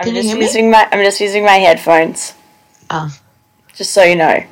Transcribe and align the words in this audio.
I'm 0.00 0.06
Can 0.06 0.14
just 0.14 0.28
hear 0.28 0.36
me? 0.38 0.44
using 0.46 0.70
my 0.70 0.88
I'm 0.92 1.04
just 1.04 1.20
using 1.20 1.44
my 1.44 1.56
headphones. 1.56 2.34
Ah, 2.90 3.16
Just 3.74 3.92
so 3.92 4.02
you 4.02 4.16
know. 4.16 4.44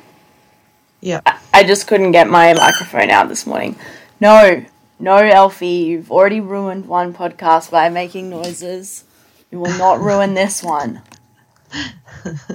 yeah. 1.01 1.21
I, 1.25 1.39
I 1.53 1.63
just 1.63 1.87
couldn't 1.87 2.11
get 2.11 2.29
my 2.29 2.53
microphone 2.53 3.09
out 3.09 3.27
this 3.29 3.45
morning. 3.47 3.75
No, 4.21 4.65
no, 4.99 5.17
Elfie, 5.17 5.67
you've 5.87 6.11
already 6.11 6.39
ruined 6.39 6.85
one 6.87 7.13
podcast 7.13 7.71
by 7.71 7.89
making 7.89 8.29
noises. 8.29 9.03
You 9.51 9.59
will 9.59 9.77
not 9.77 9.99
ruin 10.01 10.35
this 10.35 10.63
one. 10.63 11.01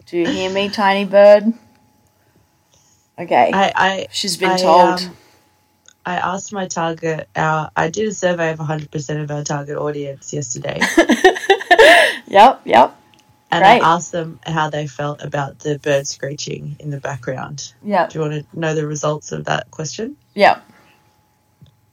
Do 0.07 0.19
you 0.19 0.27
hear 0.27 0.51
me, 0.51 0.69
tiny 0.71 1.05
bird? 1.05 1.53
Okay, 3.19 3.51
I, 3.53 3.73
I 3.77 4.07
she's 4.13 4.37
been 4.37 4.51
I, 4.51 4.57
told. 4.59 5.01
um, 5.01 5.17
I 6.07 6.17
asked 6.17 6.53
my 6.53 6.67
target. 6.67 7.29
Our 7.37 7.71
I 7.77 7.89
did 7.91 8.09
a 8.09 8.13
survey 8.13 8.53
of 8.53 8.59
100 8.59 8.91
percent 8.91 9.21
of 9.21 9.31
our 9.31 9.43
target 9.45 9.77
audience 9.79 10.33
yesterday, 10.33 10.81
yep, 12.27 12.61
yep, 12.65 12.97
and 13.51 13.63
Great. 13.63 13.81
I 13.83 13.95
asked 13.95 14.13
them 14.13 14.41
how 14.47 14.71
they 14.71 14.87
felt 14.87 15.23
about 15.23 15.59
the 15.61 15.79
bird 15.79 16.07
screeching 16.07 16.77
in 16.81 16.91
the 16.91 17.01
background. 17.01 17.73
Yeah. 17.82 18.07
Do 18.07 18.19
you 18.19 18.29
want 18.29 18.35
to 18.51 18.59
know 18.59 18.75
the 18.75 18.87
results 18.87 19.32
of 19.32 19.45
that 19.46 19.71
question? 19.71 20.17
yep. 20.35 20.63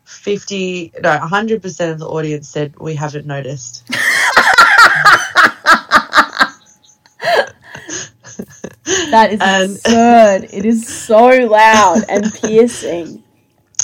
50, 0.06 0.92
no, 1.02 1.10
100 1.18 1.62
percent 1.62 1.92
of 1.92 2.00
the 2.00 2.08
audience 2.08 2.48
said 2.50 2.78
we 2.80 2.96
haven't 2.96 3.26
noticed. 3.26 3.84
That 9.12 9.34
is 9.34 9.40
And- 9.42 9.72
absurd. 9.76 10.50
it 10.54 10.66
is 10.66 10.88
so 10.88 11.28
loud 11.28 12.04
and 12.10 12.32
piercing. 12.34 13.24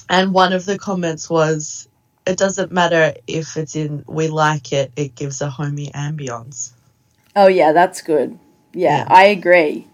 And 0.09 0.33
one 0.33 0.53
of 0.53 0.63
the 0.65 0.77
comments 0.79 1.29
was, 1.29 1.86
"It 2.27 2.37
doesn't 2.37 2.71
matter 2.71 3.13
if 3.27 3.57
it's 3.57 3.75
in. 3.75 4.03
We 4.07 4.27
like 4.27 4.71
it. 4.73 4.91
It 4.95 5.15
gives 5.15 5.41
a 5.41 5.49
homey 5.49 5.89
ambience." 5.95 6.71
Oh 7.35 7.47
yeah, 7.47 7.71
that's 7.71 8.01
good. 8.01 8.37
Yeah, 8.73 8.97
Yeah. 8.99 9.05
I 9.09 9.23
agree. 9.25 9.87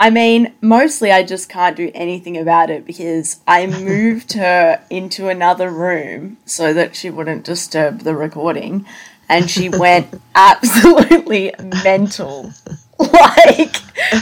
I 0.00 0.10
mean, 0.10 0.52
mostly 0.60 1.12
I 1.12 1.22
just 1.22 1.48
can't 1.48 1.76
do 1.76 1.90
anything 1.94 2.36
about 2.36 2.68
it 2.70 2.84
because 2.84 3.40
I 3.46 3.66
moved 3.90 4.32
her 4.32 4.82
into 4.90 5.28
another 5.28 5.70
room 5.70 6.38
so 6.46 6.72
that 6.74 6.96
she 6.96 7.10
wouldn't 7.10 7.44
disturb 7.44 8.00
the 8.00 8.14
recording 8.14 8.86
and 9.28 9.48
she 9.48 9.68
went 9.68 10.08
absolutely 10.34 11.52
mental. 11.84 12.52
Like 12.96 13.74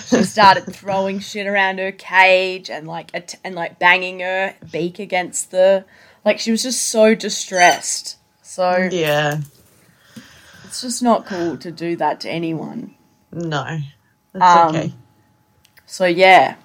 she 0.06 0.22
started 0.25 0.65
throwing 0.75 1.19
shit 1.20 1.47
around 1.47 1.78
her 1.78 1.92
cage 1.92 2.70
and 2.70 2.87
like 2.89 3.11
at- 3.12 3.34
and 3.44 3.55
like 3.55 3.78
banging 3.78 4.20
her 4.20 4.55
beak 4.72 4.98
against 4.98 5.50
the 5.50 5.84
like 6.25 6.39
she 6.39 6.51
was 6.51 6.62
just 6.62 6.89
so 6.89 7.15
distressed. 7.15 8.19
So 8.42 8.89
Yeah, 8.91 9.39
it's 10.65 10.81
just 10.83 11.03
not 11.03 11.27
cool 11.27 11.56
to 11.59 11.70
do 11.70 11.97
that 11.97 12.20
to 12.20 12.31
anyone. 12.31 12.95
no, 13.33 13.78
that's 14.33 14.56
Um, 14.56 14.77
okay. 14.77 14.93
So 15.87 16.05
yeah, 16.06 16.56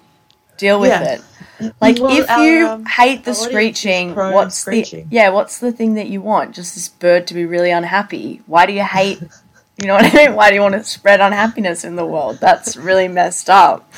deal 0.56 0.80
with 0.80 0.90
Yeah. 0.90 1.14
it. 1.14 1.22
Like 1.80 1.98
Well, 1.98 2.16
if 2.16 2.28
you 2.38 2.68
um, 2.68 2.84
hate 2.86 3.24
the 3.24 3.32
our 3.32 3.36
audience 3.36 3.40
is 3.40 3.48
screeching, 3.48 4.14
what's 4.14 4.56
screeching. 4.58 5.08
the 5.08 5.14
yeah? 5.16 5.30
What's 5.30 5.58
the 5.58 5.72
thing 5.72 5.94
that 5.94 6.08
you 6.08 6.20
want? 6.20 6.54
Just 6.54 6.74
this 6.76 6.88
bird 6.88 7.26
to 7.26 7.34
be 7.34 7.44
really 7.46 7.72
unhappy. 7.72 8.42
Why 8.46 8.64
do 8.64 8.72
you 8.72 8.84
hate? 8.84 9.20
you 9.76 9.88
know 9.88 9.94
what 9.94 10.04
I 10.04 10.26
mean? 10.26 10.34
Why 10.36 10.50
do 10.50 10.54
you 10.54 10.60
want 10.62 10.74
to 10.74 10.84
spread 10.84 11.20
unhappiness 11.20 11.82
in 11.84 11.96
the 11.96 12.06
world? 12.06 12.38
That's 12.40 12.76
really 12.76 13.08
messed 13.08 13.50
up. 13.50 13.90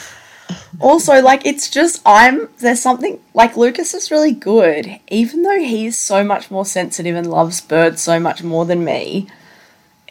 Also, 0.80 1.20
like 1.20 1.44
it's 1.44 1.68
just 1.70 2.00
I'm 2.06 2.48
there's 2.58 2.80
something 2.80 3.20
like 3.34 3.56
Lucas 3.56 3.94
is 3.94 4.10
really 4.10 4.32
good, 4.32 4.98
even 5.08 5.42
though 5.42 5.60
he's 5.60 5.96
so 5.96 6.24
much 6.24 6.50
more 6.50 6.64
sensitive 6.64 7.16
and 7.16 7.26
loves 7.28 7.60
birds 7.60 8.00
so 8.02 8.18
much 8.18 8.42
more 8.42 8.64
than 8.64 8.84
me. 8.84 9.28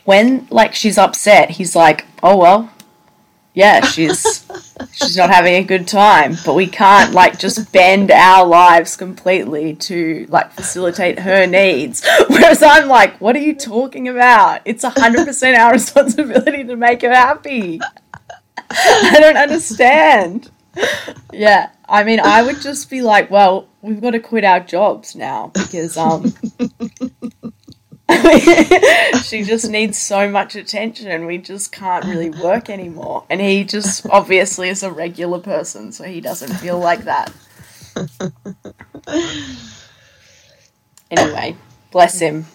When 0.05 0.47
like 0.49 0.75
she's 0.75 0.97
upset, 0.97 1.51
he's 1.51 1.75
like, 1.75 2.05
"Oh 2.23 2.37
well, 2.37 2.71
yeah, 3.53 3.83
she's 3.85 4.45
she's 4.93 5.17
not 5.17 5.29
having 5.29 5.55
a 5.55 5.63
good 5.63 5.87
time, 5.87 6.37
but 6.45 6.53
we 6.53 6.67
can't 6.67 7.13
like 7.13 7.39
just 7.39 7.71
bend 7.73 8.11
our 8.11 8.45
lives 8.45 8.95
completely 8.95 9.75
to 9.75 10.25
like 10.29 10.51
facilitate 10.53 11.19
her 11.19 11.45
needs. 11.45 12.07
Whereas 12.29 12.63
I'm 12.63 12.87
like, 12.87 13.19
what 13.19 13.35
are 13.35 13.39
you 13.39 13.55
talking 13.55 14.07
about? 14.07 14.61
It's 14.65 14.83
hundred 14.83 15.25
percent 15.25 15.57
our 15.57 15.71
responsibility 15.73 16.63
to 16.63 16.75
make 16.75 17.01
her 17.01 17.13
happy. 17.13 17.81
I 18.71 19.17
don't 19.19 19.37
understand. 19.37 20.51
Yeah, 21.33 21.69
I 21.87 22.03
mean, 22.03 22.19
I 22.19 22.43
would 22.43 22.61
just 22.61 22.89
be 22.89 23.01
like, 23.01 23.31
well, 23.31 23.67
we've 23.81 24.01
got 24.01 24.11
to 24.11 24.19
quit 24.19 24.43
our 24.43 24.59
jobs 24.59 25.15
now 25.15 25.51
because 25.53 25.97
um. 25.97 26.33
she 29.23 29.43
just 29.43 29.69
needs 29.69 29.97
so 29.97 30.29
much 30.29 30.55
attention. 30.55 31.25
We 31.25 31.37
just 31.37 31.71
can't 31.71 32.05
really 32.05 32.29
work 32.29 32.69
anymore. 32.69 33.25
And 33.29 33.39
he 33.39 33.63
just 33.63 34.05
obviously 34.09 34.69
is 34.69 34.83
a 34.83 34.91
regular 34.91 35.39
person, 35.39 35.91
so 35.91 36.03
he 36.05 36.19
doesn't 36.21 36.53
feel 36.55 36.79
like 36.79 37.05
that. 37.05 37.31
Anyway, 41.11 41.55
bless 41.91 42.19
him. 42.19 42.45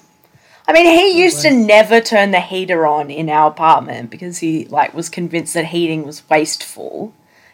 I 0.66 0.72
mean, 0.72 0.86
he 0.86 1.20
used 1.20 1.42
to 1.42 1.50
never 1.50 2.00
turn 2.00 2.30
the 2.30 2.40
heater 2.40 2.86
on 2.86 3.10
in 3.10 3.28
our 3.28 3.50
apartment 3.50 4.10
because 4.10 4.38
he 4.38 4.64
like 4.66 4.94
was 4.94 5.08
convinced 5.08 5.54
that 5.54 5.66
heating 5.66 6.04
was 6.06 6.28
wasteful 6.30 7.12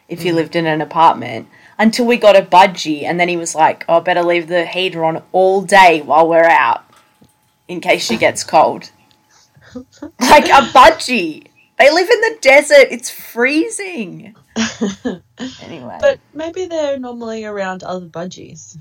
if 0.09 0.25
you 0.25 0.33
mm. 0.33 0.37
lived 0.37 0.55
in 0.55 0.67
an 0.67 0.81
apartment 0.81 1.49
until 1.79 2.07
we 2.07 2.17
got 2.17 2.37
a 2.37 2.43
budgie 2.43 3.03
and 3.03 3.19
then 3.19 3.29
he 3.29 3.37
was 3.37 3.55
like, 3.55 3.85
"Oh, 3.89 3.97
I 3.97 4.01
better 4.01 4.23
leave 4.23 4.47
the 4.47 4.65
heater 4.65 5.05
on 5.05 5.23
all 5.33 5.63
day 5.63 6.03
while 6.03 6.29
we're 6.29 6.45
out 6.45 6.85
in 7.67 7.81
case 7.81 8.05
she 8.05 8.17
gets 8.17 8.45
cold." 8.45 8.91
like 9.75 10.47
a 10.47 10.69
budgie. 10.73 11.47
They 11.79 11.91
live 11.91 12.11
in 12.11 12.21
the 12.21 12.39
desert. 12.41 12.89
It's 12.91 13.11
freezing. 13.11 14.37
Anyway, 15.63 15.97
But 16.01 16.21
maybe 16.35 16.67
they're 16.67 16.99
normally 16.99 17.47
around 17.47 17.83
other 17.83 18.05
budgies. 18.05 18.77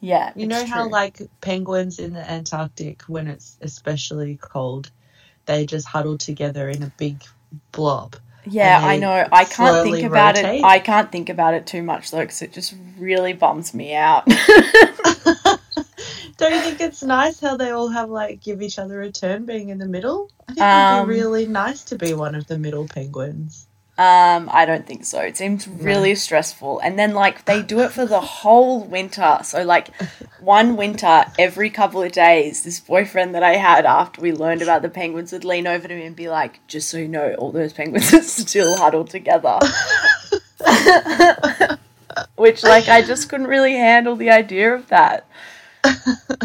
Yeah, 0.00 0.32
You 0.36 0.46
know 0.46 0.64
how 0.66 0.82
true. 0.84 0.92
like 0.92 1.20
penguins 1.40 1.98
in 1.98 2.12
the 2.14 2.30
Antarctic, 2.30 3.02
when 3.02 3.26
it's 3.28 3.56
especially 3.60 4.36
cold, 4.40 4.90
they 5.46 5.66
just 5.66 5.86
huddle 5.86 6.18
together 6.18 6.68
in 6.68 6.82
a 6.82 6.92
big 6.98 7.22
blob. 7.72 8.16
Yeah, 8.46 8.80
I 8.82 8.96
know. 8.98 9.26
I 9.30 9.44
can't 9.44 9.84
think 9.84 10.04
about 10.06 10.36
rotate. 10.36 10.60
it. 10.60 10.64
I 10.64 10.78
can't 10.78 11.12
think 11.12 11.28
about 11.28 11.54
it 11.54 11.66
too 11.66 11.82
much 11.82 12.10
though, 12.10 12.20
because 12.20 12.40
it 12.42 12.52
just 12.52 12.74
really 12.98 13.32
bums 13.34 13.74
me 13.74 13.94
out. 13.94 14.26
Don't 16.36 16.52
you 16.54 16.60
think 16.60 16.80
it's 16.80 17.02
nice 17.02 17.40
how 17.40 17.56
they 17.56 17.70
all 17.70 17.88
have 17.88 18.10
like 18.10 18.40
give 18.40 18.62
each 18.62 18.78
other 18.78 19.02
a 19.02 19.10
turn 19.10 19.44
being 19.44 19.70
in 19.70 19.78
the 19.78 19.86
middle? 19.88 20.30
I 20.48 20.52
think 20.54 20.62
Um, 20.64 20.94
it'd 20.96 21.08
be 21.08 21.20
really 21.20 21.46
nice 21.46 21.82
to 21.84 21.96
be 21.98 22.14
one 22.14 22.34
of 22.34 22.46
the 22.46 22.58
middle 22.58 22.86
penguins. 22.86 23.66
Um, 23.98 24.48
I 24.52 24.64
don't 24.64 24.86
think 24.86 25.04
so. 25.04 25.18
It 25.18 25.36
seems 25.36 25.66
really 25.66 26.14
stressful, 26.14 26.78
and 26.78 26.96
then 26.96 27.14
like 27.14 27.46
they 27.46 27.62
do 27.62 27.80
it 27.80 27.90
for 27.90 28.06
the 28.06 28.20
whole 28.20 28.84
winter. 28.84 29.40
So 29.42 29.64
like 29.64 29.88
one 30.38 30.76
winter, 30.76 31.24
every 31.36 31.68
couple 31.68 32.04
of 32.04 32.12
days, 32.12 32.62
this 32.62 32.78
boyfriend 32.78 33.34
that 33.34 33.42
I 33.42 33.56
had 33.56 33.84
after 33.86 34.20
we 34.20 34.30
learned 34.30 34.62
about 34.62 34.82
the 34.82 34.88
penguins 34.88 35.32
would 35.32 35.44
lean 35.44 35.66
over 35.66 35.88
to 35.88 35.94
me 35.96 36.06
and 36.06 36.14
be 36.14 36.28
like, 36.28 36.64
"Just 36.68 36.90
so 36.90 36.96
you 36.96 37.08
know, 37.08 37.34
all 37.38 37.50
those 37.50 37.72
penguins 37.72 38.14
are 38.14 38.22
still 38.22 38.76
huddled 38.76 39.10
together." 39.10 39.58
Which 42.36 42.62
like 42.62 42.88
I 42.88 43.02
just 43.02 43.28
couldn't 43.28 43.48
really 43.48 43.72
handle 43.72 44.14
the 44.14 44.30
idea 44.30 44.74
of 44.74 44.86
that. 44.90 45.26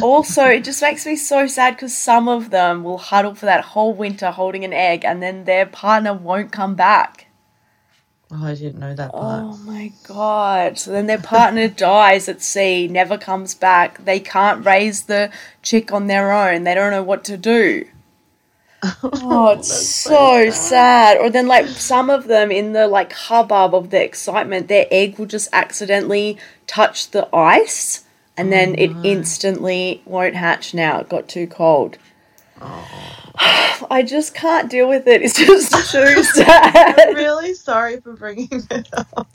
also, 0.01 0.45
it 0.45 0.63
just 0.63 0.81
makes 0.81 1.05
me 1.05 1.15
so 1.15 1.45
sad 1.45 1.75
because 1.75 1.95
some 1.95 2.27
of 2.27 2.49
them 2.49 2.83
will 2.83 2.97
huddle 2.97 3.35
for 3.35 3.45
that 3.45 3.63
whole 3.63 3.93
winter 3.93 4.31
holding 4.31 4.65
an 4.65 4.73
egg 4.73 5.05
and 5.05 5.21
then 5.21 5.43
their 5.43 5.67
partner 5.67 6.15
won't 6.15 6.51
come 6.51 6.73
back. 6.73 7.27
Oh, 8.31 8.45
I 8.45 8.55
didn't 8.55 8.79
know 8.79 8.95
that 8.95 9.11
part. 9.11 9.43
Oh 9.43 9.57
my 9.57 9.91
god. 10.07 10.79
So 10.79 10.91
then 10.91 11.07
their 11.07 11.19
partner 11.19 11.67
dies 11.89 12.27
at 12.27 12.41
sea, 12.41 12.87
never 12.87 13.17
comes 13.17 13.53
back. 13.53 14.03
They 14.05 14.19
can't 14.19 14.65
raise 14.65 15.03
the 15.03 15.31
chick 15.61 15.91
on 15.91 16.07
their 16.07 16.31
own. 16.31 16.63
They 16.63 16.73
don't 16.73 16.91
know 16.91 17.03
what 17.03 17.23
to 17.25 17.37
do. 17.37 17.85
Oh, 19.01 19.51
it's 19.51 19.69
That's 19.69 19.95
so 19.95 20.49
sad. 20.49 21.17
Or 21.17 21.29
then, 21.29 21.47
like, 21.47 21.67
some 21.67 22.09
of 22.09 22.25
them 22.25 22.51
in 22.51 22.73
the 22.73 22.85
like 22.85 23.13
hubbub 23.13 23.73
of 23.73 23.91
the 23.91 24.03
excitement, 24.03 24.67
their 24.67 24.87
egg 24.91 25.17
will 25.17 25.25
just 25.25 25.47
accidentally 25.53 26.37
touch 26.67 27.11
the 27.11 27.33
ice, 27.33 28.03
and 28.35 28.51
then 28.51 28.75
it 28.75 28.91
oh, 28.93 29.01
instantly 29.03 30.01
won't 30.05 30.35
hatch. 30.35 30.73
Now 30.73 30.99
it 30.99 31.07
got 31.07 31.29
too 31.29 31.47
cold. 31.47 31.97
Oh. 32.59 33.22
I 33.89 34.03
just 34.07 34.33
can't 34.33 34.69
deal 34.69 34.87
with 34.87 35.07
it. 35.07 35.21
It's 35.21 35.35
just 35.37 35.71
too 35.91 36.23
sad. 36.23 36.99
I'm 36.99 37.15
really 37.15 37.53
sorry 37.53 37.99
for 37.99 38.13
bringing 38.13 38.49
it 38.51 38.87
up. 38.93 39.27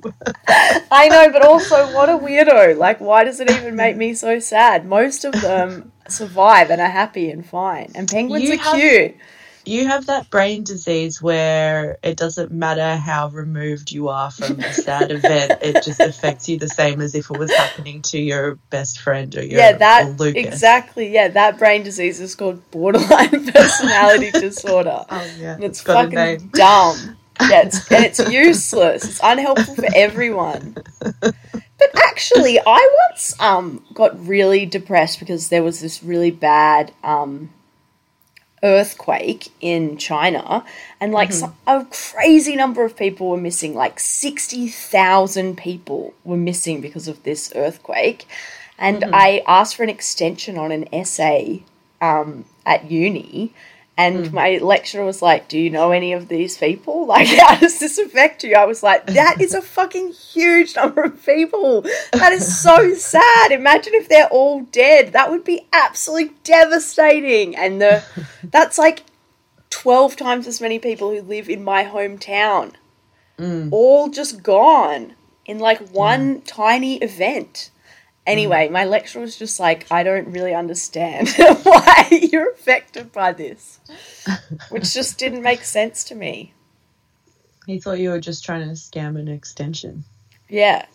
I 0.90 1.08
know, 1.08 1.30
but 1.30 1.42
also, 1.44 1.92
what 1.94 2.08
a 2.08 2.12
weirdo. 2.18 2.76
Like, 2.76 3.00
why 3.00 3.24
does 3.24 3.40
it 3.40 3.50
even 3.50 3.76
make 3.76 3.96
me 3.96 4.14
so 4.14 4.38
sad? 4.38 4.86
Most 4.86 5.24
of 5.24 5.32
them 5.40 5.92
survive 6.08 6.70
and 6.70 6.80
are 6.80 6.88
happy 6.88 7.30
and 7.30 7.44
fine. 7.46 7.92
And 7.94 8.08
penguins 8.08 8.44
You 8.44 8.54
are 8.54 8.56
have- 8.58 8.74
cute. 8.76 9.16
You 9.68 9.86
have 9.86 10.06
that 10.06 10.30
brain 10.30 10.64
disease 10.64 11.20
where 11.20 11.98
it 12.02 12.16
doesn't 12.16 12.50
matter 12.50 12.96
how 12.96 13.28
removed 13.28 13.92
you 13.92 14.08
are 14.08 14.30
from 14.30 14.58
a 14.60 14.72
sad 14.72 15.10
event, 15.10 15.58
it 15.62 15.82
just 15.84 16.00
affects 16.00 16.48
you 16.48 16.58
the 16.58 16.68
same 16.68 17.00
as 17.00 17.14
if 17.14 17.30
it 17.30 17.36
was 17.36 17.52
happening 17.52 18.02
to 18.02 18.18
your 18.18 18.56
best 18.70 19.00
friend 19.00 19.36
or 19.36 19.42
your 19.44 19.60
yeah, 19.60 19.72
that 19.76 20.18
Lucas. 20.18 20.46
exactly. 20.46 21.12
Yeah, 21.12 21.28
that 21.28 21.58
brain 21.58 21.82
disease 21.82 22.20
is 22.20 22.34
called 22.34 22.68
borderline 22.70 23.46
personality 23.52 24.30
disorder, 24.40 25.04
Oh 25.10 25.30
yeah, 25.38 25.54
and 25.54 25.64
it's 25.64 25.82
fucking 25.82 26.50
dumb. 26.54 27.18
Yeah, 27.40 27.62
it's, 27.62 27.92
and 27.92 28.04
it's 28.04 28.18
useless. 28.18 29.08
It's 29.08 29.20
unhelpful 29.22 29.76
for 29.76 29.88
everyone. 29.94 30.74
But 31.12 31.92
actually, 31.96 32.58
I 32.58 33.08
once 33.08 33.34
um 33.40 33.84
got 33.94 34.26
really 34.26 34.66
depressed 34.66 35.20
because 35.20 35.48
there 35.48 35.62
was 35.62 35.80
this 35.80 36.02
really 36.02 36.32
bad 36.32 36.92
um 37.04 37.50
earthquake 38.62 39.48
in 39.60 39.96
China, 39.96 40.64
and 41.00 41.12
like 41.12 41.32
some, 41.32 41.54
a 41.66 41.86
crazy 41.90 42.56
number 42.56 42.84
of 42.84 42.96
people 42.96 43.28
were 43.28 43.36
missing. 43.36 43.74
Like 43.74 44.00
sixty 44.00 44.68
thousand 44.68 45.56
people 45.56 46.14
were 46.24 46.36
missing 46.36 46.80
because 46.80 47.08
of 47.08 47.22
this 47.22 47.52
earthquake, 47.54 48.26
and 48.78 49.04
I 49.12 49.42
asked 49.46 49.76
for 49.76 49.82
an 49.82 49.90
extension 49.90 50.58
on 50.58 50.72
an 50.72 50.92
essay 50.92 51.62
um, 52.00 52.44
at 52.66 52.90
uni. 52.90 53.52
And 53.98 54.28
hmm. 54.28 54.34
my 54.34 54.58
lecturer 54.58 55.04
was 55.04 55.20
like, 55.20 55.48
Do 55.48 55.58
you 55.58 55.68
know 55.68 55.90
any 55.90 56.12
of 56.12 56.28
these 56.28 56.56
people? 56.56 57.06
Like, 57.08 57.26
how 57.26 57.56
does 57.56 57.80
this 57.80 57.98
affect 57.98 58.44
you? 58.44 58.54
I 58.54 58.64
was 58.64 58.82
like, 58.82 59.06
That 59.06 59.40
is 59.40 59.54
a 59.54 59.60
fucking 59.60 60.12
huge 60.12 60.76
number 60.76 61.02
of 61.02 61.24
people. 61.26 61.82
That 62.12 62.32
is 62.32 62.62
so 62.62 62.94
sad. 62.94 63.50
Imagine 63.50 63.94
if 63.94 64.08
they're 64.08 64.28
all 64.28 64.62
dead. 64.62 65.12
That 65.12 65.30
would 65.30 65.42
be 65.42 65.66
absolutely 65.72 66.34
devastating. 66.44 67.56
And 67.56 67.80
the 67.82 68.04
that's 68.44 68.78
like 68.78 69.02
12 69.70 70.16
times 70.16 70.46
as 70.46 70.60
many 70.60 70.78
people 70.78 71.10
who 71.10 71.20
live 71.20 71.50
in 71.50 71.64
my 71.64 71.84
hometown. 71.84 72.74
Hmm. 73.36 73.68
All 73.72 74.08
just 74.08 74.42
gone 74.42 75.14
in 75.44 75.58
like 75.58 75.78
hmm. 75.78 75.92
one 75.92 76.40
tiny 76.42 76.98
event. 76.98 77.70
Anyway, 78.28 78.68
my 78.70 78.84
lecturer 78.84 79.22
was 79.22 79.38
just 79.38 79.60
like, 79.60 79.86
I 79.90 80.04
don't 80.04 80.32
really 80.32 80.54
understand 80.54 81.30
why 81.64 82.08
you're 82.10 82.52
affected 82.52 83.12
by 83.12 83.32
this, 83.32 83.80
which 84.68 84.94
just 84.94 85.18
didn't 85.18 85.42
make 85.42 85.64
sense 85.64 86.04
to 86.04 86.14
me. 86.16 86.54
He 87.66 87.80
thought 87.80 88.00
you 88.00 88.10
were 88.10 88.20
just 88.20 88.44
trying 88.44 88.66
to 88.68 88.74
scam 88.74 89.18
an 89.18 89.28
extension. 89.28 90.04
Yeah. 90.48 90.86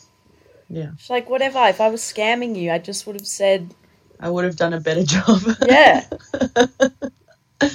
Yeah, 0.70 0.92
She's 0.98 1.10
like, 1.10 1.30
whatever. 1.30 1.60
If 1.68 1.82
I 1.82 1.90
was 1.90 2.02
scamming 2.02 2.56
you, 2.56 2.72
I 2.72 2.80
just 2.80 3.08
would 3.08 3.16
have 3.16 3.28
said, 3.28 3.76
I 4.20 4.30
would 4.30 4.46
have 4.46 4.56
done 4.56 4.74
a 4.74 4.80
better 4.80 5.04
job. 5.06 5.42
yeah. 5.60 6.06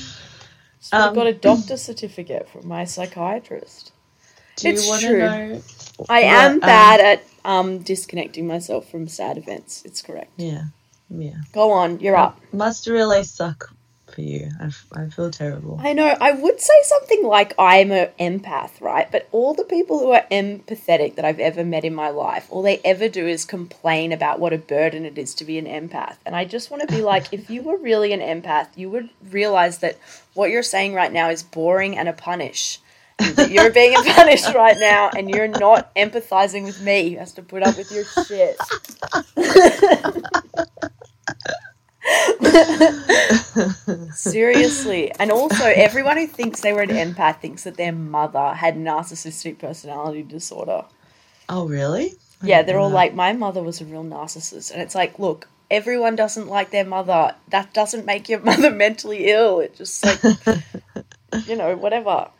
Have 0.96 1.12
Um, 1.12 1.14
got 1.14 1.26
a 1.26 1.34
doctor's 1.34 1.82
certificate 1.82 2.48
from 2.48 2.66
my 2.68 2.84
psychiatrist. 2.84 3.92
Do 4.56 4.68
It's 4.68 4.82
you 4.82 4.84
want 4.84 5.04
to 5.04 5.14
know? 5.14 5.62
I 6.08 6.22
what, 6.22 6.32
am 6.32 6.52
um, 6.52 6.60
bad 6.60 7.00
at 7.00 7.24
um, 7.44 7.78
disconnecting 7.78 8.46
myself 8.46 8.90
from 8.90 9.08
sad 9.08 9.38
events. 9.38 9.82
It's 9.84 10.02
correct. 10.02 10.32
Yeah, 10.36 10.64
yeah. 11.08 11.36
Go 11.52 11.70
on, 11.70 12.00
you're 12.00 12.16
up. 12.16 12.40
Must 12.52 12.86
really 12.86 13.24
suck 13.24 13.72
for 14.18 14.22
you. 14.22 14.50
I, 14.60 14.66
f- 14.66 14.86
I 14.94 15.06
feel 15.08 15.30
terrible. 15.30 15.78
I 15.80 15.92
know. 15.92 16.16
I 16.20 16.32
would 16.32 16.60
say 16.60 16.74
something 16.82 17.24
like 17.24 17.54
I'm 17.58 17.92
an 17.92 18.08
empath, 18.18 18.80
right? 18.80 19.10
But 19.10 19.28
all 19.32 19.54
the 19.54 19.64
people 19.64 19.98
who 19.98 20.10
are 20.12 20.24
empathetic 20.30 21.14
that 21.14 21.24
I've 21.24 21.38
ever 21.38 21.64
met 21.64 21.84
in 21.84 21.94
my 21.94 22.08
life, 22.08 22.46
all 22.50 22.62
they 22.62 22.78
ever 22.84 23.08
do 23.08 23.26
is 23.26 23.44
complain 23.44 24.12
about 24.12 24.40
what 24.40 24.52
a 24.52 24.58
burden 24.58 25.04
it 25.04 25.18
is 25.18 25.34
to 25.34 25.44
be 25.44 25.58
an 25.58 25.66
empath. 25.66 26.16
And 26.26 26.34
I 26.34 26.44
just 26.44 26.70
want 26.70 26.88
to 26.88 26.94
be 26.94 27.02
like, 27.02 27.32
if 27.32 27.50
you 27.50 27.62
were 27.62 27.76
really 27.76 28.12
an 28.12 28.20
empath, 28.20 28.68
you 28.76 28.90
would 28.90 29.10
realize 29.30 29.78
that 29.78 29.98
what 30.34 30.50
you're 30.50 30.62
saying 30.62 30.94
right 30.94 31.12
now 31.12 31.30
is 31.30 31.42
boring 31.42 31.96
and 31.96 32.08
a 32.08 32.12
punish. 32.12 32.80
You're 33.48 33.72
being 33.72 33.94
punished 33.94 34.54
right 34.54 34.76
now, 34.78 35.10
and 35.16 35.28
you're 35.28 35.48
not 35.48 35.94
empathizing 35.94 36.64
with 36.64 36.80
me 36.80 37.10
who 37.10 37.18
has 37.18 37.32
to 37.34 37.42
put 37.42 37.62
up 37.62 37.76
with 37.76 37.90
your 37.90 38.04
shit. 38.04 38.56
Seriously. 44.14 45.12
And 45.18 45.30
also, 45.30 45.64
everyone 45.64 46.16
who 46.16 46.26
thinks 46.26 46.60
they 46.60 46.72
were 46.72 46.82
an 46.82 46.90
empath 46.90 47.40
thinks 47.40 47.64
that 47.64 47.76
their 47.76 47.92
mother 47.92 48.54
had 48.54 48.76
narcissistic 48.76 49.58
personality 49.58 50.22
disorder. 50.22 50.84
Oh, 51.48 51.66
really? 51.66 52.14
I 52.42 52.46
Yeah, 52.46 52.62
they're 52.62 52.78
all 52.78 52.90
like, 52.90 53.14
my 53.14 53.32
mother 53.32 53.62
was 53.62 53.80
a 53.80 53.84
real 53.84 54.04
narcissist. 54.04 54.70
And 54.70 54.80
it's 54.80 54.94
like, 54.94 55.18
look, 55.18 55.48
everyone 55.70 56.16
doesn't 56.16 56.46
like 56.46 56.70
their 56.70 56.84
mother. 56.84 57.34
That 57.48 57.72
doesn't 57.74 58.06
make 58.06 58.28
your 58.28 58.40
mother 58.44 58.70
mentally 58.70 59.26
ill. 59.26 59.60
It 59.60 59.76
just, 59.76 60.04
like, 60.04 60.22
you 61.46 61.56
know, 61.56 61.76
whatever. 61.76 62.30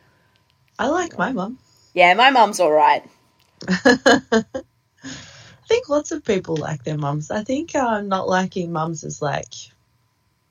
I 0.78 0.88
like 0.88 1.18
my 1.18 1.32
mum. 1.32 1.58
Yeah, 1.94 2.14
my 2.14 2.30
mum's 2.30 2.60
all 2.60 2.72
right. 2.72 3.02
I 3.68 4.44
think 5.66 5.88
lots 5.88 6.12
of 6.12 6.24
people 6.24 6.56
like 6.56 6.84
their 6.84 6.96
mums. 6.96 7.30
I 7.30 7.42
think 7.42 7.74
uh, 7.74 8.00
not 8.00 8.28
liking 8.28 8.72
mums 8.72 9.04
is 9.04 9.20
like 9.20 9.52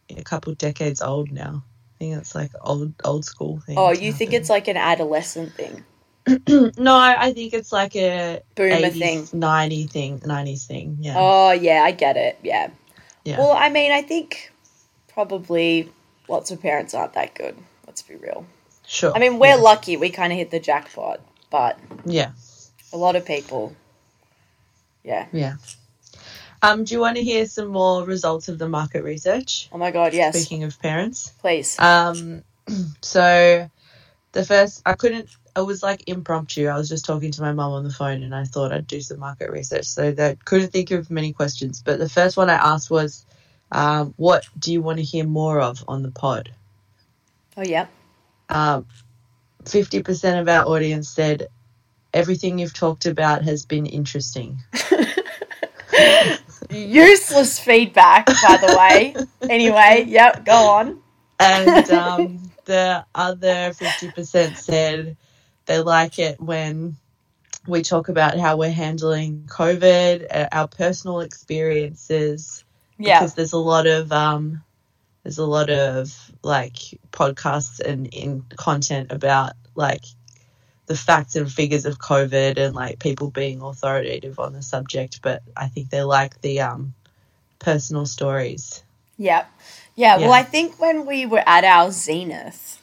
a 0.10 0.24
couple 0.24 0.54
decades 0.56 1.02
old 1.02 1.32
now. 1.32 1.64
I 1.66 1.98
think 2.00 2.18
it's 2.18 2.36
like 2.36 2.52
old 2.62 2.94
old 3.04 3.26
school 3.26 3.60
thing. 3.66 3.78
Oh, 3.78 3.92
you 3.92 4.12
think 4.12 4.32
happen. 4.32 4.42
it's 4.42 4.50
like 4.50 4.68
an 4.68 4.78
adolescent 4.78 5.54
thing? 5.54 5.84
no? 6.78 6.96
I 6.96 7.34
think 7.34 7.54
it's 7.54 7.72
like 7.72 7.96
a 7.96 8.42
Boomer 8.56 8.76
80s, 8.76 9.00
thing. 9.00 9.40
90 9.40 9.88
thing, 9.88 10.22
nineties 10.26 10.66
thing. 10.66 10.98
Yeah, 11.00 11.16
Oh, 11.18 11.52
yeah, 11.52 11.82
I 11.84 11.92
get 11.92 12.18
it. 12.18 12.38
Yeah. 12.44 12.70
yeah. 13.24 13.40
Well, 13.40 13.52
I 13.52 13.70
mean, 13.70 13.92
I 13.92 14.02
think 14.02 14.52
probably 15.08 15.90
lots 16.28 16.52
of 16.52 16.62
parents 16.62 16.94
aren't 16.94 17.14
that 17.14 17.34
good. 17.34 17.58
Let's 17.88 18.02
be 18.02 18.16
real. 18.16 18.46
Sure. 18.88 19.16
I 19.16 19.20
mean, 19.20 19.40
we're 19.40 19.50
yeah. 19.50 19.56
lucky 19.56 19.98
we 19.98 20.10
kind 20.10 20.32
of 20.32 20.38
hit 20.38 20.52
the 20.52 20.60
jackpot, 20.60 21.20
but 21.50 21.78
yeah, 22.06 22.32
a 22.94 22.98
lot 22.98 23.16
of 23.16 23.26
people, 23.26 23.76
yeah. 25.04 25.28
yeah. 25.32 25.56
Um, 26.62 26.86
do 26.86 26.96
you 26.96 27.00
want 27.00 27.18
to 27.18 27.24
hear 27.24 27.46
some 27.46 27.68
more 27.68 28.04
results 28.04 28.50
of 28.50 28.58
the 28.58 28.68
market 28.68 29.04
research? 29.04 29.70
Oh 29.72 29.78
my 29.78 29.92
god, 29.92 30.14
yes, 30.14 30.36
Speaking 30.36 30.64
of 30.64 30.80
parents, 30.82 31.32
please. 31.40 31.80
Um, 31.80 32.44
so 33.02 33.70
the 34.32 34.46
first, 34.46 34.82
I 34.86 34.94
couldn't, 34.94 35.30
it 35.56 35.66
was 35.66 35.84
like 35.84 36.04
impromptu. 36.08 36.68
I 36.68 36.78
was 36.78 36.90
just 36.90 37.06
talking 37.06 37.32
to 37.32 37.42
my 37.42 37.54
mum 37.54 37.74
on 37.74 37.84
the 37.84 37.94
phone 37.94 38.24
and 38.24 38.34
I 38.34 38.44
thought 38.46 38.72
I'd 38.72 38.88
do 38.88 39.02
some 39.02 39.20
market 39.20 39.52
research. 39.52 39.86
So 39.86 40.12
that 40.12 40.46
couldn't 40.46 40.72
think 40.72 40.92
of 40.92 41.12
many 41.12 41.34
questions. 41.34 41.82
But 41.84 42.00
the 42.00 42.10
first 42.10 42.38
one 42.38 42.50
I 42.50 42.56
asked 42.56 42.90
was, 42.90 43.26
um, 43.72 44.14
what 44.18 44.48
do 44.58 44.72
you 44.72 44.82
want 44.82 44.98
to 44.98 45.04
hear 45.04 45.26
more 45.26 45.60
of 45.60 45.84
on 45.88 46.02
the 46.02 46.12
pod? 46.12 46.52
Oh 47.56 47.64
yeah. 47.64 47.88
Um, 48.50 48.88
50% 49.66 50.42
of 50.42 50.48
our 50.50 50.66
audience 50.66 51.10
said, 51.10 51.48
everything 52.14 52.60
you've 52.60 52.74
talked 52.74 53.06
about 53.06 53.44
has 53.44 53.66
been 53.66 53.86
interesting. 53.86 54.60
Useless 56.70 57.60
feedback, 57.60 58.26
by 58.28 58.58
the 58.58 58.76
way. 58.78 59.16
Anyway, 59.50 60.06
yep, 60.08 60.46
go 60.46 60.54
on. 60.54 61.02
And 61.40 61.90
um, 61.92 62.52
the 62.66 63.06
other 63.16 63.72
50% 63.72 64.58
said 64.58 65.18
they 65.66 65.80
like 65.80 66.20
it 66.20 66.42
when 66.42 66.98
we 67.68 67.84
talk 67.84 68.10
about 68.10 68.38
how 68.38 68.58
we're 68.58 68.72
handling 68.72 69.44
COVID, 69.48 70.28
uh, 70.32 70.50
our 70.52 70.68
personal 70.68 71.22
experiences. 71.22 72.66
Yeah, 73.00 73.20
Because 73.20 73.36
there's 73.36 73.54
a 73.54 73.58
lot 73.58 73.88
of, 73.88 74.12
um, 74.12 74.64
there's 75.24 75.38
a 75.40 75.46
lot 75.46 75.70
of 75.70 76.27
like 76.48 76.76
podcasts 77.12 77.80
and 77.80 78.08
in 78.08 78.44
content 78.56 79.12
about 79.12 79.54
like 79.76 80.04
the 80.88 80.96
facts 80.96 81.36
and 81.36 81.52
figures 81.52 81.86
of 81.86 82.00
COVID 82.00 82.58
and 82.58 82.74
like 82.74 83.00
people 83.00 83.30
being 83.30 83.62
authoritative 83.62 84.40
on 84.40 84.54
the 84.54 84.64
subject. 84.64 85.22
But 85.22 85.44
I 85.56 85.68
think 85.68 85.90
they 85.90 86.02
like 86.04 86.42
the 86.42 86.62
um, 86.62 86.94
personal 87.60 88.06
stories. 88.06 88.84
yeah, 89.18 89.46
yeah. 89.96 90.18
Well, 90.18 90.32
I 90.34 90.44
think 90.44 90.80
when 90.80 91.06
we 91.06 91.26
were 91.26 91.44
at 91.46 91.64
our 91.64 91.92
zenith, 91.92 92.82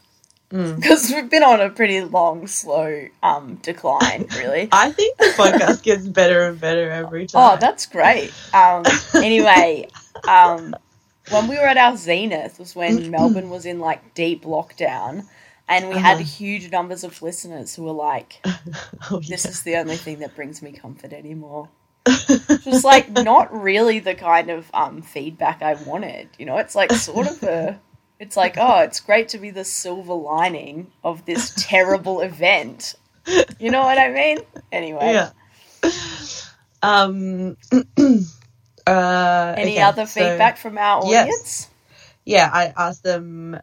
Mm. 0.50 0.76
because 0.80 1.11
we've 1.11 1.30
been 1.30 1.42
on 1.42 1.61
a 1.61 1.71
pretty 1.71 2.02
long, 2.02 2.47
slow 2.47 3.06
um 3.23 3.56
decline, 3.62 4.26
really. 4.37 4.68
I 4.71 4.92
think 4.92 5.16
the 5.16 5.33
podcast 5.37 5.83
gets 5.83 6.06
better 6.06 6.47
and 6.49 6.61
better 6.61 6.90
every 6.90 7.26
time. 7.26 7.42
Oh, 7.42 7.50
time. 7.52 7.61
that's 7.61 7.87
great. 7.87 8.30
Um, 8.52 8.85
anyway, 9.14 9.88
um, 10.28 10.76
when 11.31 11.49
we 11.49 11.57
were 11.57 11.66
at 11.66 11.76
our 11.76 11.97
zenith 11.97 12.59
was 12.59 12.75
when 12.76 13.11
Melbourne 13.11 13.50
was 13.50 13.64
in 13.66 13.78
like 13.81 14.14
deep 14.14 14.45
lockdown, 14.45 15.26
and 15.69 15.88
we 15.88 15.97
had 15.97 16.16
Uh-huh. 16.16 16.25
huge 16.25 16.71
numbers 16.71 17.04
of 17.04 17.21
listeners 17.23 17.75
who 17.75 17.85
were 17.85 17.93
like, 17.93 18.45
oh, 19.11 19.21
"This 19.21 19.45
is 19.47 19.62
the 19.62 19.76
only 19.76 19.97
thing 19.97 20.19
that 20.21 20.35
brings 20.37 20.61
me 20.62 20.73
comfort 20.73 21.12
anymore." 21.12 21.69
Which 22.49 22.66
was 22.66 22.85
like 22.85 23.11
not 23.11 23.50
really 23.52 23.99
the 23.99 24.14
kind 24.14 24.50
of 24.50 24.71
um, 24.75 25.00
feedback 25.00 25.62
I 25.62 25.75
wanted. 25.75 26.28
You 26.38 26.45
know, 26.47 26.59
it's 26.59 26.75
like 26.75 26.93
sort 26.93 27.26
of 27.28 27.43
a. 27.43 27.81
It's 28.21 28.37
like, 28.37 28.54
oh, 28.57 28.78
it's 28.83 29.00
great 29.00 29.28
to 29.31 29.38
be 29.38 29.50
the 29.50 29.64
silver 29.64 30.14
lining 30.14 30.93
of 31.02 31.26
this 31.26 31.52
terrible 31.59 32.21
event. 32.21 32.95
You 33.59 33.71
know 33.73 33.83
what 33.83 33.99
I 33.99 34.09
mean? 34.11 34.38
Anyway, 34.71 35.12
yeah. 35.83 35.90
Um. 36.83 37.57
uh, 38.87 39.55
any 39.57 39.81
other 39.81 40.07
so- 40.07 40.21
feedback 40.21 40.59
from 40.59 40.79
our 40.79 41.05
yes. 41.07 41.23
audience? 41.23 41.71
yeah, 42.25 42.50
I 42.53 42.73
asked 42.76 43.03
them 43.03 43.61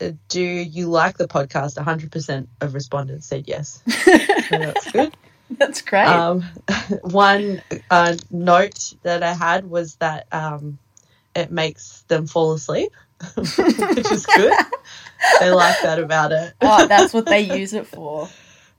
uh, 0.00 0.12
do 0.28 0.42
you 0.42 0.88
like 0.88 1.16
the 1.16 1.28
podcast? 1.28 1.82
100% 1.82 2.46
of 2.60 2.74
respondents 2.74 3.26
said 3.26 3.44
yes. 3.46 3.82
so 3.88 4.58
that's 4.58 4.92
good. 4.92 5.16
That's 5.48 5.80
great. 5.80 6.08
Um, 6.08 6.42
one 7.02 7.62
uh, 7.88 8.16
note 8.32 8.94
that 9.04 9.22
I 9.22 9.32
had 9.32 9.70
was 9.70 9.94
that 9.96 10.26
um, 10.32 10.76
it 11.36 11.52
makes 11.52 12.02
them 12.08 12.26
fall 12.26 12.52
asleep, 12.54 12.90
which 13.36 14.10
is 14.10 14.26
good. 14.26 14.52
they 15.38 15.52
like 15.52 15.80
that 15.82 16.00
about 16.00 16.32
it. 16.32 16.52
oh, 16.60 16.88
that's 16.88 17.14
what 17.14 17.26
they 17.26 17.42
use 17.56 17.74
it 17.74 17.86
for. 17.86 18.28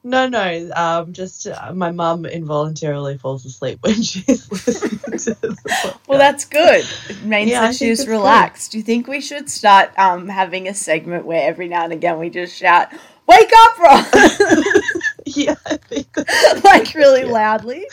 No, 0.03 0.27
no, 0.29 0.69
um, 0.75 1.11
just 1.11 1.47
uh, 1.47 1.73
my 1.73 1.91
mum 1.91 2.25
involuntarily 2.25 3.17
falls 3.17 3.45
asleep 3.45 3.79
when 3.81 3.95
she's 4.03 4.49
listening 4.49 4.99
to 4.99 5.33
the 5.41 5.47
podcast. 5.49 5.97
Well, 6.07 6.17
that's 6.19 6.45
good. 6.45 6.85
It 7.09 7.23
means 7.23 7.49
Yeah, 7.51 7.61
that 7.61 7.75
she's 7.75 7.99
it's 7.99 8.05
good. 8.05 8.11
relaxed. 8.11 8.71
Do 8.71 8.77
you 8.77 8.83
think 8.83 9.07
we 9.07 9.19
should 9.19 9.49
start 9.49 9.91
um, 9.99 10.29
having 10.29 10.67
a 10.69 10.73
segment 10.73 11.25
where 11.25 11.45
every 11.49 11.67
now 11.67 11.83
and 11.83 11.91
again 11.91 12.19
we 12.19 12.29
just 12.29 12.55
shout, 12.55 12.89
"Wake 13.27 13.51
up, 13.65 13.79
Rob!" 13.79 14.05
yeah, 15.25 15.55
I 15.65 15.75
think 15.77 16.13
that's- 16.13 16.63
like 16.63 16.93
really 16.93 17.21
Yeah. 17.25 17.31
loudly? 17.31 17.85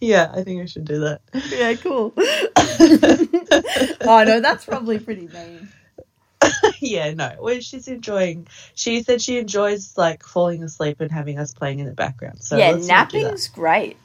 yeah, 0.00 0.30
I 0.34 0.42
think 0.42 0.60
I 0.62 0.66
should 0.66 0.84
do 0.84 1.00
that. 1.00 1.20
Yeah, 1.48 1.74
cool. 1.76 2.12
oh 4.02 4.24
no, 4.26 4.40
that's 4.40 4.64
probably 4.66 4.98
pretty 4.98 5.28
mean. 5.28 5.68
yeah, 6.80 7.12
no. 7.14 7.36
Well, 7.40 7.60
she's 7.60 7.88
enjoying. 7.88 8.46
She 8.74 9.02
said 9.02 9.22
she 9.22 9.38
enjoys 9.38 9.96
like 9.96 10.22
falling 10.24 10.62
asleep 10.62 11.00
and 11.00 11.10
having 11.10 11.38
us 11.38 11.52
playing 11.54 11.78
in 11.80 11.86
the 11.86 11.92
background. 11.94 12.42
So 12.42 12.56
yeah, 12.56 12.72
let's 12.72 12.86
not 12.88 13.10
do 13.10 13.20
that. 13.22 13.32
napping's 13.32 13.48
great. 13.48 13.96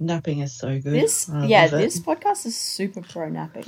napping 0.00 0.40
is 0.40 0.52
so 0.52 0.80
good. 0.80 0.92
This, 0.92 1.28
I 1.28 1.46
yeah, 1.46 1.68
this 1.68 2.00
podcast 2.00 2.46
is 2.46 2.56
super 2.56 3.02
pro 3.02 3.28
napping. 3.28 3.66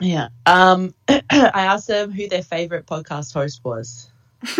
Yeah. 0.00 0.28
Um, 0.46 0.94
I 1.08 1.20
asked 1.30 1.86
them 1.88 2.10
who 2.12 2.28
their 2.28 2.42
favorite 2.42 2.86
podcast 2.86 3.32
host 3.32 3.64
was, 3.64 4.10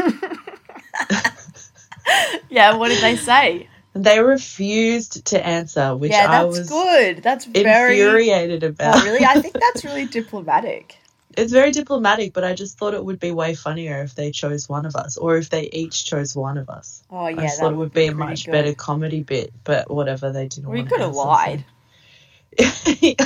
Yeah, 2.50 2.76
what 2.76 2.88
did 2.88 3.02
they 3.02 3.16
say? 3.16 3.68
they 3.94 4.20
refused 4.20 5.24
to 5.26 5.46
answer, 5.46 5.96
which 5.96 6.10
yeah, 6.10 6.24
I 6.28 6.44
that's 6.44 6.58
was 6.58 6.68
good. 6.68 7.22
That's 7.22 7.44
very. 7.46 8.00
infuriated 8.00 8.62
about. 8.64 8.96
Oh, 8.96 9.04
really? 9.04 9.24
I 9.24 9.40
think 9.40 9.54
that's 9.58 9.84
really 9.84 10.06
diplomatic. 10.20 10.98
It's 11.36 11.52
very 11.52 11.70
diplomatic, 11.70 12.32
but 12.32 12.44
I 12.44 12.54
just 12.54 12.78
thought 12.78 12.94
it 12.94 13.04
would 13.04 13.18
be 13.18 13.30
way 13.30 13.54
funnier 13.54 14.02
if 14.02 14.14
they 14.14 14.30
chose 14.30 14.68
one 14.68 14.86
of 14.86 14.96
us, 14.96 15.16
or 15.16 15.36
if 15.36 15.50
they 15.50 15.68
each 15.72 16.04
chose 16.04 16.34
one 16.36 16.58
of 16.58 16.68
us. 16.70 17.02
Oh 17.10 17.26
yeah, 17.26 17.38
I 17.38 17.42
just 17.42 17.56
that 17.56 17.60
thought 17.60 17.72
it 17.72 17.76
would 17.76 17.92
be 17.92 18.06
a 18.06 18.14
much 18.14 18.44
good. 18.44 18.52
better 18.52 18.74
comedy 18.74 19.22
bit, 19.22 19.52
but 19.64 19.90
whatever 19.90 20.32
they 20.32 20.48
didn't. 20.48 20.68
We 20.70 20.78
want 20.78 20.88
could 20.90 21.00
have 21.00 21.14
lied. 21.14 21.64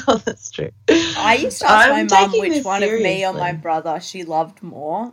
oh, 0.08 0.22
that's 0.24 0.50
true. 0.50 0.70
I 0.88 1.38
used 1.42 1.60
to 1.60 1.70
ask 1.70 1.88
I'm 1.88 2.06
my 2.06 2.26
mum 2.26 2.38
which 2.38 2.64
one 2.64 2.82
of 2.82 2.90
me 2.92 3.26
or 3.26 3.32
my 3.32 3.52
brother 3.52 4.00
she 4.00 4.24
loved 4.24 4.62
more, 4.62 5.12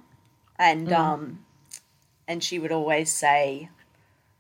and 0.57 0.87
Mm. 0.87 0.97
um, 0.97 1.45
and 2.27 2.43
she 2.43 2.57
would 2.59 2.71
always 2.71 3.11
say, 3.11 3.69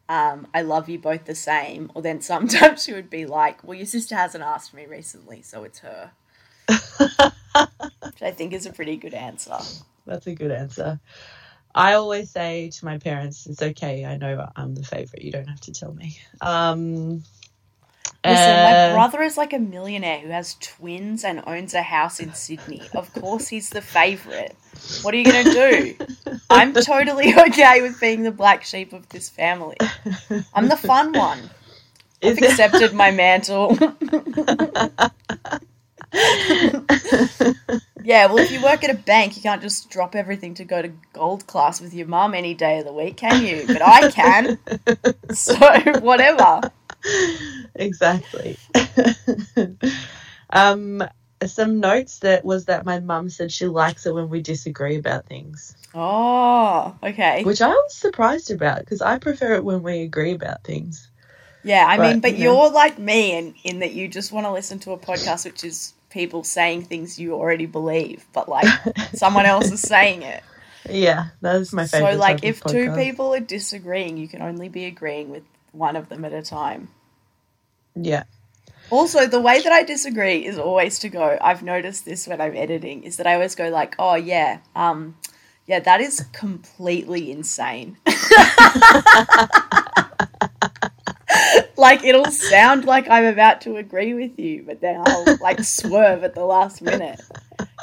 um, 0.07 0.47
"I 0.53 0.61
love 0.61 0.87
you 0.87 0.97
both 0.99 1.25
the 1.25 1.35
same." 1.35 1.91
Or 1.93 2.01
then 2.01 2.21
sometimes 2.21 2.83
she 2.85 2.93
would 2.93 3.09
be 3.09 3.25
like, 3.25 3.63
"Well, 3.63 3.75
your 3.77 3.85
sister 3.85 4.15
hasn't 4.15 4.43
asked 4.43 4.73
me 4.73 4.85
recently, 4.85 5.41
so 5.41 5.63
it's 5.63 5.79
her," 5.79 6.11
which 6.67 8.21
I 8.21 8.31
think 8.31 8.53
is 8.53 8.65
a 8.65 8.73
pretty 8.73 8.97
good 8.97 9.13
answer. 9.13 9.57
That's 10.05 10.27
a 10.27 10.35
good 10.35 10.51
answer. 10.51 10.99
I 11.73 11.93
always 11.93 12.29
say 12.29 12.69
to 12.69 12.85
my 12.85 12.97
parents, 12.97 13.45
"It's 13.47 13.61
okay. 13.61 14.05
I 14.05 14.17
know 14.17 14.49
I'm 14.55 14.75
the 14.75 14.83
favorite. 14.83 15.23
You 15.23 15.31
don't 15.31 15.47
have 15.47 15.61
to 15.61 15.73
tell 15.73 15.93
me." 15.93 16.17
Um, 16.41 17.23
Listen, 18.25 18.63
my 18.63 18.71
uh, 18.71 18.93
brother 18.93 19.21
is 19.21 19.37
like 19.37 19.53
a 19.53 19.59
millionaire 19.59 20.19
who 20.19 20.29
has 20.29 20.55
twins 20.55 21.23
and 21.23 21.43
owns 21.45 21.75
a 21.75 21.83
house 21.83 22.19
in 22.19 22.33
Sydney. 22.33 22.81
Of 22.95 23.13
course, 23.13 23.47
he's 23.47 23.69
the 23.69 23.81
favourite. 23.81 24.55
What 25.03 25.13
are 25.13 25.17
you 25.17 25.31
going 25.31 25.45
to 25.45 25.51
do? 25.51 25.95
I'm 26.49 26.73
totally 26.73 27.35
okay 27.49 27.83
with 27.83 27.99
being 27.99 28.23
the 28.23 28.31
black 28.31 28.63
sheep 28.63 28.93
of 28.93 29.07
this 29.09 29.29
family. 29.29 29.77
I'm 30.55 30.69
the 30.69 30.77
fun 30.77 31.13
one. 31.13 31.51
I've 32.23 32.39
accepted 32.39 32.93
my 32.93 33.11
mantle. 33.11 33.77
yeah, 38.03 38.27
well, 38.27 38.37
if 38.39 38.51
you 38.51 38.61
work 38.61 38.83
at 38.83 38.89
a 38.89 38.97
bank, 38.97 39.35
you 39.35 39.41
can't 39.41 39.61
just 39.61 39.89
drop 39.89 40.15
everything 40.15 40.53
to 40.55 40.63
go 40.63 40.81
to 40.81 40.91
gold 41.13 41.47
class 41.47 41.81
with 41.81 41.93
your 41.93 42.07
mum 42.07 42.33
any 42.33 42.53
day 42.53 42.79
of 42.79 42.85
the 42.85 42.93
week, 42.93 43.17
can 43.17 43.41
you? 43.41 43.67
But 43.71 43.81
I 43.81 44.03
can. 44.05 44.57
So, 45.33 45.55
whatever. 46.01 46.61
exactly. 47.75 48.57
um, 50.49 51.03
some 51.45 51.79
notes 51.79 52.19
that 52.19 52.45
was 52.45 52.65
that 52.65 52.85
my 52.85 52.99
mum 52.99 53.29
said 53.29 53.51
she 53.51 53.67
likes 53.67 54.05
it 54.05 54.13
when 54.13 54.29
we 54.29 54.41
disagree 54.41 54.95
about 54.97 55.25
things, 55.25 55.75
Oh, 55.93 56.95
okay. 57.03 57.43
which 57.43 57.61
I 57.61 57.69
was 57.69 57.93
surprised 57.95 58.51
about 58.51 58.79
because 58.79 59.01
I 59.01 59.17
prefer 59.19 59.55
it 59.55 59.63
when 59.65 59.83
we 59.83 60.01
agree 60.01 60.33
about 60.33 60.63
things. 60.63 61.09
Yeah, 61.65 61.85
I 61.87 61.97
mean, 61.97 62.19
But, 62.19 62.29
but 62.31 62.37
you 62.37 62.45
know. 62.45 62.61
you're 62.63 62.69
like 62.71 62.99
me 62.99 63.35
in, 63.35 63.55
in 63.63 63.79
that 63.79 63.93
you 63.93 64.07
just 64.07 64.31
want 64.31 64.45
to 64.45 64.51
listen 64.51 64.77
to 64.79 64.91
a 64.91 64.97
podcast 64.97 65.45
which 65.45 65.63
is 65.63 65.93
people 66.11 66.43
saying 66.43 66.83
things 66.83 67.17
you 67.19 67.33
already 67.33 67.65
believe, 67.65 68.23
but 68.33 68.47
like 68.47 68.67
someone 69.15 69.45
else 69.47 69.71
is 69.71 69.81
saying 69.81 70.21
it. 70.21 70.43
Yeah, 70.87 71.29
that 71.41 71.55
is 71.55 71.73
my 71.73 71.87
favorite. 71.87 72.13
So, 72.13 72.19
like, 72.19 72.43
if 72.43 72.63
of 72.63 72.71
two 72.71 72.91
people 72.91 73.33
are 73.33 73.39
disagreeing, 73.39 74.17
you 74.17 74.27
can 74.27 74.43
only 74.43 74.69
be 74.69 74.85
agreeing 74.85 75.31
with 75.31 75.41
one 75.71 75.95
of 75.95 76.07
them 76.09 76.23
at 76.23 76.33
a 76.33 76.43
time. 76.43 76.89
yeah, 77.95 78.23
Also, 78.91 79.25
the 79.25 79.41
way 79.41 79.59
that 79.63 79.71
I 79.71 79.81
disagree 79.81 80.45
is 80.45 80.59
always 80.59 80.99
to 80.99 81.09
go. 81.09 81.37
I've 81.41 81.63
noticed 81.63 82.05
this 82.05 82.27
when 82.27 82.39
I'm 82.39 82.55
editing 82.55 83.01
is 83.03 83.17
that 83.17 83.25
I 83.25 83.33
always 83.33 83.55
go 83.55 83.69
like, 83.69 83.95
"Oh 83.97 84.13
yeah, 84.13 84.59
um, 84.75 85.17
yeah, 85.65 85.79
that 85.79 85.99
is 86.01 86.23
completely 86.31 87.31
insane." 87.31 87.97
like 91.77 92.03
it'll 92.03 92.31
sound 92.31 92.85
like 92.85 93.09
I'm 93.09 93.25
about 93.25 93.61
to 93.61 93.77
agree 93.77 94.13
with 94.13 94.37
you, 94.39 94.63
but 94.65 94.81
then 94.81 95.01
I'll 95.05 95.37
like 95.41 95.63
swerve 95.63 96.23
at 96.23 96.35
the 96.35 96.45
last 96.45 96.81
minute. 96.81 97.21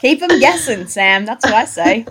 Keep 0.01 0.21
them 0.21 0.41
guessing, 0.41 0.87
Sam. 0.87 1.25
That's 1.25 1.45
what 1.45 1.55
I 1.55 1.65
say. 1.65 2.07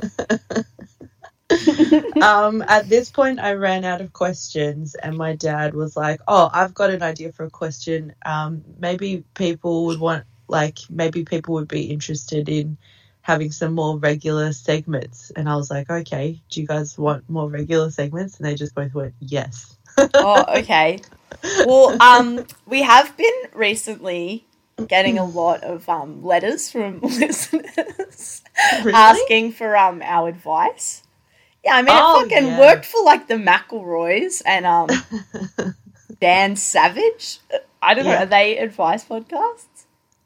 um, 2.21 2.63
at 2.67 2.87
this 2.87 3.09
point, 3.11 3.39
I 3.39 3.53
ran 3.53 3.83
out 3.85 4.01
of 4.01 4.13
questions, 4.13 4.95
and 4.95 5.17
my 5.17 5.35
dad 5.35 5.73
was 5.73 5.95
like, 5.95 6.21
"Oh, 6.27 6.49
I've 6.53 6.73
got 6.73 6.89
an 6.89 7.01
idea 7.03 7.31
for 7.31 7.45
a 7.45 7.49
question. 7.49 8.13
Um, 8.25 8.63
maybe 8.79 9.23
people 9.33 9.85
would 9.87 9.99
want, 9.99 10.23
like, 10.47 10.79
maybe 10.89 11.25
people 11.25 11.55
would 11.55 11.67
be 11.67 11.83
interested 11.83 12.47
in 12.49 12.77
having 13.21 13.51
some 13.51 13.73
more 13.73 13.97
regular 13.97 14.53
segments." 14.53 15.31
And 15.35 15.49
I 15.49 15.55
was 15.55 15.69
like, 15.71 15.89
"Okay, 15.89 16.41
do 16.49 16.61
you 16.61 16.67
guys 16.67 16.97
want 16.97 17.29
more 17.29 17.49
regular 17.49 17.89
segments?" 17.91 18.37
And 18.37 18.45
they 18.47 18.55
just 18.55 18.75
both 18.75 18.93
went, 18.93 19.13
"Yes." 19.19 19.77
Oh, 20.13 20.43
okay. 20.59 20.99
Well, 21.65 21.95
um, 22.01 22.45
we 22.65 22.81
have 22.83 23.15
been 23.17 23.33
recently 23.53 24.45
getting 24.87 25.17
a 25.19 25.25
lot 25.25 25.63
of 25.63 25.87
um 25.89 26.23
letters 26.23 26.71
from 26.71 26.99
listeners. 27.01 28.41
Really? 28.83 28.93
asking 28.93 29.51
for 29.53 29.75
um 29.77 30.01
our 30.03 30.29
advice. 30.29 31.03
Yeah, 31.63 31.75
I 31.75 31.81
mean 31.83 31.95
Oh, 31.95 32.19
it 32.19 32.29
fucking 32.29 32.47
yeah. 32.47 32.59
worked 32.59 32.85
for 32.85 33.03
like 33.03 33.27
the 33.27 33.35
McElroys 33.35 34.41
and 34.45 34.65
um 34.65 34.89
Dan 36.19 36.55
Savage. 36.55 37.39
I 37.81 37.93
don't 37.93 38.05
know, 38.05 38.15
are 38.15 38.25
they 38.25 38.57
advice 38.57 39.03
podcasts? 39.05 39.70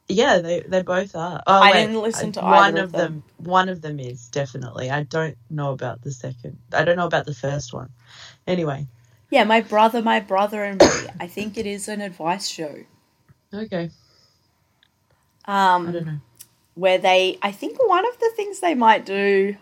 Yeah, 0.07 0.39
they 0.39 0.61
they 0.61 0.83
both 0.83 1.15
are. 1.15 1.41
Oh, 1.47 1.61
I 1.63 1.71
wait, 1.71 1.87
didn't 1.87 2.01
listen 2.01 2.31
to 2.33 2.41
one 2.41 2.75
either 2.75 2.79
of 2.79 2.85
of 2.85 2.93
them. 2.93 3.13
them. 3.13 3.23
One 3.37 3.69
of 3.69 3.81
them 3.81 3.99
is 3.99 4.29
definitely. 4.29 4.89
I 4.91 5.03
don't 5.03 5.37
know 5.49 5.71
about 5.71 6.01
the 6.03 6.11
second. 6.11 6.59
I 6.73 6.85
don't 6.85 6.97
know 6.97 7.07
about 7.07 7.25
the 7.25 7.33
first 7.33 7.73
one. 7.73 7.89
Anyway, 8.47 8.87
Yeah, 9.31 9.43
my 9.45 9.61
brother, 9.61 10.01
my 10.01 10.19
brother 10.21 10.63
and 10.63 10.81
me. 10.81 11.09
I 11.19 11.27
think 11.27 11.57
it 11.57 11.65
is 11.65 11.87
an 11.87 12.01
advice 12.01 12.47
show. 12.47 12.85
okay. 13.53 13.91
I 15.85 15.91
Um 15.91 15.93
don't 15.93 16.05
know. 16.05 16.19
where 16.75 16.97
they 16.99 17.39
I 17.41 17.51
think 17.51 17.77
one 17.87 18.05
of 18.07 18.19
the 18.19 18.31
things 18.35 18.59
they 18.61 18.75
might 18.75 19.05
do 19.05 19.57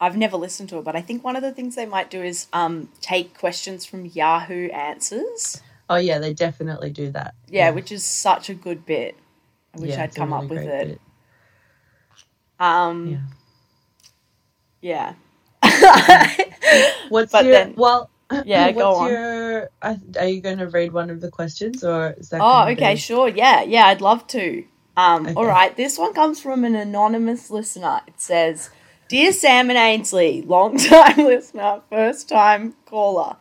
I've 0.00 0.16
never 0.16 0.36
listened 0.36 0.68
to 0.70 0.78
it, 0.78 0.84
but 0.84 0.96
I 0.96 1.02
think 1.02 1.24
one 1.24 1.36
of 1.36 1.42
the 1.42 1.52
things 1.52 1.76
they 1.76 1.86
might 1.86 2.10
do 2.10 2.22
is 2.22 2.48
um 2.52 2.90
take 3.00 3.38
questions 3.38 3.86
from 3.86 4.06
Yahoo 4.06 4.68
Answers. 4.70 5.62
Oh 5.90 5.96
yeah, 5.96 6.18
they 6.18 6.34
definitely 6.34 6.90
do 6.90 7.10
that. 7.12 7.34
Yeah, 7.48 7.70
which 7.70 7.90
is 7.92 8.04
such 8.04 8.50
a 8.50 8.54
good 8.54 8.84
bit. 8.84 9.16
I 9.74 9.80
wish 9.80 9.90
Yeah, 9.90 10.02
I'd 10.04 10.14
come 10.14 10.32
up 10.32 10.44
with 10.48 10.58
it. 10.62 10.88
bit. 10.88 11.00
Um, 12.60 13.20
Yeah. 14.82 15.14
yeah. 15.62 16.34
What's 17.08 17.32
But 17.32 17.44
your 17.44 17.52
then- 17.54 17.74
well? 17.76 18.10
Yeah, 18.44 18.70
go 18.72 18.94
on. 18.96 19.10
Your, 19.10 19.70
are 19.82 20.26
you 20.26 20.40
going 20.42 20.58
to 20.58 20.68
read 20.68 20.92
one 20.92 21.08
of 21.08 21.20
the 21.22 21.30
questions, 21.30 21.82
or 21.82 22.10
is 22.18 22.28
that? 22.30 22.40
Oh, 22.42 22.68
okay, 22.68 22.94
be- 22.94 23.00
sure. 23.00 23.28
Yeah, 23.28 23.62
yeah, 23.62 23.86
I'd 23.86 24.00
love 24.02 24.26
to. 24.28 24.64
Um, 24.96 25.26
Okay. 25.26 25.34
all 25.34 25.46
right, 25.46 25.74
this 25.76 25.96
one 25.96 26.12
comes 26.12 26.40
from 26.40 26.64
an 26.64 26.74
anonymous 26.74 27.50
listener. 27.50 28.00
It 28.06 28.20
says, 28.20 28.68
"Dear 29.08 29.32
Sam 29.32 29.70
and 29.70 29.78
Ainsley, 29.78 30.42
long 30.42 30.76
time 30.76 31.16
listener, 31.24 31.80
first 31.88 32.28
time 32.28 32.74
caller." 32.84 33.36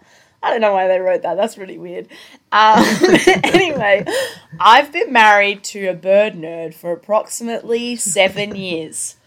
I 0.47 0.51
don't 0.51 0.61
know 0.61 0.73
why 0.73 0.87
they 0.87 0.99
wrote 0.99 1.21
that. 1.23 1.35
That's 1.35 1.57
really 1.57 1.77
weird. 1.77 2.07
Um, 2.51 2.83
anyway, 3.43 4.05
I've 4.59 4.91
been 4.93 5.11
married 5.11 5.63
to 5.65 5.87
a 5.87 5.93
bird 5.93 6.33
nerd 6.33 6.73
for 6.73 6.91
approximately 6.93 7.95
seven 7.97 8.55
years. 8.55 9.17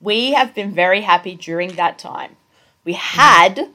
we 0.00 0.32
have 0.32 0.54
been 0.54 0.74
very 0.74 1.00
happy 1.02 1.34
during 1.34 1.76
that 1.76 1.98
time. 1.98 2.36
We 2.84 2.92
had, 2.94 3.70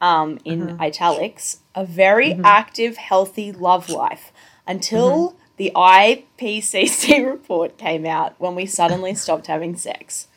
um, 0.00 0.38
in 0.44 0.62
Uh-huh. 0.70 0.84
italics, 0.84 1.60
a 1.74 1.84
very 1.86 2.34
active, 2.44 2.96
healthy 2.98 3.52
love 3.52 3.88
life 3.88 4.32
until 4.66 5.36
the 5.56 5.70
IPCC 5.74 7.24
report 7.32 7.78
came 7.78 8.04
out 8.04 8.34
when 8.38 8.54
we 8.54 8.66
suddenly 8.66 9.14
stopped 9.14 9.46
having 9.46 9.76
sex. 9.76 10.28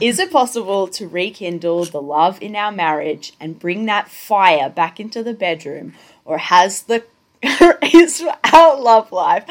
Is 0.00 0.18
it 0.18 0.32
possible 0.32 0.88
to 0.88 1.08
rekindle 1.08 1.86
the 1.86 2.02
love 2.02 2.40
in 2.42 2.56
our 2.56 2.72
marriage 2.72 3.34
and 3.40 3.58
bring 3.58 3.86
that 3.86 4.08
fire 4.10 4.70
back 4.70 5.00
into 5.00 5.22
the 5.22 5.34
bedroom, 5.34 5.94
or 6.24 6.38
has 6.38 6.82
the 6.84 7.04
is 7.82 8.24
our 8.52 8.80
love 8.80 9.12
life 9.12 9.44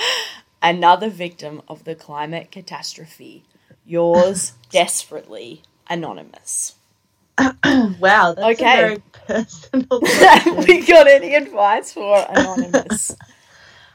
another 0.61 1.09
victim 1.09 1.61
of 1.67 1.85
the 1.85 1.95
climate 1.95 2.51
catastrophe? 2.51 3.43
Yours 3.85 4.53
desperately, 4.71 5.63
anonymous. 5.89 6.75
Wow, 8.00 8.33
that's 8.33 8.53
Okay. 8.53 8.65
a 8.65 8.69
very 8.69 9.03
personal 9.27 10.01
we 10.67 10.85
got 10.85 11.07
any 11.07 11.35
advice 11.35 11.93
for 11.93 12.25
anonymous? 12.29 13.17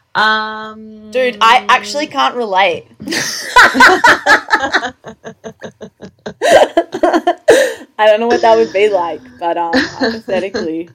um, 0.15 1.13
Dude, 1.13 1.37
I 1.41 1.65
actually 1.69 2.07
can't 2.09 2.37
relate. 2.37 2.87
I 6.43 8.07
don't 8.07 8.21
know 8.21 8.29
what 8.29 8.43
that 8.43 8.57
would 8.57 8.73
be 8.73 8.89
like, 8.91 9.23
but 9.39 9.57
um, 9.57 9.89
hypothetically, 9.89 10.91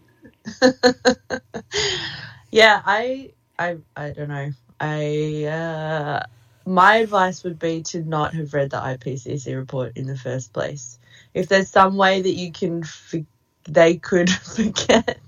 yeah, 2.52 2.82
I, 2.86 3.32
I, 3.58 3.78
I 3.96 4.12
don't 4.12 4.30
know. 4.30 4.52
I, 4.80 5.46
uh, 5.46 6.24
my 6.66 6.98
advice 6.98 7.44
would 7.44 7.60
be 7.60 7.82
to 7.84 8.02
not 8.04 8.34
have 8.34 8.54
read 8.54 8.72
the 8.72 8.78
IPCC 8.78 9.56
report 9.56 9.94
in 9.96 10.08
the 10.08 10.18
first 10.18 10.54
place. 10.54 11.00
If 11.34 11.48
there's 11.48 11.70
some 11.70 11.98
way 11.98 12.22
that 12.22 12.34
you 12.34 12.52
can, 12.52 12.84
f- 12.84 13.16
they 13.64 13.98
could 13.98 14.30
forget 14.56 15.20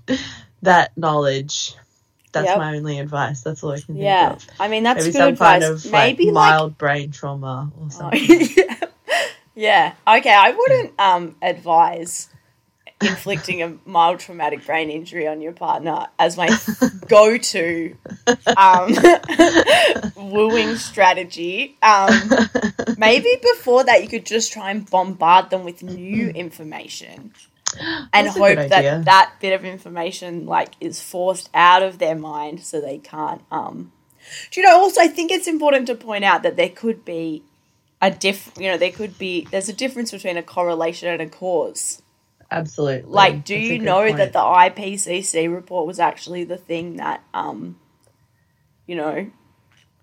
that 0.62 0.96
knowledge. 0.96 1.74
That's 2.32 2.46
Yep. 2.46 2.58
my 2.58 2.76
only 2.76 2.98
advice. 2.98 3.42
That's 3.42 3.62
all 3.62 3.70
I 3.72 3.80
can 3.80 3.98
think 4.00 4.02
yeah. 4.02 4.32
of. 4.32 4.44
I 4.58 4.66
mean, 4.68 4.82
that's 4.82 5.04
Maybe 5.04 5.12
good 5.12 5.18
some 5.18 5.28
advice. 5.28 5.62
kind 5.62 5.64
of 5.64 5.84
Maybe 5.92 6.26
like 6.26 6.34
like 6.34 6.34
mild 6.34 6.78
brain 6.78 7.12
trauma 7.12 7.70
or 7.78 7.86
Oh, 7.86 7.88
something. 7.90 8.48
yeah. 8.56 8.73
Yeah. 9.54 9.94
Okay, 10.06 10.34
I 10.34 10.50
wouldn't 10.50 11.00
um 11.00 11.36
advise 11.42 12.28
inflicting 13.00 13.62
a 13.62 13.76
mild 13.84 14.20
traumatic 14.20 14.64
brain 14.64 14.88
injury 14.88 15.26
on 15.26 15.40
your 15.40 15.52
partner 15.52 16.06
as 16.18 16.36
my 16.36 16.48
go-to 17.08 17.96
um 18.56 18.94
wooing 20.16 20.76
strategy. 20.76 21.76
Um 21.82 22.30
maybe 22.96 23.36
before 23.42 23.84
that 23.84 24.02
you 24.02 24.08
could 24.08 24.26
just 24.26 24.52
try 24.52 24.70
and 24.70 24.88
bombard 24.88 25.50
them 25.50 25.64
with 25.64 25.82
new 25.82 26.28
information 26.28 27.32
and 27.80 28.26
That's 28.26 28.36
hope 28.36 28.56
that 28.56 29.04
that 29.04 29.32
bit 29.40 29.52
of 29.52 29.64
information 29.64 30.46
like 30.46 30.74
is 30.80 31.00
forced 31.00 31.50
out 31.54 31.82
of 31.82 31.98
their 31.98 32.14
mind 32.14 32.60
so 32.60 32.80
they 32.80 32.98
can't 32.98 33.42
um 33.50 33.92
do 34.50 34.60
you 34.60 34.66
know 34.66 34.76
also 34.76 35.00
i 35.00 35.08
think 35.08 35.30
it's 35.30 35.48
important 35.48 35.86
to 35.86 35.94
point 35.94 36.24
out 36.24 36.42
that 36.42 36.56
there 36.56 36.68
could 36.68 37.04
be 37.04 37.42
a 38.04 38.10
diff 38.12 38.52
you 38.58 38.70
know 38.70 38.78
there 38.78 38.92
could 38.92 39.18
be 39.18 39.46
there's 39.52 39.68
a 39.70 39.74
difference 39.74 40.12
between 40.12 40.36
a 40.38 40.44
correlation 40.44 41.08
and 41.08 41.22
a 41.22 41.28
cause 41.28 42.02
Absolutely. 42.50 43.10
like 43.12 43.44
do 43.44 43.54
That's 43.56 43.68
you 43.68 43.78
know 43.80 44.06
point. 44.08 44.18
that 44.18 44.32
the 44.34 44.40
ipcc 44.40 45.54
report 45.54 45.86
was 45.86 46.00
actually 46.00 46.44
the 46.44 46.58
thing 46.58 46.96
that 46.96 47.22
um 47.34 47.78
you 48.86 48.96
know 48.96 49.30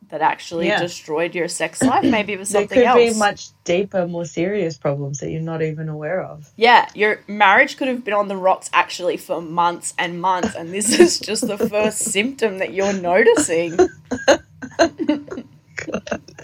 that 0.09 0.21
actually 0.21 0.67
Yeah. 0.67 0.79
destroyed 0.79 1.35
your 1.35 1.47
sex 1.47 1.85
life 1.85 2.03
maybe 2.11 2.33
it 2.33 2.39
was 2.39 2.49
there 2.49 2.63
something 2.63 2.77
could 2.77 2.87
else 2.87 3.13
be 3.13 3.13
much 3.19 3.49
deeper, 3.65 4.07
more 4.07 4.25
serious 4.25 4.77
problems 4.77 5.19
that 5.19 5.31
you're 5.31 5.41
not 5.41 5.61
even 5.61 5.89
aware 5.89 6.21
of. 6.23 6.51
Yeah, 6.57 6.89
your 6.95 7.21
marriage 7.27 7.77
could 7.77 7.87
have 7.89 8.03
been 8.05 8.13
on 8.13 8.27
the 8.29 8.37
rocks 8.37 8.69
actually 8.73 9.17
for 9.17 9.41
months 9.41 9.93
and 9.97 10.21
months, 10.21 10.55
and 10.55 10.73
this 10.73 10.99
is 10.99 11.19
just 11.19 11.47
the 11.47 11.57
first 11.57 11.99
symptom 12.11 12.59
that 12.59 12.73
you're 12.73 12.93
noticing. 12.93 13.77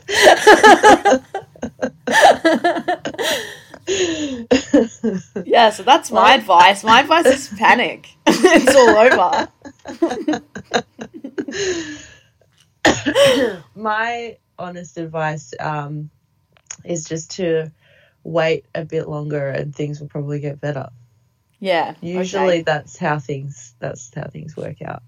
yeah, 5.46 5.70
so 5.70 5.84
that's 5.84 6.12
my 6.12 6.36
advice. 6.36 6.84
My 6.84 7.02
advice 7.02 7.26
is 7.26 7.48
panic. 7.58 8.10
it's 8.28 8.76
all 8.76 8.98
over. 8.98 9.50
My 13.76 14.38
honest 14.58 14.98
advice 14.98 15.54
um, 15.60 16.10
is 16.84 17.06
just 17.06 17.32
to 17.38 17.72
wait 18.24 18.66
a 18.74 18.84
bit 18.84 19.08
longer, 19.08 19.50
and 19.50 19.76
things 19.76 20.00
will 20.00 20.08
probably 20.08 20.40
get 20.40 20.60
better. 20.60 20.90
Yeah. 21.60 21.96
Usually, 22.02 22.48
okay. 22.48 22.62
that's 22.62 22.98
how 22.98 23.20
things 23.20 23.74
that's 23.80 24.12
how 24.16 24.28
things 24.28 24.56
work 24.56 24.82
out. 24.82 25.04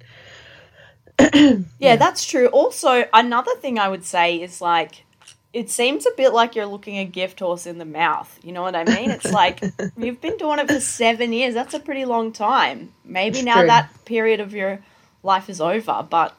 Yeah, 1.79 1.95
that's 1.97 2.25
true. 2.25 2.47
Also, 2.47 3.05
another 3.13 3.51
thing 3.59 3.77
I 3.77 3.89
would 3.89 4.05
say 4.05 4.41
is 4.41 4.61
like, 4.61 5.05
it 5.53 5.69
seems 5.69 6.05
a 6.05 6.11
bit 6.17 6.33
like 6.33 6.55
you're 6.55 6.65
looking 6.65 6.97
a 6.99 7.05
gift 7.05 7.39
horse 7.39 7.65
in 7.65 7.77
the 7.79 7.85
mouth. 7.85 8.39
You 8.43 8.51
know 8.53 8.61
what 8.61 8.75
I 8.75 8.83
mean? 8.83 9.11
It's 9.11 9.31
like 9.31 9.63
you've 9.97 10.21
been 10.21 10.37
doing 10.37 10.59
it 10.59 10.69
for 10.69 10.79
seven 10.79 11.33
years. 11.33 11.53
That's 11.53 11.73
a 11.73 11.79
pretty 11.79 12.05
long 12.05 12.31
time. 12.31 12.93
Maybe 13.03 13.39
It's 13.39 13.45
now 13.45 13.55
true. 13.55 13.67
that 13.67 13.89
period 14.05 14.39
of 14.39 14.53
your 14.53 14.79
life 15.23 15.49
is 15.49 15.61
over, 15.61 16.05
but 16.09 16.35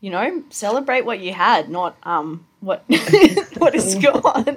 you 0.00 0.10
know, 0.10 0.42
celebrate 0.50 1.04
what 1.04 1.20
you 1.20 1.32
had, 1.32 1.68
not 1.68 1.96
um 2.04 2.46
what 2.60 2.84
what 3.58 3.74
is 3.74 3.94
gone. 4.02 4.56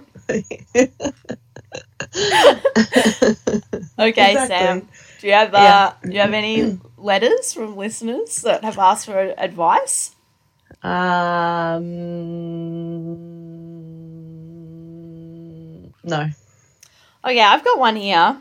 Okay, 4.00 4.32
Exactly. 4.32 4.48
Sam. 4.48 4.88
Do 5.20 5.28
you 5.28 5.34
have 5.34 5.54
uh, 5.54 5.60
Yeah. 5.64 5.94
do 6.04 6.10
you 6.16 6.20
have 6.22 6.34
any 6.34 6.74
letters 6.98 7.54
from 7.54 7.76
listeners 7.78 8.42
that 8.42 8.64
have 8.64 8.78
asked 8.80 9.06
for 9.06 9.34
advice? 9.38 10.16
Um, 10.84 11.82
no. 16.04 16.30
Okay, 17.26 17.42
I've 17.42 17.64
got 17.64 17.80
one 17.80 17.96
here. 17.96 18.38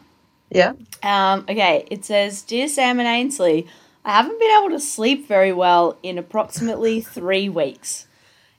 Yeah. 0.51 0.73
Um, 1.03 1.41
okay, 1.49 1.87
it 1.91 2.05
says, 2.05 2.43
Dear 2.43 2.69
Sam 2.69 2.99
and 2.99 3.09
Ainsley, 3.09 3.67
I 4.05 4.13
haven't 4.13 4.39
been 4.39 4.59
able 4.59 4.71
to 4.71 4.81
sleep 4.81 5.29
very 5.29 5.53
well 5.53 5.99
in 6.03 6.19
approximately 6.19 7.01
three 7.17 7.49
weeks. 7.49 8.07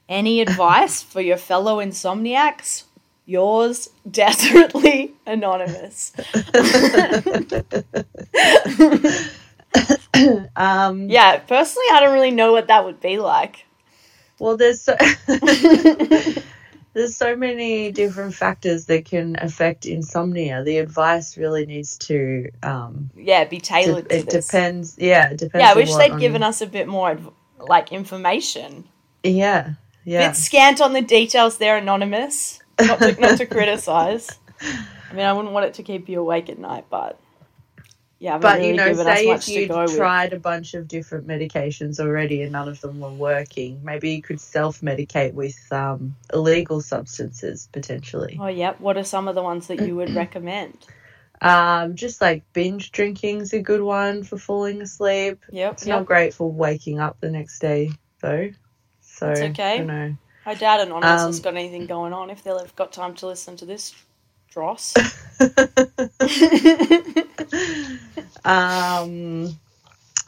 Any 0.09 0.41
advice 0.41 1.01
for 1.01 1.21
your 1.21 1.37
fellow 1.37 1.77
insomniacs? 1.77 2.83
Yours, 3.25 3.89
desperately 4.09 5.13
anonymous. 5.25 6.13
Um, 10.55 11.09
yeah, 11.09 11.37
personally, 11.39 11.87
I 11.91 11.99
don't 11.99 12.13
really 12.13 12.31
know 12.31 12.51
what 12.51 12.67
that 12.67 12.85
would 12.85 13.01
be 13.01 13.17
like. 13.17 13.65
Well, 14.39 14.57
there's 14.57 14.81
so, 14.81 14.95
there's 16.93 17.15
so 17.15 17.35
many 17.35 17.91
different 17.91 18.33
factors 18.35 18.85
that 18.85 19.05
can 19.05 19.35
affect 19.39 19.85
insomnia. 19.85 20.63
The 20.63 20.77
advice 20.77 21.37
really 21.37 21.65
needs 21.65 21.97
to. 21.99 22.49
Um, 22.61 23.09
Yeah, 23.15 23.43
be 23.45 23.57
de- 23.57 23.63
tailored 23.63 24.09
to 24.09 24.15
it 24.17 24.29
this. 24.29 24.47
depends. 24.47 24.95
Yeah, 24.99 25.29
it 25.31 25.37
depends. 25.37 25.63
Yeah, 25.63 25.71
I 25.71 25.75
wish 25.75 25.93
they'd 25.95 26.11
on- 26.11 26.19
given 26.19 26.43
us 26.43 26.61
a 26.61 26.67
bit 26.67 26.87
more 26.87 27.17
like 27.59 27.91
information. 27.91 28.85
Yeah, 29.23 29.71
yeah. 30.05 30.27
Bit 30.29 30.35
scant 30.37 30.81
on 30.81 30.93
the 30.93 31.01
details 31.01 31.57
there, 31.57 31.77
anonymous. 31.77 32.59
Not 32.79 32.99
to, 32.99 33.19
not 33.19 33.37
to 33.37 33.45
criticize. 33.57 34.29
I 34.61 35.13
mean, 35.13 35.25
I 35.25 35.33
wouldn't 35.33 35.53
want 35.53 35.65
it 35.67 35.73
to 35.75 35.83
keep 35.83 36.09
you 36.09 36.19
awake 36.19 36.49
at 36.49 36.57
night, 36.57 36.85
but 36.89 37.19
yeah, 38.23 38.37
But 38.37 38.59
really 38.59 38.69
you 38.69 38.75
know, 38.75 38.93
say 38.93 39.27
if 39.31 39.49
you 39.49 39.67
go 39.67 39.81
with. 39.81 39.97
tried 39.97 40.31
a 40.31 40.39
bunch 40.39 40.75
of 40.75 40.87
different 40.87 41.27
medications 41.27 41.99
already 41.99 42.41
and 42.41 42.53
none 42.53 42.69
of 42.69 42.79
them 42.79 43.01
were 43.01 43.11
working, 43.11 43.81
maybe 43.83 44.11
you 44.11 44.21
could 44.21 44.39
self-medicate 44.39 45.33
with 45.33 45.59
um, 45.73 46.15
illegal 46.33 46.79
substances 46.79 47.67
potentially. 47.73 48.37
Oh, 48.39 48.47
yep. 48.47 48.79
What 48.79 48.95
are 48.95 49.03
some 49.03 49.27
of 49.27 49.35
the 49.35 49.43
ones 49.43 49.67
that 49.67 49.85
you 49.85 49.97
would 49.97 50.15
recommend? 50.15 50.77
Um, 51.41 51.95
just 51.95 52.21
like 52.21 52.43
binge 52.53 52.93
drinking's 52.93 53.51
a 53.51 53.59
good 53.59 53.81
one 53.81 54.23
for 54.23 54.37
falling 54.37 54.81
asleep. 54.81 55.43
Yep. 55.51 55.73
It's 55.73 55.85
yep. 55.85 55.99
not 55.99 56.05
great 56.05 56.33
for 56.33 56.49
waking 56.49 56.99
up 57.01 57.17
the 57.19 57.29
next 57.29 57.59
day, 57.59 57.91
though. 58.21 58.51
So 59.01 59.31
It's 59.31 59.41
okay. 59.41 59.73
I 59.73 59.77
don't 59.79 59.87
know. 59.87 60.15
I 60.45 60.55
doubt 60.55 60.79
Anonymous 60.79 61.21
Um, 61.23 61.27
has 61.27 61.39
got 61.41 61.55
anything 61.55 61.87
going 61.87 62.13
on 62.13 62.29
if 62.29 62.41
they'll 62.41 62.59
have 62.59 62.73
got 62.77 62.93
time 62.93 63.15
to 63.15 63.27
listen 63.27 63.57
to 63.57 63.65
this 63.65 63.93
dross. 64.53 64.93
um, 68.45 69.49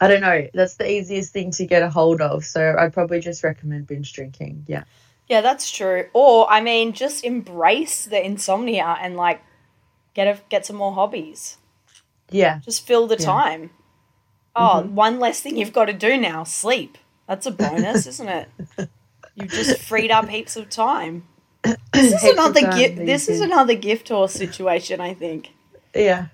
I 0.00 0.08
don't 0.08 0.20
know. 0.20 0.48
That's 0.52 0.74
the 0.74 0.90
easiest 0.90 1.32
thing 1.32 1.50
to 1.52 1.64
get 1.66 1.82
a 1.82 1.90
hold 1.90 2.20
of. 2.20 2.44
So 2.44 2.74
I'd 2.78 2.92
probably 2.92 3.20
just 3.20 3.42
recommend 3.44 3.86
binge 3.86 4.12
drinking. 4.12 4.64
Yeah. 4.66 4.84
yeah, 5.28 5.40
that's 5.40 5.70
true. 5.70 6.06
Or, 6.12 6.50
I 6.50 6.60
mean, 6.60 6.92
just 6.92 7.24
embrace 7.24 8.04
the 8.04 8.24
insomnia 8.24 8.96
and, 9.00 9.16
like, 9.16 9.40
get 10.14 10.26
a, 10.26 10.40
get 10.48 10.66
some 10.66 10.76
more 10.76 10.92
hobbies. 10.92 11.56
Yeah. 12.30 12.60
Just 12.64 12.86
fill 12.86 13.06
the 13.06 13.16
Yeah. 13.18 13.24
time. 13.26 13.70
Oh, 14.54 14.82
Mhm. 14.84 14.90
one 14.92 15.20
less 15.20 15.40
thing 15.40 15.56
you've 15.56 15.72
got 15.72 15.84
to 15.86 15.92
do 15.92 16.16
now 16.16 16.42
sleep. 16.44 16.96
That's 17.28 17.46
a 17.46 17.50
bonus, 17.50 18.06
isn't 18.06 18.28
it? 18.28 18.48
You've 19.34 19.50
just 19.50 19.78
freed 19.82 20.10
up 20.10 20.28
heaps 20.30 20.56
of 20.56 20.70
time. 20.70 21.26
This 21.92 22.12
is 22.12 22.24
another 22.24 22.60
gift. 22.72 22.96
This 22.96 23.28
is 23.28 23.40
another 23.40 23.74
gift 23.74 24.08
horse 24.08 24.32
situation. 24.32 25.00
I 25.00 25.14
think. 25.14 25.50
Yeah. 25.94 26.26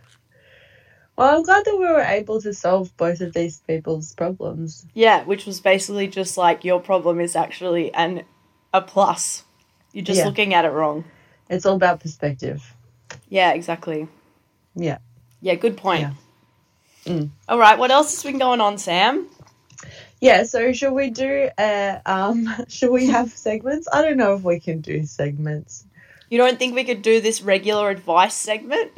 Well, 1.17 1.37
I'm 1.37 1.43
glad 1.43 1.65
that 1.67 1.77
we 1.77 1.85
were 1.85 2.01
able 2.01 2.41
to 2.41 2.55
solve 2.55 2.97
both 2.97 3.21
of 3.21 3.35
these 3.35 3.59
people's 3.67 4.15
problems. 4.15 4.87
Yeah, 4.95 5.25
which 5.25 5.45
was 5.47 5.61
basically 5.61 6.09
just 6.09 6.37
like 6.39 6.65
your 6.65 6.81
problem 6.81 7.21
is 7.21 7.37
actually 7.37 7.93
an 7.95 8.25
a 8.73 8.81
plus. 8.81 9.45
You're 9.93 10.05
just 10.05 10.19
Yeah. 10.19 10.27
looking 10.27 10.55
at 10.55 10.65
it 10.65 10.71
wrong. 10.71 11.05
It's 11.51 11.67
all 11.67 11.77
about 11.77 12.01
perspective. 12.01 12.75
Yeah, 13.29 13.53
exactly. 13.53 14.09
Yeah. 14.75 14.99
Yeah, 15.43 15.55
good 15.57 15.77
point. 15.77 16.01
Yeah. 17.05 17.13
Mm. 17.13 17.31
All 17.49 17.59
right, 17.59 17.79
what 17.79 17.91
else 17.91 18.13
has 18.15 18.23
been 18.23 18.39
going 18.39 18.61
on, 18.61 18.79
Sam? 18.79 19.27
Yeah, 20.23 20.45
so 20.45 20.73
should 20.73 20.93
we 20.93 21.11
do 21.11 21.51
uh 21.59 21.99
um 22.07 22.49
should 22.69 22.91
we 22.93 23.07
have 23.07 23.31
segments? 23.33 23.89
I 23.93 24.03
don't 24.03 24.17
know 24.17 24.35
if 24.35 24.43
we 24.43 24.61
can 24.61 24.81
do 24.81 25.05
segments. 25.05 25.85
You 26.31 26.39
don't 26.39 26.59
think 26.59 26.75
we 26.75 26.85
could 26.85 27.03
do 27.03 27.21
this 27.21 27.43
regular 27.43 27.91
advice 27.91 28.33
segment? 28.35 28.93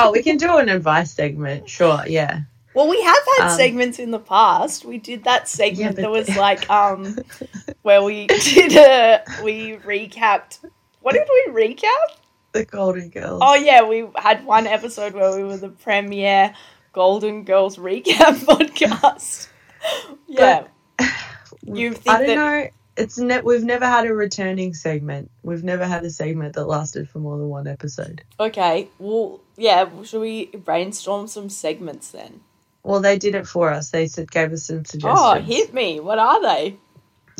Oh, 0.00 0.10
we 0.10 0.22
can 0.24 0.36
do 0.46 0.56
an 0.56 0.68
advice 0.68 1.12
segment, 1.12 1.68
sure, 1.68 2.00
yeah. 2.06 2.40
well, 2.74 2.88
we 2.88 3.00
have 3.02 3.24
had 3.36 3.50
Um, 3.50 3.56
segments 3.56 3.98
in 4.00 4.10
the 4.10 4.18
past. 4.18 4.84
We 4.86 4.98
did 4.98 5.24
that 5.24 5.48
segment 5.48 5.96
but- 5.96 6.02
that 6.02 6.10
was 6.10 6.34
like 6.48 6.68
um 6.70 7.18
where 7.82 8.02
we 8.02 8.26
did 8.26 8.72
a 8.76 9.22
we 9.44 9.76
recapped. 9.84 10.64
What 11.02 11.12
did 11.12 11.28
we 11.36 11.42
recap? 11.52 12.16
The 12.52 12.64
Golden 12.64 13.10
Girls. 13.10 13.40
Oh 13.44 13.54
yeah, 13.54 13.82
we 13.84 14.08
had 14.16 14.44
one 14.46 14.66
episode 14.66 15.12
where 15.12 15.36
we 15.36 15.44
were 15.44 15.58
the 15.58 15.68
premiere 15.68 16.54
Golden 16.94 17.44
Girls 17.44 17.76
recap 17.76 18.34
podcast. 18.48 19.46
Yeah. 20.26 20.64
you 21.62 21.92
think 21.92 22.08
I 22.08 22.18
don't 22.18 22.26
that- 22.28 22.34
know. 22.34 22.68
It's 22.96 23.16
ne- 23.16 23.40
we've 23.40 23.64
never 23.64 23.86
had 23.86 24.04
a 24.06 24.12
returning 24.12 24.74
segment. 24.74 25.30
We've 25.42 25.64
never 25.64 25.86
had 25.86 26.04
a 26.04 26.10
segment 26.10 26.54
that 26.56 26.66
lasted 26.66 27.08
for 27.08 27.18
more 27.18 27.38
than 27.38 27.48
one 27.48 27.66
episode. 27.66 28.22
Okay. 28.38 28.88
Well, 28.98 29.40
yeah. 29.56 29.88
Should 30.02 30.20
we 30.20 30.46
brainstorm 30.46 31.26
some 31.26 31.48
segments 31.48 32.10
then? 32.10 32.40
Well, 32.82 33.00
they 33.00 33.18
did 33.18 33.34
it 33.34 33.46
for 33.46 33.70
us. 33.70 33.90
They 33.90 34.06
said 34.06 34.30
gave 34.30 34.52
us 34.52 34.64
some 34.66 34.80
oh, 34.80 34.84
suggestions. 34.84 35.18
Oh, 35.18 35.40
hit 35.40 35.72
me. 35.72 36.00
What 36.00 36.18
are 36.18 36.42
they? 36.42 36.76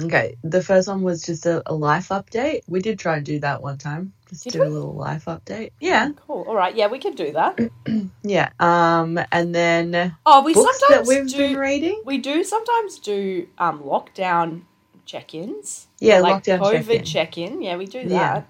Okay, 0.03 0.37
the 0.43 0.63
first 0.63 0.89
one 0.89 1.03
was 1.03 1.23
just 1.23 1.47
a, 1.47 1.63
a 1.67 1.75
life 1.75 2.09
update. 2.09 2.63
We 2.69 2.81
did 2.81 2.99
try 2.99 3.17
and 3.17 3.27
do 3.27 3.39
that 3.41 3.63
one 3.63 3.79
time. 3.79 4.13
Just 4.31 4.45
Did 4.45 4.53
do 4.55 4.61
we? 4.61 4.67
a 4.67 4.71
little 4.71 4.95
life 4.95 5.25
update. 5.27 5.73
Yeah, 5.81 6.11
Cool. 6.27 6.45
All 6.49 6.55
right. 6.55 6.75
Yeah, 6.75 6.87
we 6.87 6.99
could 6.99 7.17
do 7.17 7.33
that. 7.33 7.59
yeah. 8.23 8.51
Um, 8.59 9.19
and 9.33 9.55
then 9.55 10.17
Oh, 10.25 10.43
we 10.43 10.55
books 10.55 10.79
that 10.81 10.87
sometimes 10.89 11.09
we've 11.09 11.29
do. 11.29 11.37
been 11.37 11.57
reading. 11.59 12.03
we 12.07 12.19
do 12.19 12.43
sometimes 12.45 12.99
do 13.01 13.49
um 13.59 13.81
lockdown 13.83 14.63
check-ins. 15.05 15.89
Yeah, 15.99 16.21
like 16.21 16.45
lockdown 16.45 16.61
COVID 16.61 16.87
check-in. 16.87 17.05
check-in. 17.05 17.63
Yeah, 17.63 17.77
we 17.77 17.87
do 17.87 18.03
that. 18.09 18.09
Yeah. 18.09 18.43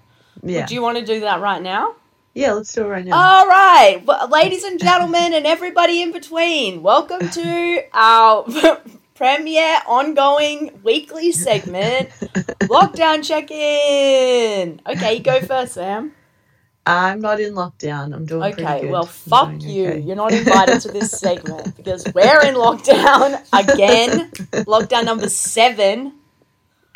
Yeah, 0.43 0.65
Do 0.65 0.73
you 0.75 0.81
want 0.81 0.97
to 0.99 1.05
do 1.05 1.19
that 1.21 1.39
right 1.41 1.61
now? 1.61 1.95
yeah. 2.33 2.53
Let's 2.53 2.71
do 2.73 2.83
it 2.85 2.87
right 2.87 3.05
now. 3.05 3.15
All 3.15 3.47
right, 3.47 4.01
well, 4.05 4.27
ladies 4.29 4.63
and 4.63 4.79
gentlemen, 4.79 5.33
and 5.33 5.45
everybody 5.45 6.01
in 6.01 6.11
between, 6.11 6.81
welcome 6.81 7.27
to 7.29 7.83
our 7.93 8.45
premiere 9.15 9.79
ongoing 9.87 10.79
weekly 10.83 11.31
segment, 11.31 12.09
Lockdown 12.63 13.23
Check 13.23 13.51
In. 13.51 14.81
Okay, 14.87 15.15
you 15.15 15.23
go 15.23 15.41
first, 15.41 15.73
Sam. 15.73 16.13
I'm 16.85 17.21
not 17.21 17.39
in 17.39 17.53
lockdown. 17.53 18.13
I'm 18.15 18.25
doing 18.25 18.53
Okay, 18.53 18.81
good. 18.81 18.89
well, 18.91 19.05
fuck 19.05 19.61
you. 19.61 19.87
okay. 19.87 19.99
You're 19.99 20.15
not 20.15 20.33
invited 20.33 20.81
to 20.81 20.87
this 20.91 21.11
segment 21.11 21.77
because 21.77 22.03
we're 22.13 22.43
in 22.43 22.55
lockdown 22.55 23.39
again. 23.53 24.31
Lockdown 24.65 25.05
number 25.05 25.29
seven. 25.29 26.13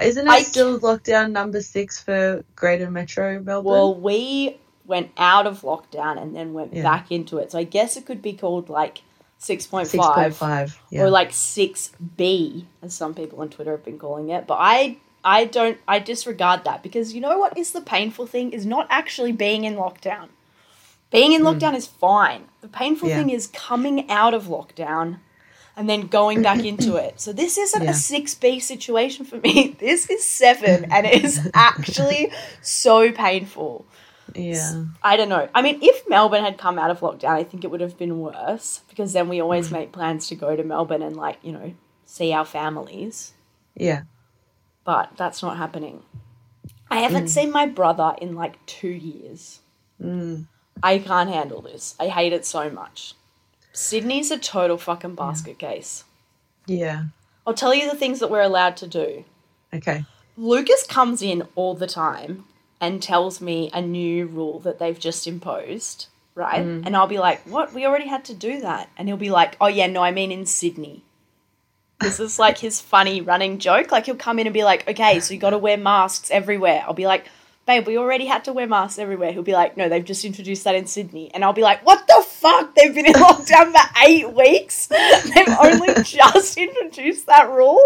Isn't 0.01 0.25
it 0.27 0.31
I 0.31 0.41
still 0.41 0.79
lockdown 0.79 1.31
number 1.31 1.61
six 1.61 2.01
for 2.01 2.43
Greater 2.55 2.89
Metro 2.89 3.39
Melbourne? 3.41 3.71
Well, 3.71 3.95
we 3.95 4.57
went 4.85 5.11
out 5.17 5.45
of 5.47 5.61
lockdown 5.61 6.19
and 6.21 6.35
then 6.35 6.53
went 6.53 6.73
Yeah. 6.73 6.81
back 6.83 7.11
into 7.11 7.37
it. 7.37 7.51
So 7.51 7.59
I 7.59 7.63
guess 7.63 7.95
it 7.95 8.05
could 8.07 8.21
be 8.23 8.33
called 8.33 8.69
like 8.69 9.03
6.5. 9.39 9.41
six 9.41 9.67
point 9.67 10.33
five. 10.35 10.79
Yeah. 10.89 11.03
or 11.03 11.09
like 11.09 11.31
6B 11.31 12.65
as 12.81 12.93
some 12.93 13.13
people 13.13 13.41
on 13.41 13.49
Twitter 13.49 13.71
have 13.71 13.85
been 13.85 13.99
calling 13.99 14.29
it 14.29 14.47
but 14.47 14.57
I 14.59 14.97
I 15.23 15.45
don't 15.45 15.77
I 15.87 15.99
disregard 15.99 16.63
that 16.63 16.81
because 16.83 17.13
you 17.13 17.21
know 17.21 17.37
what 17.37 17.57
is 17.57 17.71
the 17.71 17.81
painful 17.81 18.27
thing 18.27 18.51
is 18.51 18.65
not 18.65 18.87
actually 18.89 19.31
being 19.31 19.63
in 19.65 19.75
lockdown 19.75 20.29
being 21.11 21.33
in 21.33 21.41
lockdown 21.43 21.75
is 21.75 21.85
fine 21.87 22.45
the 22.61 22.67
painful 22.67 23.07
Hmm. 23.07 23.11
Yeah. 23.11 23.17
thing 23.19 23.29
is 23.31 23.47
coming 23.47 24.09
out 24.09 24.33
of 24.33 24.45
lockdown 24.45 25.19
and 25.77 25.89
then 25.89 26.07
going 26.07 26.41
back 26.41 26.63
into 26.71 26.95
it 26.95 27.19
so 27.19 27.33
this 27.33 27.57
isn't 27.57 27.83
Yeah. 27.83 27.91
a 27.91 27.93
6B 27.93 28.61
situation 28.61 29.25
for 29.25 29.37
me 29.37 29.75
this 29.79 30.09
is 30.09 30.25
7 30.25 30.85
and 30.91 31.05
it 31.05 31.23
is 31.23 31.49
actually 31.53 32.31
so 32.61 33.11
painful 33.11 33.85
yeah. 34.35 34.85
I 35.01 35.17
don't 35.17 35.29
know. 35.29 35.47
I 35.55 35.61
mean, 35.61 35.79
if 35.81 36.07
Melbourne 36.09 36.43
had 36.43 36.57
come 36.57 36.77
out 36.77 36.91
of 36.91 36.99
lockdown, 36.99 37.29
I 37.29 37.43
think 37.43 37.63
it 37.63 37.71
would 37.71 37.81
have 37.81 37.97
been 37.97 38.19
worse 38.19 38.81
because 38.89 39.13
then 39.13 39.29
we 39.29 39.37
Mm. 39.37 39.43
always 39.43 39.71
make 39.71 39.91
plans 39.91 40.27
to 40.27 40.35
go 40.35 40.55
to 40.55 40.63
Melbourne 40.63 41.01
and, 41.01 41.15
like, 41.15 41.37
you 41.41 41.51
know, 41.51 41.73
see 42.05 42.31
our 42.33 42.45
families. 42.45 43.33
Yeah. 43.75 44.03
But 44.83 45.11
that's 45.17 45.41
not 45.41 45.57
happening. 45.57 46.03
I 46.89 46.99
haven't 46.99 47.29
seen 47.29 47.51
my 47.51 47.65
brother 47.65 48.15
in 48.21 48.35
like 48.35 48.63
two 48.67 48.87
years. 48.89 49.59
Mm. 50.01 50.45
I 50.83 50.99
can't 50.99 51.29
handle 51.29 51.61
this. 51.61 51.95
I 51.99 52.07
hate 52.09 52.31
it 52.33 52.45
so 52.45 52.69
much. 52.69 53.15
Sydney's 53.73 54.31
a 54.31 54.37
total 54.37 54.77
fucking 54.77 55.15
basket 55.15 55.57
case. 55.57 56.03
Yeah. 56.67 57.05
I'll 57.47 57.53
tell 57.53 57.73
you 57.73 57.89
the 57.89 57.97
things 57.97 58.19
that 58.19 58.29
we're 58.29 58.41
allowed 58.41 58.77
to 58.77 58.87
do. 58.87 59.25
Okay. 59.73 60.05
Lucas 60.37 60.85
comes 60.85 61.21
in 61.21 61.47
all 61.55 61.73
the 61.75 61.87
time 61.87 62.45
and 62.85 63.01
tells 63.01 63.41
me 63.41 63.71
a 63.73 63.81
new 63.81 64.27
rule 64.27 64.59
that 64.59 64.77
they've 64.77 64.99
just 64.99 65.25
imposed, 65.25 66.05
right? 66.35 66.63
Mm. 66.63 66.85
And 66.85 66.95
I'll 66.95 67.07
be 67.07 67.17
like, 67.17 67.41
"What? 67.43 67.73
We 67.73 67.85
already 67.85 68.07
had 68.07 68.25
to 68.25 68.33
do 68.35 68.61
that." 68.61 68.89
And 68.95 69.07
he'll 69.07 69.17
be 69.17 69.31
like, 69.31 69.57
"Oh 69.59 69.67
yeah, 69.67 69.87
no, 69.87 70.03
I 70.03 70.11
mean 70.11 70.31
in 70.31 70.45
Sydney." 70.45 71.03
This 71.99 72.19
is 72.19 72.37
like 72.37 72.59
his 72.59 72.81
funny 72.81 73.21
running 73.21 73.57
joke. 73.57 73.91
Like 73.91 74.05
he'll 74.05 74.15
come 74.15 74.37
in 74.37 74.45
and 74.45 74.53
be 74.53 74.63
like, 74.63 74.87
"Okay, 74.87 75.19
so 75.19 75.33
you 75.33 75.39
got 75.39 75.49
to 75.49 75.57
wear 75.57 75.77
masks 75.77 76.29
everywhere." 76.29 76.83
I'll 76.85 76.93
be 76.93 77.07
like, 77.07 77.25
"Babe, 77.65 77.87
we 77.87 77.97
already 77.97 78.27
had 78.27 78.43
to 78.45 78.53
wear 78.53 78.67
masks 78.67 78.99
everywhere." 78.99 79.31
He'll 79.31 79.41
be 79.41 79.53
like, 79.53 79.75
"No, 79.77 79.89
they've 79.89 80.05
just 80.05 80.23
introduced 80.23 80.63
that 80.65 80.75
in 80.75 80.85
Sydney." 80.85 81.31
And 81.33 81.43
I'll 81.43 81.53
be 81.53 81.63
like, 81.63 81.83
"What 81.83 82.05
the 82.05 82.23
fuck? 82.27 82.75
They've 82.75 82.93
been 82.93 83.07
in 83.07 83.13
lockdown 83.25 83.71
for 83.71 83.99
8 84.05 84.33
weeks. 84.33 84.85
They've 85.33 85.57
only 85.59 86.03
just 86.03 86.55
introduced 86.55 87.25
that 87.25 87.49
rule." 87.49 87.81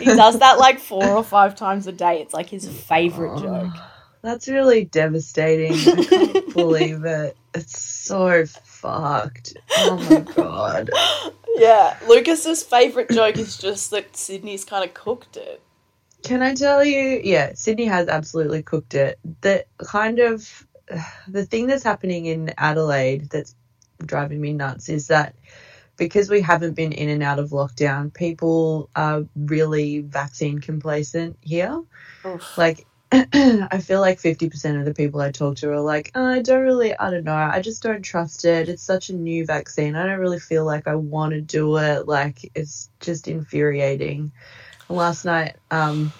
He 0.00 0.04
does 0.04 0.40
that 0.40 0.58
like 0.58 0.78
four 0.80 1.08
or 1.08 1.24
five 1.24 1.54
times 1.54 1.86
a 1.86 1.92
day. 1.92 2.20
It's 2.20 2.34
like 2.34 2.50
his 2.50 2.68
favorite 2.68 3.36
oh. 3.36 3.40
joke. 3.40 3.82
That's 4.22 4.48
really 4.48 4.84
devastating. 4.84 5.72
I 5.72 6.04
can't 6.04 6.54
believe 6.54 7.04
it. 7.04 7.36
It's 7.54 7.80
so 7.80 8.46
fucked. 8.46 9.56
Oh 9.76 9.96
my 10.10 10.20
god. 10.34 10.90
Yeah, 11.56 11.96
Lucas's 12.06 12.62
favorite 12.62 13.10
joke 13.10 13.38
is 13.38 13.56
just 13.56 13.90
that 13.90 14.16
Sydney's 14.16 14.64
kind 14.64 14.84
of 14.84 14.94
cooked 14.94 15.36
it. 15.36 15.60
Can 16.22 16.42
I 16.42 16.54
tell 16.54 16.84
you? 16.84 17.20
Yeah, 17.22 17.52
Sydney 17.54 17.86
has 17.86 18.08
absolutely 18.08 18.62
cooked 18.62 18.94
it. 18.94 19.18
The 19.40 19.64
kind 19.78 20.18
of 20.18 20.66
the 21.28 21.46
thing 21.46 21.66
that's 21.66 21.84
happening 21.84 22.26
in 22.26 22.52
Adelaide 22.58 23.30
that's 23.30 23.54
driving 24.04 24.40
me 24.40 24.52
nuts 24.52 24.88
is 24.88 25.08
that 25.08 25.34
because 25.96 26.30
we 26.30 26.40
haven't 26.40 26.74
been 26.74 26.92
in 26.92 27.08
and 27.08 27.22
out 27.22 27.40
of 27.40 27.50
lockdown, 27.50 28.14
people 28.14 28.88
are 28.94 29.24
really 29.36 30.00
vaccine 30.00 30.60
complacent 30.60 31.36
here. 31.40 31.82
Oof. 32.24 32.56
Like, 32.56 32.86
I 33.12 33.78
feel 33.82 34.00
like 34.00 34.20
50% 34.20 34.78
of 34.78 34.84
the 34.84 34.92
people 34.92 35.20
I 35.20 35.30
talk 35.30 35.56
to 35.56 35.70
are 35.70 35.80
like, 35.80 36.10
oh, 36.14 36.26
I 36.26 36.42
don't 36.42 36.62
really, 36.62 36.94
I 36.96 37.10
don't 37.10 37.24
know, 37.24 37.34
I 37.34 37.62
just 37.62 37.82
don't 37.82 38.02
trust 38.02 38.44
it. 38.44 38.68
It's 38.68 38.82
such 38.82 39.08
a 39.08 39.14
new 39.14 39.46
vaccine. 39.46 39.96
I 39.96 40.04
don't 40.04 40.18
really 40.18 40.38
feel 40.38 40.66
like 40.66 40.86
I 40.86 40.94
want 40.96 41.32
to 41.32 41.40
do 41.40 41.78
it. 41.78 42.06
Like, 42.06 42.50
it's 42.54 42.90
just 43.00 43.26
infuriating. 43.26 44.32
Last 44.90 45.24
night, 45.24 45.56
um, 45.70 46.12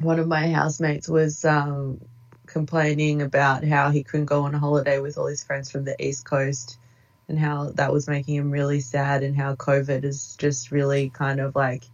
one 0.00 0.18
of 0.18 0.26
my 0.26 0.50
housemates 0.50 1.08
was 1.08 1.44
um, 1.44 2.00
complaining 2.46 3.20
about 3.20 3.64
how 3.64 3.90
he 3.90 4.02
couldn't 4.02 4.26
go 4.26 4.44
on 4.44 4.54
a 4.54 4.58
holiday 4.58 5.00
with 5.00 5.18
all 5.18 5.26
his 5.26 5.44
friends 5.44 5.70
from 5.70 5.84
the 5.84 6.02
East 6.02 6.24
Coast 6.24 6.78
and 7.28 7.38
how 7.38 7.70
that 7.74 7.92
was 7.92 8.08
making 8.08 8.36
him 8.36 8.50
really 8.50 8.80
sad 8.80 9.22
and 9.22 9.36
how 9.36 9.56
COVID 9.56 10.04
is 10.04 10.36
just 10.36 10.70
really 10.70 11.10
kind 11.10 11.40
of 11.40 11.54
like 11.54 11.84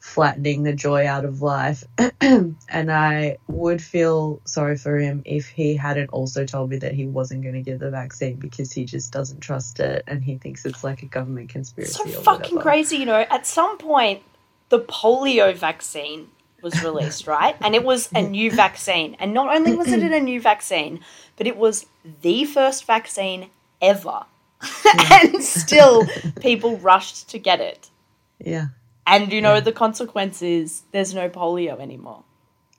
flattening 0.00 0.62
the 0.62 0.72
joy 0.72 1.06
out 1.06 1.24
of 1.24 1.42
life. 1.42 1.84
and 2.20 2.56
I 2.92 3.38
would 3.48 3.82
feel 3.82 4.40
sorry 4.44 4.76
for 4.76 4.98
him 4.98 5.22
if 5.24 5.48
he 5.48 5.74
hadn't 5.74 6.10
also 6.10 6.44
told 6.44 6.70
me 6.70 6.78
that 6.78 6.94
he 6.94 7.06
wasn't 7.06 7.42
going 7.42 7.54
to 7.54 7.62
get 7.62 7.78
the 7.78 7.90
vaccine 7.90 8.36
because 8.36 8.72
he 8.72 8.84
just 8.84 9.12
doesn't 9.12 9.40
trust 9.40 9.80
it 9.80 10.04
and 10.06 10.22
he 10.22 10.38
thinks 10.38 10.64
it's 10.64 10.84
like 10.84 11.02
a 11.02 11.06
government 11.06 11.50
conspiracy. 11.50 11.92
So 11.92 12.04
fucking 12.22 12.56
whatever. 12.56 12.60
crazy, 12.60 12.96
you 12.96 13.06
know. 13.06 13.26
At 13.30 13.46
some 13.46 13.78
point, 13.78 14.22
the 14.68 14.80
polio 14.80 15.54
vaccine 15.54 16.28
was 16.62 16.82
released, 16.82 17.26
right? 17.26 17.56
And 17.60 17.74
it 17.74 17.84
was 17.84 18.08
a 18.14 18.22
new 18.22 18.50
vaccine. 18.50 19.16
And 19.18 19.34
not 19.34 19.54
only 19.54 19.74
was 19.74 19.88
it 19.92 20.02
a 20.02 20.20
new 20.20 20.40
vaccine, 20.40 21.00
but 21.36 21.46
it 21.46 21.56
was 21.56 21.86
the 22.22 22.44
first 22.44 22.84
vaccine 22.84 23.50
ever. 23.80 24.24
and 25.12 25.42
still, 25.42 26.06
people 26.40 26.78
rushed 26.78 27.28
to 27.30 27.38
get 27.38 27.60
it. 27.60 27.90
Yeah. 28.38 28.66
And 29.10 29.32
you 29.32 29.40
know, 29.40 29.60
the 29.60 29.72
consequence 29.72 30.42
is 30.42 30.82
there's 30.92 31.14
no 31.14 31.28
polio 31.30 31.80
anymore. 31.80 32.22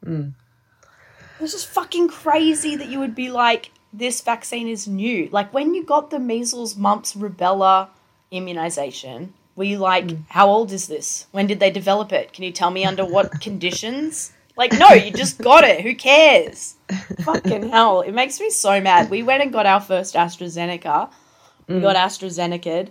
It 0.06 1.42
was 1.42 1.52
just 1.54 1.68
fucking 1.68 2.10
crazy 2.10 2.76
that 2.76 2.88
you 2.90 3.00
would 3.00 3.16
be 3.16 3.30
like, 3.32 3.72
this 3.92 4.22
vaccine 4.22 4.68
is 4.68 4.88
new. 4.88 5.30
Like 5.32 5.54
when 5.54 5.74
you 5.74 5.84
got 5.84 6.10
the 6.12 6.20
measles, 6.20 6.76
mumps, 6.76 7.14
rubella 7.16 7.88
immunization, 8.32 9.34
were 9.56 9.64
you 9.64 9.78
like, 9.80 10.06
Mm. 10.06 10.24
how 10.30 10.48
old 10.50 10.72
is 10.72 10.88
this? 10.88 11.26
When 11.32 11.48
did 11.48 11.60
they 11.60 11.72
develop 11.72 12.12
it? 12.14 12.32
Can 12.34 12.44
you 12.44 12.52
tell 12.52 12.70
me 12.72 12.86
under 12.86 13.04
what 13.06 13.42
conditions? 13.48 14.32
Like, 14.56 14.74
no, 14.74 14.90
you 14.90 15.12
just 15.12 15.38
got 15.40 15.64
it. 15.64 15.82
Who 15.82 15.96
cares? 15.96 16.76
Fucking 17.24 17.70
hell. 17.76 18.02
It 18.02 18.12
makes 18.14 18.40
me 18.40 18.50
so 18.50 18.80
mad. 18.82 19.10
We 19.10 19.24
went 19.24 19.42
and 19.42 19.52
got 19.54 19.66
our 19.66 19.80
first 19.82 20.16
AstraZeneca. 20.16 21.10
We 21.68 21.76
Mm. 21.76 21.82
got 21.82 21.96
AstraZeneca 21.96 22.90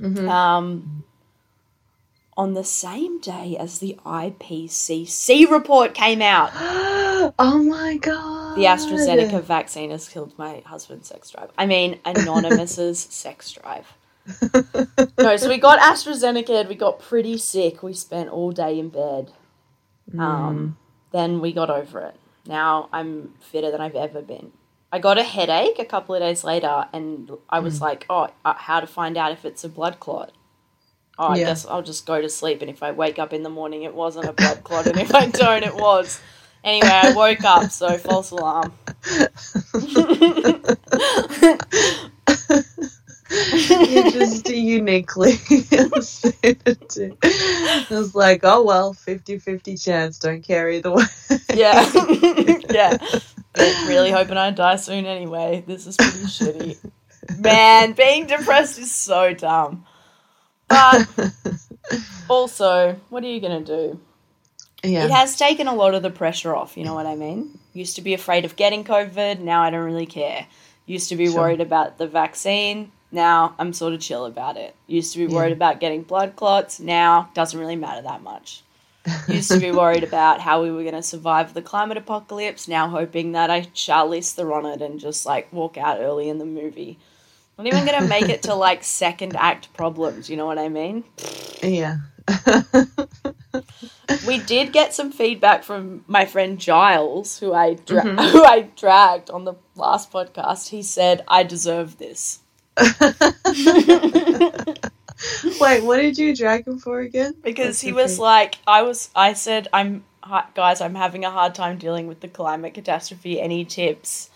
Mhm. 0.00 0.28
um, 0.28 1.04
on 2.36 2.54
the 2.54 2.64
same 2.64 3.20
day 3.20 3.56
as 3.58 3.78
the 3.78 3.98
IPCC 4.06 5.50
report 5.50 5.94
came 5.94 6.22
out. 6.22 6.50
oh 7.38 7.62
my 7.62 7.96
god. 7.98 8.56
The 8.56 8.64
AstraZeneca 8.64 9.42
vaccine 9.42 9.90
has 9.90 10.08
killed 10.08 10.36
my 10.38 10.62
husband's 10.66 11.08
sex 11.08 11.30
drive. 11.30 11.50
I 11.58 11.66
mean, 11.66 12.00
Anonymous's 12.04 12.98
sex 13.10 13.52
drive. 13.52 13.86
No, 15.18 15.36
so 15.36 15.48
we 15.48 15.58
got 15.58 15.78
AstraZeneca. 15.80 16.68
We 16.68 16.74
got 16.74 17.00
pretty 17.00 17.38
sick. 17.38 17.82
We 17.82 17.92
spent 17.92 18.30
all 18.30 18.52
day 18.52 18.78
in 18.78 18.88
bed. 18.88 19.32
Um, 20.18 20.76
then 21.12 21.40
we 21.40 21.52
got 21.52 21.70
over 21.70 22.00
it. 22.00 22.16
Now 22.46 22.88
I'm 22.92 23.34
fitter 23.40 23.70
than 23.70 23.80
I've 23.80 23.94
ever 23.94 24.22
been. 24.22 24.52
I 24.90 24.98
got 24.98 25.16
a 25.16 25.22
headache 25.22 25.78
a 25.78 25.84
couple 25.84 26.14
of 26.14 26.20
days 26.20 26.44
later, 26.44 26.86
and 26.92 27.30
I 27.48 27.60
was 27.60 27.80
like, 27.80 28.04
"Oh, 28.10 28.28
uh, 28.44 28.54
how 28.54 28.80
to 28.80 28.86
find 28.86 29.16
out 29.16 29.32
if 29.32 29.44
it's 29.44 29.64
a 29.64 29.68
blood 29.68 29.98
clot?" 30.00 30.32
Oh, 31.22 31.28
I 31.28 31.38
Yeah. 31.38 31.44
guess 31.44 31.66
I'll 31.66 31.82
just 31.82 32.06
go 32.06 32.20
to 32.22 32.30
sleep, 32.30 32.62
and 32.62 32.70
if 32.70 32.82
I 32.82 32.92
wake 32.92 33.18
up 33.20 33.32
in 33.34 33.44
the 33.44 33.50
morning, 33.50 33.84
it 33.84 33.94
wasn't 33.94 34.28
a 34.28 34.34
blood 34.34 34.64
clot, 34.64 34.88
and 34.88 35.00
if 35.00 35.14
I 35.14 35.28
don't, 35.28 35.64
it 35.64 35.76
was. 35.76 36.22
Anyway, 36.64 36.90
I 36.92 37.10
woke 37.10 37.44
up, 37.44 37.70
so 37.72 37.98
false 37.98 38.32
alarm. 38.32 38.74
You're 43.84 44.04
just 44.04 44.48
uniquely 44.48 45.32
suited. 46.00 47.18
I 47.22 47.84
was 47.90 48.14
like, 48.14 48.40
oh 48.44 48.64
well, 48.64 48.94
50 48.94 49.38
50 49.38 49.76
chance, 49.78 50.18
don't 50.18 50.42
care 50.44 50.70
either 50.70 50.92
way. 50.92 51.04
Yeah, 51.52 51.90
yeah. 52.68 52.98
But 53.54 53.78
really 53.82 54.10
hoping 54.12 54.36
I 54.38 54.50
die 54.52 54.76
soon 54.76 55.06
anyway. 55.06 55.64
This 55.66 55.86
is 55.86 55.98
pretty 55.98 56.26
shitty. 56.26 56.78
Man, 57.36 57.92
being 57.94 58.26
depressed 58.26 58.78
is 58.78 58.94
so 58.94 59.34
dumb. 59.34 59.86
But 60.72 61.08
also, 62.28 62.96
what 63.10 63.22
are 63.24 63.28
you 63.28 63.40
gonna 63.40 63.60
do? 63.60 64.00
yeah. 64.82 65.04
It 65.04 65.10
has 65.10 65.36
taken 65.36 65.66
a 65.68 65.74
lot 65.74 65.94
of 65.94 66.02
the 66.02 66.10
pressure 66.10 66.54
off, 66.56 66.76
you 66.76 66.84
know 66.84 66.94
what 66.94 67.06
I 67.06 67.14
mean? 67.14 67.58
Used 67.72 67.96
to 67.96 68.02
be 68.02 68.14
afraid 68.14 68.44
of 68.44 68.56
getting 68.56 68.84
COVID, 68.84 69.38
now 69.40 69.62
I 69.62 69.70
don't 69.70 69.84
really 69.84 70.06
care. 70.06 70.46
Used 70.86 71.08
to 71.10 71.16
be 71.16 71.26
Sure. 71.26 71.36
worried 71.40 71.60
about 71.60 71.98
the 71.98 72.06
vaccine, 72.06 72.90
now 73.12 73.54
I'm 73.58 73.72
sort 73.72 73.92
of 73.94 74.00
chill 74.00 74.24
about 74.26 74.56
it. 74.56 74.74
Used 74.86 75.12
to 75.12 75.18
be 75.18 75.26
worried 75.32 75.50
Yeah. 75.50 75.54
about 75.56 75.80
getting 75.80 76.02
blood 76.02 76.34
clots, 76.36 76.80
now 76.80 77.28
doesn't 77.34 77.58
really 77.58 77.76
matter 77.76 78.02
that 78.02 78.22
much. 78.22 78.62
Used 79.28 79.50
to 79.50 79.58
be 79.60 79.70
worried 79.82 80.02
about 80.04 80.40
how 80.40 80.62
we 80.62 80.70
were 80.70 80.82
going 80.82 80.94
to 80.94 81.02
survive 81.02 81.54
the 81.54 81.62
climate 81.62 81.96
apocalypse, 81.96 82.66
now 82.66 82.88
hoping 82.88 83.32
that 83.32 83.50
I 83.50 83.62
Charlize 83.74 84.32
Theron 84.32 84.66
it 84.66 84.82
and 84.82 84.98
just 84.98 85.24
like 85.26 85.52
walk 85.52 85.76
out 85.76 86.00
early 86.00 86.28
in 86.28 86.38
the 86.38 86.44
movie. 86.44 86.98
I'm 87.58 87.64
not 87.64 87.74
even 87.74 87.86
going 87.86 88.00
to 88.02 88.08
make 88.08 88.28
it 88.28 88.42
to 88.44 88.54
like 88.54 88.82
second 88.82 89.36
act 89.36 89.72
problems, 89.74 90.28
you 90.30 90.36
know 90.36 90.46
what 90.46 90.58
I 90.58 90.68
mean? 90.68 91.04
yeah. 91.62 91.98
we 94.26 94.38
did 94.38 94.72
get 94.72 94.94
some 94.94 95.10
feedback 95.12 95.64
from 95.64 96.04
my 96.06 96.24
friend 96.24 96.58
Giles, 96.58 97.38
who 97.38 97.52
I 97.52 97.74
dra- 97.74 98.02
Mhm. 98.02 98.30
who 98.32 98.44
I 98.44 98.62
dragged 98.76 99.28
on 99.30 99.44
the 99.44 99.54
last 99.74 100.10
podcast. 100.12 100.68
He 100.68 100.82
said 100.82 101.24
I 101.28 101.42
deserve 101.42 101.98
this 101.98 102.38
Wait, 105.60 105.84
what 105.84 105.96
did 105.98 106.18
you 106.18 106.34
drag 106.34 106.66
him 106.66 106.78
for 106.78 107.00
again? 107.00 107.34
because 107.42 107.66
What's 107.68 107.80
he 107.80 107.92
was 107.92 108.12
thing? 108.16 108.22
like, 108.22 108.58
I 108.66 108.82
was. 108.82 109.10
I 109.14 109.34
said, 109.34 109.68
I'm 109.72 110.04
guys, 110.54 110.80
I'm 110.80 110.94
having 110.94 111.24
a 111.24 111.30
hard 111.30 111.54
time 111.54 111.78
dealing 111.78 112.06
with 112.06 112.20
the 112.20 112.28
climate 112.28 112.74
catastrophe. 112.74 113.40
Any 113.40 113.64
tips? 113.64 114.30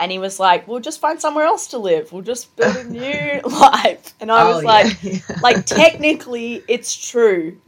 And 0.00 0.10
he 0.10 0.18
was 0.18 0.40
like, 0.40 0.66
"We'll 0.66 0.80
just 0.80 1.00
find 1.00 1.20
somewhere 1.20 1.44
else 1.44 1.68
to 1.68 1.78
live. 1.78 2.10
We'll 2.12 2.22
just 2.22 2.56
build 2.56 2.76
a 2.76 2.84
new 2.84 3.40
life." 3.44 4.14
And 4.20 4.32
I 4.32 4.42
Oh, 4.42 4.54
was 4.56 4.64
like, 4.64 5.02
yeah. 5.02 5.18
like 5.42 5.66
technically 5.66 6.62
it's 6.68 6.96
true 7.10 7.58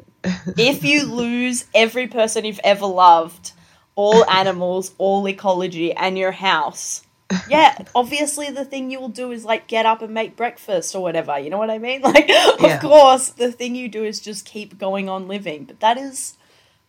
if 0.56 0.84
you 0.84 1.04
lose 1.04 1.66
every 1.74 2.06
person 2.06 2.44
you've 2.44 2.60
ever 2.64 2.86
loved 2.86 3.52
all 3.96 4.24
animals 4.30 4.94
all 4.96 5.26
ecology 5.28 5.92
and 5.92 6.16
your 6.16 6.30
house 6.32 7.02
yeah 7.50 7.76
obviously 7.94 8.48
the 8.50 8.64
thing 8.64 8.90
you 8.90 9.00
will 9.00 9.08
do 9.08 9.32
is 9.32 9.44
like 9.44 9.66
get 9.66 9.84
up 9.84 10.00
and 10.00 10.14
make 10.14 10.36
breakfast 10.36 10.94
or 10.94 11.02
whatever 11.02 11.38
you 11.38 11.50
know 11.50 11.58
what 11.58 11.70
i 11.70 11.78
mean 11.78 12.00
like 12.02 12.28
Yeah. 12.28 12.74
of 12.76 12.80
course 12.80 13.30
the 13.30 13.50
thing 13.50 13.74
you 13.74 13.88
do 13.88 14.04
is 14.04 14.20
just 14.20 14.44
keep 14.46 14.78
going 14.78 15.08
on 15.08 15.26
living 15.28 15.64
but 15.64 15.80
that 15.80 15.98
is 15.98 16.36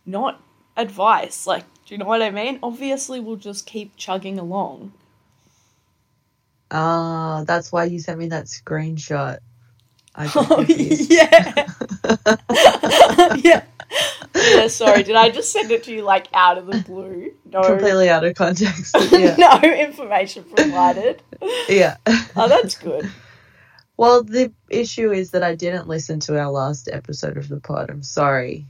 not 0.05 0.39
advice 0.77 1.47
like 1.47 1.63
do 1.85 1.95
you 1.95 1.97
know 1.97 2.05
what 2.05 2.21
i 2.21 2.29
mean 2.29 2.59
obviously 2.61 3.19
we'll 3.19 3.35
just 3.35 3.65
keep 3.65 3.95
chugging 3.97 4.37
along 4.37 4.91
Ah, 6.73 7.43
that's 7.45 7.71
why 7.71 7.85
you 7.85 7.99
sent 7.99 8.17
me 8.19 8.27
that 8.29 8.45
screenshot. 8.45 9.37
I 10.15 10.25
got 10.27 10.51
Oh, 10.51 10.55
confused. 10.65 11.11
yeah. 11.11 11.65
yeah. 13.37 13.63
Yeah, 14.35 14.67
sorry. 14.67 15.03
Did 15.03 15.15
I 15.15 15.29
just 15.29 15.51
send 15.51 15.69
it 15.71 15.83
to 15.83 15.91
you 15.93 16.01
like 16.01 16.27
out 16.33 16.57
of 16.57 16.65
the 16.65 16.79
blue? 16.79 17.31
No. 17.45 17.61
Completely 17.61 18.09
out 18.09 18.23
of 18.25 18.33
context. 18.35 18.95
Yeah. 19.11 19.35
no 19.37 19.59
information 19.61 20.43
provided. 20.45 21.21
yeah. 21.69 21.97
Oh, 22.35 22.47
that's 22.49 22.75
good. 22.75 23.09
Well, 23.95 24.23
the 24.23 24.51
issue 24.69 25.11
is 25.11 25.31
that 25.31 25.43
I 25.43 25.53
didn't 25.53 25.87
listen 25.87 26.19
to 26.21 26.39
our 26.39 26.49
last 26.49 26.89
episode 26.91 27.37
of 27.37 27.47
the 27.47 27.59
pod. 27.59 27.91
I'm 27.91 28.01
sorry. 28.01 28.65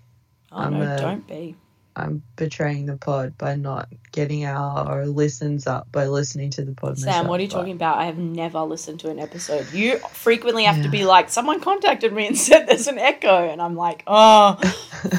Oh, 0.52 0.58
I'm, 0.58 0.80
no, 0.80 0.86
uh, 0.86 0.98
don't 0.98 1.26
be. 1.26 1.56
I'm 1.96 2.24
betraying 2.36 2.88
the 2.88 2.98
pod 2.98 3.38
by 3.38 3.56
not 3.56 3.88
getting 4.12 4.46
our 4.46 5.06
listens 5.06 5.68
up 5.68 5.92
by 5.92 6.08
listening 6.08 6.50
to 6.52 6.66
the 6.66 6.74
pod. 6.74 6.98
Sam, 6.98 7.08
myself, 7.08 7.28
what 7.28 7.40
are 7.40 7.44
you 7.44 7.50
but- 7.50 7.56
talking 7.56 7.74
about? 7.74 7.98
I 7.98 8.06
have 8.06 8.18
never 8.18 8.62
listened 8.62 9.00
to 9.02 9.10
an 9.10 9.20
episode. 9.20 9.72
You 9.74 10.00
frequently 10.00 10.64
have 10.64 10.82
to 10.84 10.90
be 10.90 11.06
like, 11.06 11.30
someone 11.30 11.60
contacted 11.60 12.14
me 12.14 12.28
and 12.28 12.38
said 12.44 12.66
there's 12.68 12.88
an 12.88 12.98
echo. 12.98 13.48
And 13.48 13.62
I'm 13.62 13.76
like, 13.76 14.04
oh, 14.08 14.56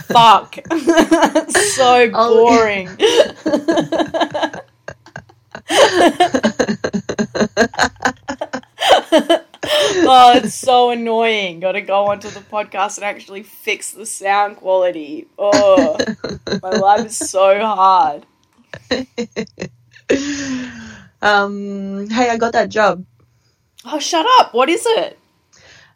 fuck. 0.08 0.56
so 1.74 2.10
boring. 2.10 2.88
Oh, 10.14 10.36
it's 10.36 10.54
so 10.54 10.90
annoying. 10.90 11.60
Got 11.60 11.72
to 11.72 11.80
go 11.80 12.06
onto 12.06 12.28
the 12.30 12.40
podcast 12.40 12.96
and 12.98 13.04
actually 13.04 13.42
fix 13.42 13.92
the 13.92 14.06
sound 14.06 14.56
quality. 14.56 15.26
Oh, 15.38 15.96
my 16.62 16.70
life 16.70 17.06
is 17.06 17.16
so 17.16 17.58
hard. 17.60 18.24
um, 21.22 22.08
hey, 22.10 22.30
I 22.30 22.36
got 22.38 22.52
that 22.52 22.68
job. 22.68 23.04
Oh, 23.84 23.98
shut 23.98 24.26
up. 24.38 24.54
What 24.54 24.68
is 24.68 24.84
it? 24.86 25.18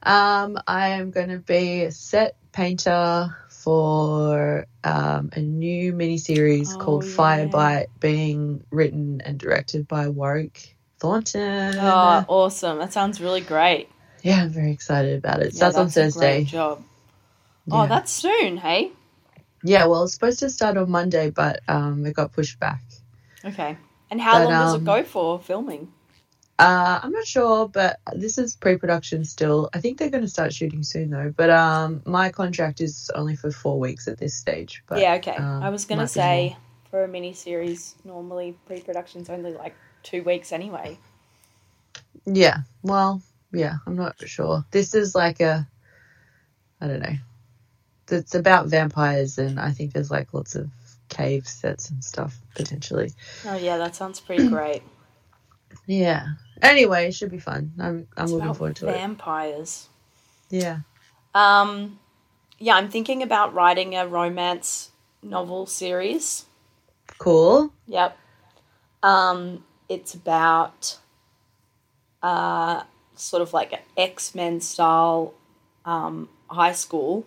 Um, 0.03 0.59
I 0.67 0.89
am 0.89 1.11
going 1.11 1.29
to 1.29 1.39
be 1.39 1.85
a 1.85 1.91
set 1.91 2.37
painter 2.53 3.37
for 3.49 4.67
um, 4.85 5.31
a 5.33 5.41
new 5.41 5.93
miniseries 5.93 6.75
Oh, 6.75 6.79
called 6.79 7.05
yeah. 7.05 7.15
Firebite, 7.17 7.87
being 8.01 8.65
written 8.71 9.21
and 9.21 9.39
directed 9.39 9.87
by 9.89 10.09
Warwick 10.09 10.77
Thornton. 10.99 11.75
Oh, 11.79 12.25
awesome. 12.29 12.79
That 12.79 12.93
sounds 12.93 13.21
really 13.21 13.41
great. 13.41 13.89
Yeah, 14.23 14.43
I'm 14.43 14.51
very 14.51 14.73
excited 14.73 15.19
about 15.19 15.41
it. 15.41 15.53
Yeah, 15.53 15.57
starts 15.57 15.77
on 15.77 15.89
Thursday. 15.91 16.45
Job. 16.45 16.83
Yeah. 17.67 17.83
Oh, 17.83 17.87
that's 17.87 18.11
soon, 18.11 18.57
hey? 18.57 18.93
yeah, 19.63 19.87
well, 19.87 20.05
it's 20.05 20.15
supposed 20.15 20.39
to 20.41 20.51
start 20.51 20.77
on 20.77 20.91
Monday, 20.91 21.31
but 21.31 21.61
um, 21.69 22.07
it 22.07 22.15
got 22.15 22.33
pushed 22.33 22.59
back. 22.61 22.83
Okay. 23.45 23.77
And 24.11 24.21
how 24.21 24.39
But, 24.39 24.45
long 24.45 24.53
does 24.53 24.75
um, 24.75 24.81
it 24.83 24.85
go 24.85 25.03
for 25.05 25.39
filming? 25.39 25.93
Uh, 26.59 26.99
I'm 27.03 27.13
not 27.13 27.27
sure, 27.27 27.69
but 27.69 28.01
this 28.15 28.37
is 28.39 28.57
pre-production 28.57 29.25
still. 29.25 29.71
I 29.75 29.81
think 29.81 29.99
they're 29.99 30.11
going 30.11 30.25
to 30.25 30.29
start 30.29 30.53
shooting 30.53 30.83
soon, 30.83 31.11
though. 31.11 31.33
But 31.37 31.51
um, 31.51 32.03
my 32.05 32.31
contract 32.31 32.81
is 32.81 33.11
only 33.15 33.37
for 33.37 33.51
four 33.53 33.79
weeks 33.79 34.09
at 34.09 34.19
this 34.19 34.35
stage. 34.35 34.83
But 34.89 35.01
yeah, 35.01 35.15
okay. 35.15 35.37
um, 35.37 35.63
I 35.63 35.71
was 35.71 35.85
going 35.85 36.01
to 36.01 36.09
say 36.09 36.57
for 36.91 37.05
a 37.05 37.09
mini 37.09 37.33
series, 37.33 37.95
normally 38.05 38.57
pre 38.67 38.81
production's 38.81 39.29
only 39.31 39.53
like 39.53 39.75
two 40.03 40.23
weeks 40.25 40.53
anyway. 40.53 40.99
Yeah. 42.27 42.59
Well, 42.83 43.23
yeah, 43.53 43.77
I'm 43.87 43.97
not 43.97 44.17
sure. 44.27 44.65
This 44.71 44.95
is 44.95 45.15
like 45.15 45.41
a, 45.41 45.67
I 46.81 46.87
don't 46.87 47.01
know. 47.01 47.17
It's 48.11 48.35
about 48.35 48.69
vampires, 48.69 49.39
and 49.39 49.61
I 49.61 49.73
think 49.73 49.93
there's 49.93 50.11
like 50.11 50.35
lots 50.35 50.55
of 50.55 50.71
cave 51.09 51.47
sets 51.47 51.91
and 51.91 52.03
stuff 52.05 52.37
potentially. 52.55 53.13
Oh, 53.45 53.57
yeah, 53.57 53.79
that 53.79 53.97
sounds 53.97 54.21
pretty 54.21 54.45
great. 54.45 54.83
Yeah. 55.87 56.27
Anyway, 56.63 57.09
it 57.09 57.15
should 57.15 57.31
be 57.31 57.39
fun. 57.39 57.73
I'm 57.79 58.09
I'm 58.17 58.27
It's 58.27 58.33
looking 58.33 58.53
forward 58.55 58.77
to 58.77 58.89
it. 58.89 58.95
vampires. 58.95 59.89
Yeah. 60.51 60.81
Um, 61.35 61.99
yeah, 62.59 62.77
I'm 62.77 62.91
thinking 62.91 63.23
about 63.23 63.55
writing 63.55 63.95
a 63.95 64.07
romance 64.07 64.91
novel 65.23 65.67
series. 65.67 66.47
Cool. 67.19 67.73
Yep. 67.87 68.19
Um, 69.03 69.65
it's 69.89 70.15
about 70.15 70.99
uh, 72.23 72.83
sort 73.19 73.43
of 73.43 73.53
like 73.53 73.73
an 73.73 73.81
X 73.97 74.35
Men 74.35 74.61
style 74.61 75.35
um, 75.85 76.29
high 76.49 76.73
school, 76.73 77.27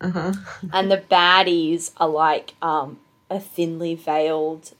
Uh 0.00 0.10
huh. 0.10 0.32
and 0.72 0.90
the 0.90 0.98
baddies 0.98 1.92
are 1.98 2.08
like 2.08 2.54
um, 2.62 2.98
a 3.28 3.38
thinly 3.40 3.94
veiled 3.94 4.72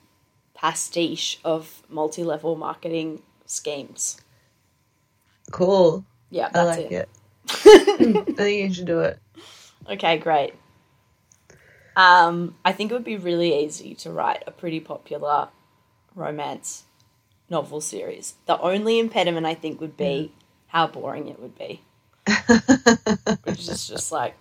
pastiche 0.54 1.38
of 1.44 1.82
multi 1.88 2.22
level 2.24 2.56
marketing 2.56 3.22
schemes. 3.46 4.20
Cool. 5.50 6.04
Yeah, 6.30 6.48
I 6.54 6.62
like 6.64 6.78
it. 6.92 6.92
it. 6.92 7.08
I 7.48 8.32
think 8.32 8.62
you 8.62 8.72
should 8.74 8.86
do 8.86 9.00
it. 9.00 9.18
Okay, 9.88 10.18
great. 10.18 10.54
Um, 11.96 12.54
I 12.64 12.72
think 12.72 12.90
it 12.90 12.94
would 12.94 13.04
be 13.04 13.16
really 13.16 13.64
easy 13.64 13.94
to 13.96 14.12
write 14.12 14.44
a 14.46 14.52
pretty 14.52 14.78
popular 14.80 15.48
romance 16.14 16.84
novel 17.50 17.80
series. 17.80 18.34
The 18.46 18.58
only 18.60 18.98
impediment 18.98 19.46
I 19.46 19.54
think 19.54 19.80
would 19.80 19.96
be 19.96 20.32
how 20.68 20.86
boring 20.86 21.28
it 21.28 21.40
would 21.40 21.58
be, 21.58 21.82
which 23.44 23.68
is 23.68 23.88
just 23.88 24.12
like 24.12 24.36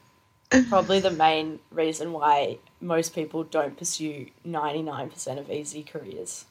probably 0.69 0.99
the 0.99 1.11
main 1.11 1.59
reason 1.71 2.13
why 2.13 2.59
most 2.79 3.13
people 3.13 3.43
don't 3.43 3.77
pursue 3.77 4.27
99% 4.47 5.39
of 5.39 5.49
easy 5.51 5.83
careers. 5.83 6.45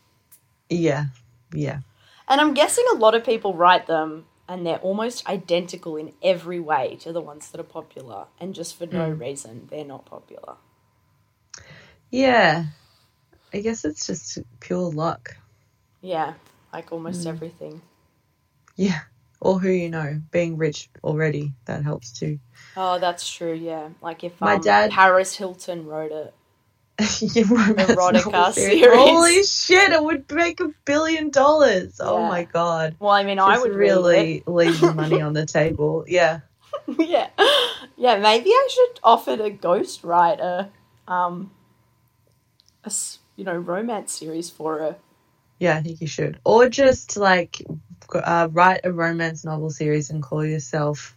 yeah. 0.69 1.07
Yeah. 1.55 1.81
And 2.29 2.41
I'm 2.43 2.53
guessing 2.53 2.85
a 2.93 2.97
lot 2.97 3.15
of 3.15 3.25
people 3.25 3.55
write 3.55 3.87
them 3.87 4.27
and 4.49 4.67
they're 4.67 4.79
almost 4.79 5.27
identical 5.29 5.97
in 5.97 6.13
every 6.23 6.61
way 6.61 6.97
to 7.01 7.13
the 7.13 7.21
ones 7.21 7.51
that 7.51 7.61
are 7.61 7.65
popular, 7.65 8.27
and 8.41 8.55
just 8.55 8.79
for 8.79 8.87
no 8.87 9.11
mm. 9.11 9.21
reason 9.21 9.69
they're 9.71 9.85
not 9.85 10.07
popular. 10.07 10.57
Yeah. 12.11 12.65
I 13.53 13.61
guess 13.61 13.85
it's 13.85 14.07
just 14.07 14.39
pure 14.61 14.91
luck. 14.91 15.37
Yeah, 16.01 16.35
like 16.73 16.93
almost 16.93 17.27
everything. 17.27 17.83
Yeah. 18.77 19.01
Or 19.41 19.59
who 19.59 19.69
you 19.71 19.89
know. 19.89 20.21
Being 20.31 20.57
rich 20.57 20.89
already, 21.05 21.53
that 21.67 21.85
helps 21.85 22.13
too. 22.13 22.39
Oh, 22.77 22.99
that's 22.99 23.29
true. 23.29 23.53
Yeah, 23.53 23.89
like 24.03 24.25
if 24.25 24.41
My 24.41 24.55
um, 24.55 24.61
dad- 24.61 24.91
Paris 24.91 25.37
Hilton 25.37 25.87
wrote 25.87 26.13
it. 26.13 26.35
Your 27.21 27.47
Erotica 27.47 28.25
novel 28.25 28.53
series. 28.53 28.97
Holy 28.99 29.43
shit, 29.45 29.93
it 29.93 30.03
would 30.03 30.31
make 30.33 30.59
a 30.61 30.73
billion 30.85 31.31
dollars. 31.31 32.01
Oh 32.01 32.21
my 32.21 32.45
god. 32.45 32.97
Well, 32.99 33.13
I 33.13 33.23
mean, 33.23 33.39
I 33.39 33.59
would 33.59 33.73
really. 33.73 34.43
leave 34.47 34.81
the 34.81 34.93
money 34.95 35.21
on 35.21 35.33
the 35.33 35.47
table. 35.59 36.05
Yeah. 36.09 36.41
yeah, 36.99 37.29
yeah. 37.97 38.17
Maybe 38.19 38.51
I 38.51 38.69
should 38.71 39.01
offer 39.05 39.37
to 39.37 39.51
ghostwrite 39.51 40.41
a, 40.41 40.71
um, 41.07 41.53
a 42.85 42.89
s- 42.89 43.19
you 43.37 43.45
know 43.45 43.57
romance 43.57 44.13
series 44.13 44.51
for 44.51 44.79
her. 44.79 44.97
Yeah, 45.59 45.77
I 45.77 45.83
think 45.83 46.01
you 46.01 46.07
should. 46.07 46.39
Or 46.45 46.69
just 46.69 47.17
like 47.17 47.63
uh, 48.15 48.49
write 48.51 48.81
a 48.85 48.93
romance 48.93 49.45
novel 49.45 49.71
series 49.71 50.11
and 50.11 50.23
call 50.23 50.45
yourself 50.45 51.17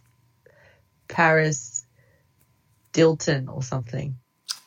Paris 1.08 1.86
Dilton 2.92 3.48
or 3.48 3.62
something. 3.62 4.16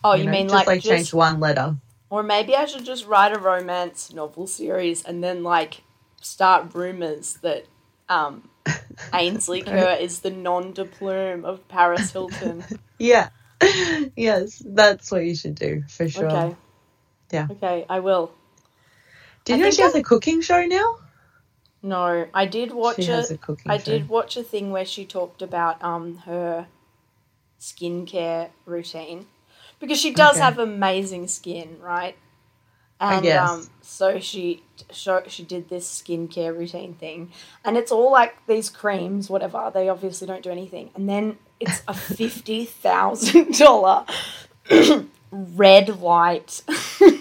Oh, 0.03 0.13
you, 0.13 0.25
know? 0.25 0.31
mean 0.31 0.45
just 0.45 0.53
like, 0.53 0.67
like 0.67 0.81
just, 0.81 0.89
change 0.89 1.13
one 1.13 1.39
letter? 1.39 1.75
or 2.09 2.23
maybe 2.23 2.55
I 2.55 2.65
should 2.65 2.85
just 2.85 3.05
write 3.05 3.35
a 3.35 3.39
romance 3.39 4.13
novel 4.13 4.47
series 4.47 5.03
and 5.03 5.23
then 5.23 5.43
like 5.43 5.81
start 6.21 6.73
rumors 6.73 7.39
that 7.41 7.65
um, 8.07 8.49
Ainsley 9.13 9.61
Kerr 9.61 9.97
is 9.99 10.19
the 10.19 10.29
nom 10.29 10.71
de 10.71 10.85
plume 10.85 11.43
of 11.45 11.67
Paris 11.67 12.11
Hilton. 12.11 12.63
Yeah. 12.97 13.27
yes, 14.15 14.63
that's 14.65 15.11
what 15.11 15.25
you 15.25 15.35
should 15.35 15.55
do 15.55 15.83
for 15.89 16.07
sure. 16.07 16.29
Okay. 16.29 16.55
Yeah. 17.31 17.47
Okay, 17.51 17.85
I 17.89 17.99
will. 17.99 18.31
Do 19.45 19.53
you 19.53 19.58
I 19.58 19.62
know 19.62 19.71
she 19.71 19.81
has 19.81 19.95
a 19.95 20.03
cooking 20.03 20.41
show 20.41 20.65
now? 20.65 20.97
No, 21.81 22.27
I 22.34 22.45
did 22.45 22.71
watch 22.73 22.97
she 22.97 23.03
it. 23.03 23.10
has 23.10 23.31
a 23.31 23.38
cooking 23.38 23.71
I 23.71 23.77
show. 23.77 23.84
did 23.84 24.10
watch 24.10 24.38
a 24.38 24.43
thing 24.43 24.71
where 24.71 24.86
she 24.86 25.05
talked 25.05 25.41
about 25.41 25.81
um 25.84 26.17
her 26.19 26.67
skincare 27.60 28.49
routine 28.65 29.27
because 29.79 29.99
she 29.99 30.13
does 30.13 30.38
Okay. 30.38 30.45
have 30.45 30.60
amazing 30.60 31.27
skin, 31.27 31.77
right? 31.81 32.15
And 32.99 33.23
guess. 33.23 33.51
um, 33.51 33.69
so 33.81 34.19
she 34.19 34.63
show, 34.91 35.21
she 35.27 35.43
did 35.43 35.69
this 35.69 36.01
skincare 36.01 36.58
routine 36.58 36.93
thing, 36.95 37.31
and 37.65 37.77
it's 37.77 37.91
all 37.91 38.12
like 38.12 38.36
these 38.47 38.69
creams, 38.69 39.29
whatever. 39.29 39.69
They 39.73 39.89
obviously 39.89 40.27
don't 40.27 40.41
do 40.43 40.49
anything, 40.49 40.91
and 40.95 41.10
then 41.10 41.38
it's 41.60 41.84
a 41.88 41.93
fifty 42.17 42.65
thousand 42.65 43.58
dollar 43.60 44.05
red 45.31 45.99
light, 46.01 46.63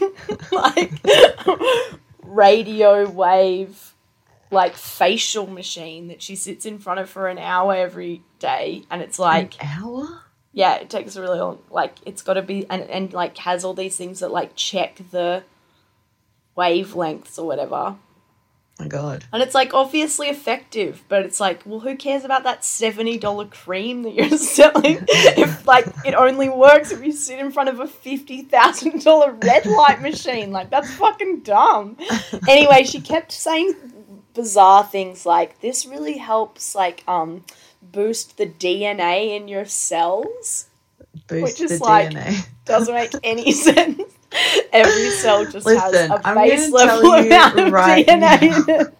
like 0.52 0.92
radio 2.34 3.08
wave 3.08 3.94
like 4.50 4.74
facial 4.76 5.46
machine 5.46 6.08
that 6.08 6.22
she 6.22 6.36
sits 6.36 6.66
in 6.66 6.78
front 6.78 7.00
of 7.00 7.08
for 7.08 7.28
an 7.28 7.38
hour 7.38 7.74
every 7.74 8.22
day 8.38 8.82
and 8.90 9.02
it's 9.02 9.18
like 9.18 9.60
An 9.62 9.68
hour? 9.82 10.20
yeah 10.52 10.74
it 10.76 10.90
takes 10.90 11.16
a 11.16 11.20
really 11.20 11.38
long 11.38 11.58
like 11.70 11.94
it's 12.04 12.22
got 12.22 12.34
to 12.34 12.42
be 12.42 12.66
and, 12.70 12.82
and 12.82 13.12
like 13.12 13.36
has 13.38 13.64
all 13.64 13.74
these 13.74 13.96
things 13.96 14.20
that 14.20 14.30
like 14.30 14.54
check 14.54 15.00
the 15.10 15.42
wavelengths 16.56 17.38
or 17.38 17.46
whatever 17.46 17.96
my 18.78 18.88
god. 18.88 19.24
and 19.32 19.40
it's 19.42 19.54
like 19.54 19.72
obviously 19.72 20.28
effective 20.28 21.02
but 21.08 21.24
it's 21.24 21.38
like 21.38 21.62
well 21.64 21.78
who 21.80 21.96
cares 21.96 22.24
about 22.24 22.42
that 22.42 22.62
$70 22.62 23.50
cream 23.50 24.02
that 24.02 24.14
you're 24.14 24.36
selling 24.38 24.98
if 25.08 25.66
like 25.66 25.86
it 26.04 26.14
only 26.14 26.48
works 26.48 26.90
if 26.90 27.04
you 27.04 27.12
sit 27.12 27.38
in 27.38 27.52
front 27.52 27.68
of 27.68 27.78
a 27.78 27.86
$50000 27.86 29.44
red 29.44 29.66
light 29.66 30.02
machine 30.02 30.50
like 30.50 30.70
that's 30.70 30.92
fucking 30.94 31.40
dumb 31.40 31.96
anyway 32.48 32.82
she 32.84 33.00
kept 33.00 33.32
saying 33.32 33.74
bizarre 34.34 34.84
things 34.84 35.24
like 35.24 35.60
this 35.60 35.86
really 35.86 36.18
helps 36.18 36.74
like 36.74 37.04
um 37.06 37.44
boost 37.80 38.36
the 38.38 38.46
dna 38.46 39.36
in 39.36 39.46
your 39.48 39.64
cells 39.64 40.66
Boost 41.28 41.60
is 41.60 41.78
the 41.78 41.84
like- 41.84 42.10
DNA. 42.10 42.46
doesn't 42.64 42.92
make 42.94 43.12
any 43.22 43.52
sense 43.68 44.02
every 44.72 45.10
cell 45.10 45.44
just 45.44 45.66
Listen, 45.66 45.80
has 45.80 46.10
a 46.10 46.20
I'm 46.28 46.36
base 46.36 46.70
level 46.70 47.12
amount 47.12 47.58
of 47.60 47.72
right 47.72 48.06
dna 48.06 48.20
now. 48.20 48.38
in 48.40 48.80
it 48.80 48.94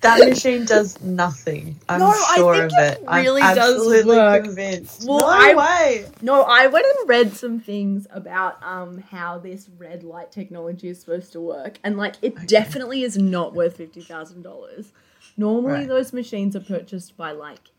That 0.00 0.26
machine 0.26 0.64
does 0.64 0.98
nothing. 1.02 1.78
I'm 1.88 2.00
No, 2.00 2.06
I 2.08 2.34
sure 2.36 2.54
think 2.54 2.72
of 2.72 2.78
it 2.78 2.98
it. 3.00 3.04
I'm 3.06 3.22
really 3.24 3.42
does 3.42 3.58
absolutely 3.58 4.16
work. 4.16 4.44
convinced. 4.44 5.06
Well, 5.06 5.20
no 5.20 5.26
I- 5.28 5.54
way. 5.54 6.06
No, 6.22 6.42
I 6.42 6.66
went 6.68 6.86
and 6.98 7.08
read 7.08 7.34
some 7.36 7.60
things 7.60 8.06
about 8.10 8.62
um 8.62 8.98
how 9.10 9.38
this 9.38 9.68
red 9.76 10.02
light 10.02 10.32
technology 10.32 10.88
is 10.88 11.00
supposed 11.00 11.32
to 11.32 11.40
work, 11.40 11.78
and 11.84 11.98
like 11.98 12.14
it 12.22 12.46
definitely 12.46 13.02
is 13.02 13.18
not 13.18 13.52
worth 13.54 13.76
fifty 13.76 14.00
thousand 14.00 14.42
dollars. 14.42 14.92
Normally, 15.36 15.80
Right. 15.80 15.88
those 15.88 16.12
machines 16.14 16.56
are 16.56 16.60
purchased 16.60 17.16
by 17.18 17.32
like 17.32 17.70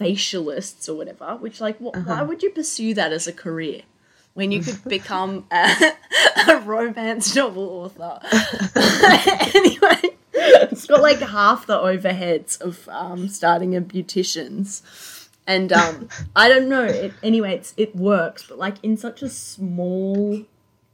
facialists 0.00 0.88
or 0.88 0.94
whatever. 0.94 1.36
Which, 1.36 1.60
like, 1.60 1.78
wh- 1.78 1.94
why 1.94 2.14
Uh-huh. 2.14 2.24
would 2.26 2.42
you 2.42 2.50
pursue 2.50 2.94
that 2.94 3.12
as 3.12 3.26
a 3.26 3.32
career 3.32 3.82
when 4.34 4.52
you 4.52 4.60
could 4.62 4.84
become 4.88 5.46
a, 5.50 5.92
a 6.48 6.60
romance 6.60 7.34
novel 7.34 7.62
author? 7.62 8.20
anyway, 9.54 10.16
it's 10.32 10.86
got 10.86 11.00
like 11.00 11.20
half 11.20 11.66
the 11.66 11.78
overheads 11.78 12.60
of 12.60 12.88
um, 12.88 13.28
starting 13.28 13.74
a 13.74 13.80
beautician's. 13.80 14.82
And 15.46 15.72
um, 15.72 16.08
I 16.34 16.48
don't 16.48 16.68
know. 16.68 16.84
It, 16.84 17.12
anyway, 17.22 17.54
it's, 17.54 17.74
it 17.76 17.94
works, 17.94 18.44
but 18.48 18.58
like 18.58 18.76
in 18.82 18.96
such 18.96 19.22
a 19.22 19.28
small 19.28 20.44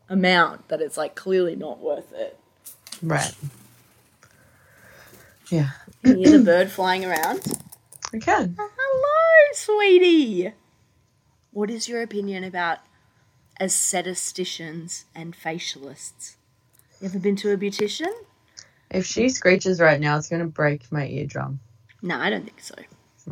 amount 0.09 0.68
that 0.68 0.81
it's 0.81 0.96
like 0.96 1.14
clearly 1.14 1.55
not 1.57 1.79
worth 1.79 2.12
it. 2.12 2.37
Right. 3.00 3.33
Yeah. 5.50 5.70
Can 6.05 6.18
you 6.18 6.29
hear 6.29 6.38
the 6.38 6.44
bird 6.44 6.70
flying 6.70 7.05
around? 7.05 7.40
We 8.12 8.18
can. 8.18 8.57
Hello, 8.59 9.53
sweetie. 9.53 10.53
What 11.53 11.70
is 11.70 11.88
your 11.88 12.03
opinion 12.03 12.44
about 12.44 12.79
aestheticians 13.61 15.05
and 15.14 15.37
facialists? 15.37 16.37
You 17.01 17.09
ever 17.09 17.18
been 17.18 17.37
to 17.37 17.53
a 17.53 17.57
beautician? 17.57 18.12
If 18.90 19.07
she 19.07 19.29
screeches 19.29 19.81
right 19.81 20.01
now, 20.01 20.16
it's 20.16 20.29
going 20.29 20.42
to 20.42 20.49
break 20.49 20.90
my 20.90 21.07
eardrum. 21.07 21.61
No, 22.03 22.16
I 22.16 22.31
don't 22.31 22.44
think 22.44 22.61
so. 22.61 22.75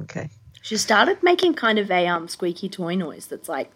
Okay. 0.03 0.31
She 0.63 0.77
started 0.77 1.23
making 1.23 1.55
kind 1.55 1.79
of 1.79 1.91
a 1.91 2.07
um 2.07 2.29
squeaky 2.29 2.69
toy 2.69 2.95
noise 2.95 3.27
that's 3.27 3.49
like 3.49 3.71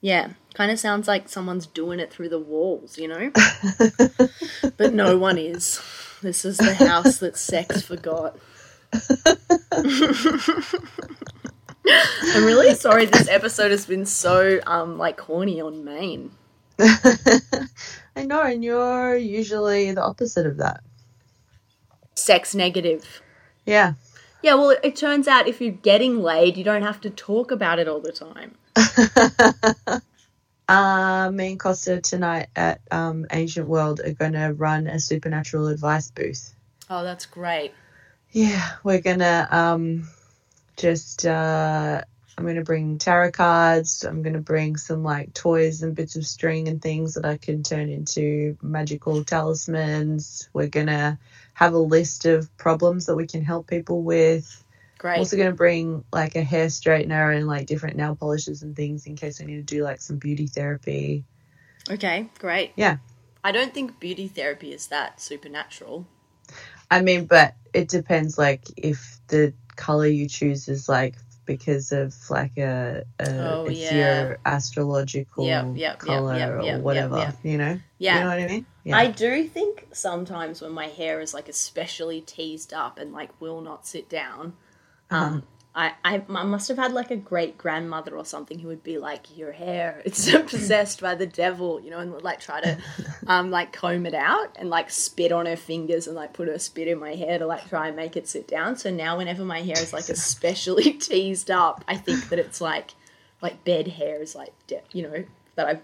Yeah, 0.00 0.30
kind 0.54 0.70
of 0.70 0.78
sounds 0.78 1.08
like 1.08 1.28
someone's 1.28 1.66
doing 1.66 2.00
it 2.00 2.12
through 2.12 2.28
the 2.30 2.38
walls, 2.38 2.96
you 2.96 3.08
know? 3.08 3.30
but 4.76 4.94
no 4.94 5.18
one 5.18 5.38
is. 5.38 5.80
This 6.22 6.44
is 6.44 6.56
the 6.58 6.74
house 6.74 7.18
that 7.18 7.36
sex 7.36 7.82
forgot. 7.82 8.36
I'm 12.34 12.44
really 12.44 12.74
sorry 12.86 13.06
this 13.06 13.28
episode 13.28 13.70
has 13.70 13.86
been 13.86 14.06
so 14.06 14.60
um 14.66 14.98
like 14.98 15.16
corny 15.16 15.60
on 15.60 15.84
main. 15.84 16.32
I 16.80 18.24
know, 18.24 18.42
and 18.42 18.64
you're 18.64 19.16
usually 19.16 19.92
the 19.92 20.02
opposite 20.02 20.46
of 20.46 20.56
that. 20.58 20.82
Sex 22.14 22.54
negative. 22.54 23.22
Yeah. 23.66 23.94
Yeah, 24.42 24.54
well, 24.54 24.76
it 24.82 24.96
turns 24.96 25.28
out 25.28 25.48
if 25.48 25.60
you're 25.60 25.72
getting 25.72 26.22
laid, 26.22 26.56
you 26.56 26.64
don't 26.64 26.82
have 26.82 27.00
to 27.02 27.10
talk 27.10 27.50
about 27.50 27.78
it 27.78 27.88
all 27.88 28.00
the 28.00 28.12
time. 28.12 28.54
uh, 30.68 31.30
me 31.30 31.50
and 31.50 31.60
Costa 31.60 32.00
tonight 32.00 32.48
at 32.56 32.80
um, 32.90 33.26
Ancient 33.30 33.68
World 33.68 34.00
are 34.00 34.12
going 34.12 34.32
to 34.32 34.54
run 34.54 34.86
a 34.86 34.98
supernatural 34.98 35.68
advice 35.68 36.10
booth. 36.10 36.54
Oh, 36.88 37.04
that's 37.04 37.26
great. 37.26 37.72
Yeah, 38.32 38.76
we're 38.84 39.00
gonna 39.00 39.48
um, 39.50 40.08
just. 40.80 41.26
Uh, 41.26 42.02
I'm 42.40 42.46
gonna 42.46 42.62
bring 42.62 42.96
tarot 42.96 43.32
cards. 43.32 44.02
I'm 44.02 44.22
gonna 44.22 44.40
bring 44.40 44.78
some 44.78 45.02
like 45.02 45.34
toys 45.34 45.82
and 45.82 45.94
bits 45.94 46.16
of 46.16 46.26
string 46.26 46.68
and 46.68 46.80
things 46.80 47.12
that 47.14 47.26
I 47.26 47.36
can 47.36 47.62
turn 47.62 47.90
into 47.90 48.56
magical 48.62 49.22
talismans. 49.24 50.48
We're 50.54 50.68
gonna 50.68 51.18
have 51.52 51.74
a 51.74 51.78
list 51.78 52.24
of 52.24 52.56
problems 52.56 53.04
that 53.06 53.16
we 53.16 53.26
can 53.26 53.44
help 53.44 53.66
people 53.66 54.02
with. 54.02 54.64
Great. 54.96 55.14
I'm 55.14 55.18
also 55.20 55.36
gonna 55.36 55.52
bring 55.52 56.02
like 56.14 56.34
a 56.34 56.42
hair 56.42 56.68
straightener 56.68 57.36
and 57.36 57.46
like 57.46 57.66
different 57.66 57.96
nail 57.96 58.16
polishes 58.16 58.62
and 58.62 58.74
things 58.74 59.04
in 59.04 59.16
case 59.16 59.42
I 59.42 59.44
need 59.44 59.56
to 59.56 59.62
do 59.62 59.84
like 59.84 60.00
some 60.00 60.16
beauty 60.16 60.46
therapy. 60.46 61.24
okay, 61.90 62.30
great. 62.38 62.72
Yeah. 62.74 62.98
I 63.44 63.52
don't 63.52 63.74
think 63.74 64.00
beauty 64.00 64.28
therapy 64.28 64.72
is 64.72 64.86
that 64.86 65.20
supernatural. 65.20 66.06
I 66.90 67.02
mean, 67.02 67.26
but 67.26 67.54
it 67.72 67.88
depends. 67.88 68.36
Like, 68.36 68.64
if 68.76 69.20
the 69.28 69.54
color 69.80 70.06
you 70.06 70.28
choose 70.28 70.68
is 70.68 70.88
like 70.88 71.14
because 71.46 71.90
of 71.90 72.14
like 72.28 72.56
a, 72.58 73.02
a 73.18 73.28
Oh, 73.28 73.66
it's 73.66 73.80
yeah. 73.80 73.96
your 74.26 74.38
astrological 74.44 75.46
Yep, 75.46 75.66
yep, 75.74 75.98
color 75.98 76.36
yep, 76.36 76.50
or 76.50 76.78
whatever, 76.80 77.16
yep. 77.16 77.36
you 77.42 77.58
know. 77.58 77.80
Yeah. 77.98 78.14
you 78.14 78.20
know 78.20 78.28
what 78.28 78.38
I 78.38 78.46
mean. 78.46 78.66
Yeah. 78.84 78.96
I 78.96 79.06
do 79.08 79.48
think 79.48 79.88
sometimes 79.92 80.60
when 80.62 80.72
my 80.72 80.86
hair 80.86 81.20
is 81.20 81.34
like 81.34 81.48
especially 81.48 82.20
teased 82.20 82.72
up 82.72 82.98
and 82.98 83.12
like 83.12 83.30
will 83.40 83.62
not 83.62 83.86
sit 83.86 84.08
down, 84.08 84.52
um, 85.10 85.42
I, 85.72 85.92
I 86.04 86.22
I 86.28 86.42
must 86.42 86.66
have 86.68 86.78
had 86.78 86.92
like 86.92 87.12
a 87.12 87.16
great 87.16 87.56
grandmother 87.56 88.16
or 88.16 88.24
something 88.24 88.58
who 88.58 88.68
would 88.68 88.82
be 88.82 88.98
like, 88.98 89.36
"Your 89.36 89.52
hair, 89.52 90.02
it's 90.04 90.28
possessed 90.50 91.00
by 91.00 91.14
the 91.14 91.26
devil," 91.26 91.80
you 91.80 91.90
know, 91.90 92.00
and 92.00 92.12
would 92.12 92.24
like 92.24 92.40
try 92.40 92.60
to, 92.60 92.78
um, 93.28 93.52
like 93.52 93.72
comb 93.72 94.04
it 94.04 94.14
out 94.14 94.56
and 94.58 94.68
like 94.68 94.90
spit 94.90 95.30
on 95.30 95.46
her 95.46 95.56
fingers 95.56 96.08
and 96.08 96.16
like 96.16 96.32
put 96.32 96.48
her 96.48 96.58
spit 96.58 96.88
in 96.88 96.98
my 96.98 97.14
hair 97.14 97.38
to 97.38 97.46
like 97.46 97.68
try 97.68 97.86
and 97.86 97.96
make 97.96 98.16
it 98.16 98.26
sit 98.26 98.48
down. 98.48 98.76
So 98.76 98.90
now 98.90 99.18
whenever 99.18 99.44
my 99.44 99.60
hair 99.62 99.78
is 99.78 99.92
like 99.92 100.08
especially 100.08 100.92
teased 100.94 101.50
up, 101.52 101.84
I 101.86 101.96
think 101.96 102.28
that 102.30 102.40
it's 102.40 102.60
like, 102.60 102.94
like 103.40 103.62
bed 103.64 103.86
hair 103.86 104.20
is 104.20 104.34
like, 104.34 104.52
de- 104.66 104.82
you 104.92 105.04
know, 105.04 105.24
that 105.54 105.66
I've 105.68 105.82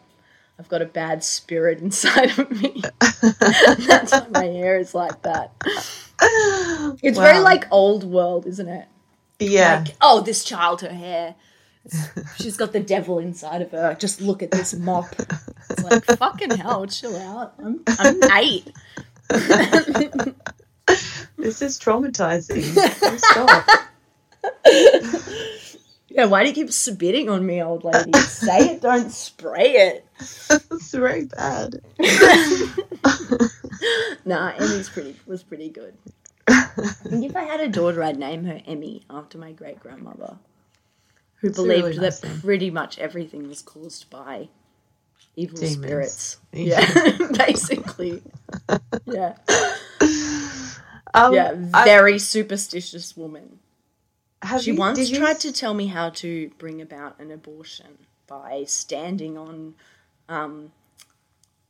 I've 0.58 0.68
got 0.68 0.82
a 0.82 0.86
bad 0.86 1.22
spirit 1.22 1.80
inside 1.80 2.36
of 2.38 2.50
me. 2.50 2.82
That's 3.00 4.12
why 4.12 4.26
my 4.30 4.44
hair 4.46 4.78
is 4.78 4.94
like 4.94 5.22
that. 5.22 5.52
It's 7.02 7.18
very 7.18 7.40
like 7.40 7.66
old 7.70 8.04
world, 8.04 8.46
isn't 8.46 8.68
it? 8.68 8.88
Yeah. 9.38 9.82
Like, 9.84 9.96
oh, 10.00 10.20
this 10.20 10.44
child, 10.44 10.80
her 10.82 10.88
hair. 10.88 11.34
She's 12.36 12.56
got 12.56 12.72
the 12.72 12.80
devil 12.80 13.18
inside 13.18 13.62
of 13.62 13.70
her. 13.70 13.94
Just 13.94 14.20
look 14.20 14.42
at 14.42 14.50
this 14.50 14.74
mop. 14.74 15.06
It's 15.70 15.82
like, 15.82 16.04
fucking 16.18 16.50
hell, 16.56 16.86
chill 16.86 17.16
out. 17.16 17.54
I'm, 17.62 17.82
I'm 17.86 18.22
eight. 18.32 18.72
this 21.36 21.62
is 21.62 21.78
traumatizing. 21.78 22.62
Stop. 23.18 23.68
Yeah, 26.08 26.24
why 26.26 26.42
do 26.42 26.48
you 26.48 26.54
keep 26.54 26.72
spitting 26.72 27.28
on 27.28 27.44
me, 27.44 27.62
old 27.62 27.84
lady? 27.84 28.18
Say 28.20 28.70
it, 28.70 28.80
don't 28.80 29.10
spray 29.10 29.72
it. 29.72 30.06
it's 30.48 30.92
very 30.92 31.26
bad. 31.26 31.80
Nah, 34.26 34.52
Emmy's 34.58 34.88
pretty 34.88 35.14
was 35.26 35.44
pretty 35.44 35.68
good. 35.68 35.96
I 36.48 36.62
think 37.08 37.24
if 37.24 37.36
I 37.36 37.44
had 37.44 37.60
a 37.60 37.68
daughter, 37.68 38.02
I'd 38.02 38.18
name 38.18 38.44
her 38.44 38.60
Emmy 38.66 39.02
after 39.10 39.38
my 39.38 39.52
great 39.52 39.80
grandmother, 39.80 40.36
who 41.36 41.48
It's 41.48 41.56
believed 41.56 41.84
really 41.84 41.98
nice 41.98 42.20
that 42.20 42.40
pretty 42.42 42.70
much 42.70 42.98
everything 42.98 43.48
was 43.48 43.62
caused 43.62 44.08
by 44.10 44.48
evil 45.34 45.58
Demons. 45.58 45.74
spirits. 45.76 46.36
Yeah. 46.52 46.80
Yeah, 46.94 47.28
basically. 47.46 48.22
Yeah, 49.06 49.36
Um, 51.14 51.32
yeah, 51.34 51.56
I- 51.72 51.84
very 51.84 52.18
superstitious 52.18 53.16
woman. 53.16 53.58
She 54.60 54.72
you- 54.72 54.76
once 54.76 54.98
did 54.98 55.08
you 55.10 55.18
tried 55.18 55.40
to 55.40 55.52
tell 55.52 55.74
me 55.74 55.86
how 55.88 56.10
to 56.10 56.50
bring 56.58 56.80
about 56.80 57.18
an 57.18 57.30
abortion 57.32 57.98
by 58.26 58.64
standing 58.66 59.36
on, 59.38 59.74
um, 60.28 60.72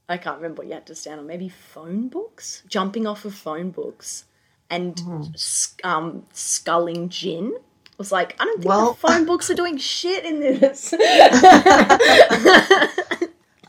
I 0.08 0.18
can't 0.18 0.36
remember 0.36 0.60
what 0.62 0.66
you 0.68 0.74
had 0.74 0.86
to 0.88 0.94
stand 0.94 1.20
on, 1.20 1.26
maybe 1.26 1.48
phone 1.48 2.08
books? 2.08 2.62
Jumping 2.68 3.06
off 3.06 3.24
of 3.24 3.34
phone 3.34 3.70
books 3.70 4.24
and 4.70 5.00
sc- 5.36 5.84
um, 5.84 6.24
sculling 6.32 7.08
gin. 7.08 7.54
I 7.56 7.94
was 7.98 8.12
like, 8.12 8.36
I 8.40 8.44
don't 8.44 8.58
think 8.58 8.68
Well- 8.68 8.92
the 8.92 8.98
phone 8.98 9.24
books 9.24 9.50
are 9.50 9.54
doing 9.54 9.78
shit 9.78 10.24
in 10.24 10.40
this. 10.40 10.92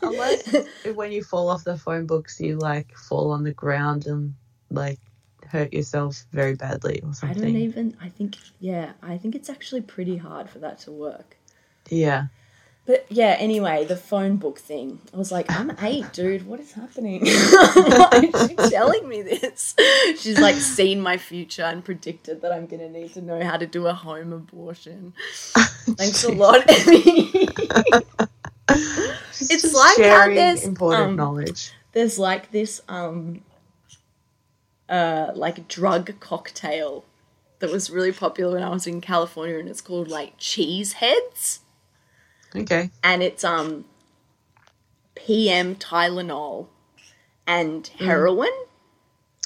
Unless 0.02 0.56
when 0.96 1.12
you 1.12 1.24
fall 1.24 1.50
off 1.50 1.64
the 1.64 1.78
phone 1.78 2.06
books, 2.06 2.40
you 2.40 2.58
like 2.58 2.96
fall 2.96 3.32
on 3.32 3.44
the 3.44 3.54
ground 3.54 4.06
and 4.06 4.36
like 4.70 5.00
hurt 5.50 5.74
yourself 5.74 6.26
very 6.32 6.56
badly 6.56 7.02
or 7.04 7.14
something. 7.14 7.38
I 7.40 7.42
don't 7.48 7.56
even, 7.56 7.98
I 8.02 8.10
think, 8.10 8.36
yeah, 8.60 8.92
I 9.02 9.18
think 9.18 9.34
it's 9.34 9.50
actually 9.50 9.82
pretty 9.82 10.18
hard 10.18 10.50
for 10.50 10.60
that 10.60 10.80
to 10.80 10.92
work. 10.92 11.38
Yeah. 11.90 12.28
But 12.88 13.06
yeah, 13.10 13.36
anyway, 13.38 13.84
the 13.84 13.98
phone 13.98 14.38
book 14.38 14.60
thing. 14.60 15.02
I 15.14 15.18
was 15.18 15.30
like, 15.30 15.52
I'm 15.52 15.76
eight, 15.82 16.14
dude. 16.14 16.48
What 16.48 16.62
is 16.62 16.72
happening? 16.72 17.20
Why 17.26 18.32
is 18.34 18.48
she 18.48 18.56
telling 18.70 19.10
me 19.10 19.22
this? 19.22 19.76
She's 20.18 20.40
like 20.40 20.56
seen 20.56 21.02
my 21.02 21.18
future 21.18 21.64
and 21.64 21.84
predicted 21.84 22.42
that 22.42 22.54
I'm 22.54 22.66
gonna 22.66 22.90
need 22.90 23.14
to 23.16 23.22
know 23.22 23.44
how 23.44 23.58
to 23.58 23.68
do 23.68 23.88
a 23.88 23.94
home 23.94 24.32
abortion. 24.32 25.14
Thanks 25.54 26.24
a 26.24 26.32
lot, 26.32 26.64
Emmy. 26.70 27.30
It's 28.70 29.74
like 29.74 29.98
how 29.98 30.28
there's, 30.28 30.64
important 30.64 31.10
um, 31.10 31.16
knowledge. 31.18 31.74
There's 31.92 32.18
like 32.18 32.52
this 32.52 32.82
um 32.88 33.42
uh 34.88 35.32
like 35.36 35.68
drug 35.68 36.18
cocktail 36.22 37.04
that 37.60 37.70
was 37.70 37.90
really 37.90 38.14
popular 38.14 38.54
when 38.54 38.64
I 38.64 38.70
was 38.70 38.88
in 38.88 39.02
California 39.02 39.60
and 39.60 39.68
it's 39.68 39.82
called 39.82 40.08
like 40.08 40.36
cheese 40.38 40.94
heads. 40.94 41.60
Okay. 42.56 42.90
and 43.04 43.24
it's 43.24 43.44
um 43.44 43.86
PM 45.16 45.76
Tylenol 45.76 46.68
and 47.48 47.90
Mm. 48.00 48.06
heroin. 48.06 48.50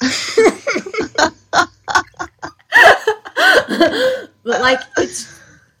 but 4.44 4.60
like 4.60 4.80
it's 4.96 5.28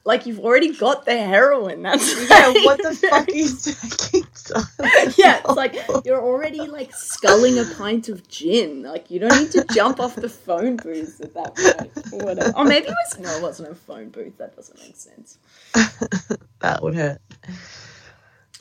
like 0.04 0.26
you've 0.26 0.40
already 0.40 0.74
got 0.74 1.04
the 1.06 1.16
heroin. 1.16 1.82
That's 1.82 2.14
Yeah, 2.30 2.50
what 2.50 2.82
the 2.82 2.94
fuck 3.08 3.28
are 3.32 3.36
you 3.36 3.56
taking? 3.62 4.21
yeah, 5.16 5.40
it's 5.44 5.56
like 5.56 5.76
you're 6.04 6.20
already 6.20 6.60
like 6.60 6.92
sculling 6.94 7.58
a 7.58 7.64
pint 7.64 8.08
of 8.08 8.28
gin. 8.28 8.82
Like 8.82 9.10
you 9.10 9.20
don't 9.20 9.36
need 9.38 9.50
to 9.52 9.64
jump 9.72 10.00
off 10.00 10.14
the 10.16 10.28
phone 10.28 10.76
booth 10.76 11.20
at 11.20 11.34
that 11.34 11.56
point. 11.56 12.12
Or 12.12 12.26
whatever. 12.26 12.52
Or 12.56 12.64
maybe 12.64 12.86
it 12.86 12.94
was 13.06 13.18
no, 13.18 13.36
it 13.36 13.42
wasn't 13.42 13.70
a 13.70 13.74
phone 13.74 14.10
booth. 14.10 14.36
That 14.38 14.56
doesn't 14.56 14.78
make 14.80 14.96
sense. 14.96 15.38
that 16.60 16.82
would 16.82 16.94
hurt. 16.94 17.20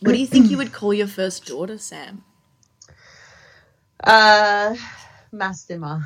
What 0.01 0.13
do 0.13 0.17
you 0.17 0.27
think 0.27 0.49
you 0.49 0.57
would 0.57 0.73
call 0.73 0.93
your 0.93 1.07
first 1.07 1.45
daughter, 1.45 1.77
Sam? 1.77 2.23
Uh, 4.03 4.75
Massima. 5.33 6.03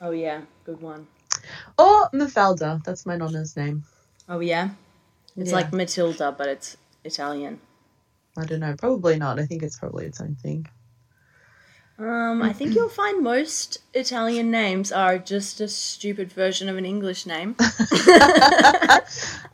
Oh 0.00 0.10
yeah, 0.10 0.42
good 0.64 0.80
one. 0.80 1.06
Or 1.78 2.10
Mafalda. 2.10 2.82
That's 2.84 3.06
my 3.06 3.16
nonna's 3.16 3.56
name. 3.56 3.84
Oh 4.28 4.40
yeah, 4.40 4.70
it's 5.36 5.50
Yeah. 5.50 5.56
like 5.56 5.72
Matilda, 5.72 6.32
but 6.36 6.48
it's 6.48 6.76
Italian. 7.04 7.60
I 8.36 8.44
don't 8.44 8.60
know. 8.60 8.74
Probably 8.76 9.18
not. 9.18 9.38
I 9.38 9.46
think 9.46 9.62
it's 9.62 9.78
probably 9.78 10.06
its 10.06 10.20
own 10.20 10.36
thing. 10.36 10.66
Um, 11.98 12.42
I 12.42 12.52
think 12.52 12.74
you'll 12.74 12.88
find 12.88 13.22
most 13.22 13.78
Italian 13.94 14.50
names 14.50 14.90
are 14.90 15.18
just 15.18 15.60
a 15.60 15.68
stupid 15.68 16.32
version 16.32 16.68
of 16.68 16.76
an 16.76 16.86
English 16.86 17.26
name. 17.26 17.54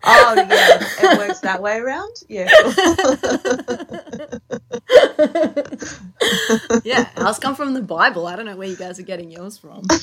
Oh, 0.04 0.34
yeah. 0.36 0.78
It 1.02 1.18
works 1.18 1.40
that 1.40 1.60
way 1.60 1.78
around? 1.78 2.22
Yeah. 2.28 2.44
yeah, 6.84 7.08
ours 7.16 7.38
come 7.38 7.54
from 7.54 7.74
the 7.74 7.82
Bible. 7.82 8.26
I 8.26 8.34
don't 8.36 8.46
know 8.46 8.56
where 8.56 8.68
you 8.68 8.76
guys 8.76 8.98
are 8.98 9.02
getting 9.02 9.30
yours 9.30 9.58
from. 9.58 9.82
the 9.90 9.98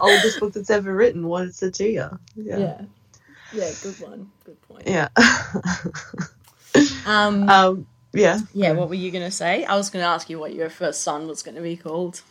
oldest 0.00 0.40
book 0.40 0.54
that's 0.54 0.70
ever 0.70 0.94
written. 0.94 1.26
What 1.26 1.44
is 1.44 1.58
to 1.58 1.84
you? 1.84 2.18
Yeah. 2.36 2.58
yeah, 2.58 2.80
yeah, 3.54 3.70
good 3.82 4.00
one, 4.00 4.30
good 4.44 4.60
point. 4.62 4.86
Yeah. 4.86 5.08
Um, 7.06 7.48
um, 7.48 7.86
yeah. 8.12 8.40
yeah, 8.52 8.72
what 8.72 8.88
were 8.88 8.94
you 8.94 9.10
gonna 9.10 9.30
say? 9.30 9.64
I 9.64 9.76
was 9.76 9.90
gonna 9.90 10.04
ask 10.06 10.28
you 10.28 10.38
what 10.38 10.54
your 10.54 10.70
first 10.70 11.02
son 11.02 11.26
was 11.26 11.42
gonna 11.42 11.60
be 11.60 11.76
called. 11.76 12.22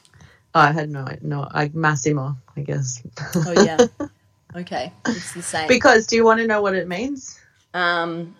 Oh, 0.55 0.59
I 0.59 0.71
had 0.71 0.89
no, 0.89 1.07
no, 1.21 1.47
I, 1.49 1.71
Massimo, 1.73 2.35
I 2.55 2.61
guess. 2.61 3.01
Oh 3.35 3.53
yeah, 3.53 3.87
okay, 4.55 4.91
it's 5.07 5.33
the 5.33 5.41
same. 5.41 5.67
because 5.67 6.05
do 6.07 6.15
you 6.15 6.25
want 6.25 6.39
to 6.41 6.47
know 6.47 6.61
what 6.61 6.75
it 6.75 6.87
means? 6.87 7.39
Um, 7.73 8.35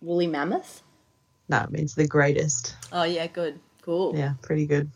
woolly 0.00 0.26
mammoth. 0.26 0.82
No, 1.48 1.62
it 1.62 1.70
means 1.70 1.94
the 1.94 2.06
greatest. 2.06 2.74
Oh 2.92 3.04
yeah, 3.04 3.26
good, 3.26 3.60
cool. 3.82 4.16
Yeah, 4.16 4.34
pretty 4.42 4.66
good. 4.66 4.90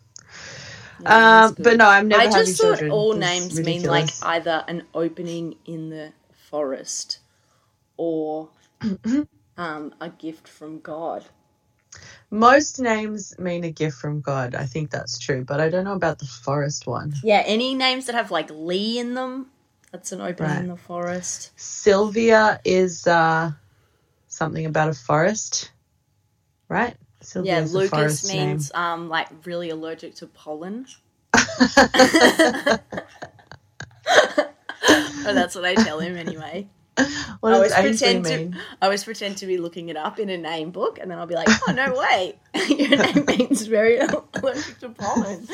Yeah, 1.03 1.45
um, 1.45 1.55
good. 1.55 1.64
but 1.64 1.77
no, 1.77 1.87
I'm 1.87 2.09
never 2.09 2.23
I 2.23 2.27
just 2.27 2.61
thought 2.61 2.79
children. 2.79 2.91
all 2.91 3.12
It's 3.12 3.21
names 3.21 3.61
mean 3.61 3.85
like 3.85 4.11
either 4.23 4.64
an 4.68 4.85
opening 4.95 5.57
in 5.66 5.91
the 5.91 6.12
forest 6.51 7.20
or 7.96 8.51
um, 9.57 9.94
a 10.01 10.11
gift 10.11 10.48
from 10.48 10.80
God. 10.80 11.26
Most 12.30 12.80
names 12.80 13.38
mean 13.38 13.64
a 13.64 13.70
gift 13.72 13.98
from 13.98 14.20
God. 14.20 14.55
I 14.55 14.66
think 14.66 14.90
that's 14.90 15.18
true, 15.18 15.44
but 15.44 15.61
I 15.61 15.68
don't 15.70 15.84
know 15.84 15.94
about 15.94 16.18
the 16.18 16.26
forest 16.26 16.86
one. 16.86 17.14
Yeah, 17.22 17.42
any 17.46 17.74
names 17.74 18.07
that 18.07 18.14
have 18.14 18.30
like 18.30 18.51
Lee 18.51 18.98
in 18.98 19.14
them, 19.14 19.48
that's 19.92 20.12
an 20.12 20.20
opening 20.20 20.53
Right. 20.53 20.61
in 20.61 20.68
the 20.68 20.76
forest. 20.76 21.51
Sylvia 21.57 22.61
is 22.64 23.07
uh, 23.07 23.53
something 24.28 24.66
about 24.66 24.88
a 24.88 24.94
forest, 24.94 25.72
right? 26.68 26.96
Yeah, 27.34 27.61
Lucas 27.61 28.24
means 28.24 28.70
um 28.74 29.09
like 29.09 29.28
really 29.46 29.70
allergic 29.70 30.14
to 30.16 30.26
pollen. 30.26 30.86
Oh, 35.27 35.35
that's 35.35 35.55
what 35.55 35.64
I 35.64 35.75
tell 35.75 36.01
him 36.01 36.16
anyway. 36.16 36.68
what 37.41 37.53
I 37.53 37.57
always 37.57 37.73
pretend 37.75 38.25
to- 38.27 38.37
mean? 38.37 38.59
I 38.81 38.87
always 38.87 39.05
pretend 39.05 39.37
to 39.39 39.47
be 39.47 39.59
looking 39.59 39.89
it 39.89 39.97
up 39.97 40.18
in 40.18 40.29
a 40.29 40.37
name 40.37 40.71
book, 40.71 40.99
and 40.99 41.11
then 41.11 41.18
I'll 41.18 41.27
be 41.27 41.35
like, 41.35 41.49
"Oh 41.68 41.73
no 41.73 41.95
way, 41.99 42.37
your 42.68 42.97
name 42.97 43.25
means 43.27 43.66
very 43.66 43.99
allergic 43.99 44.79
to 44.81 44.89
pollen." 44.91 45.47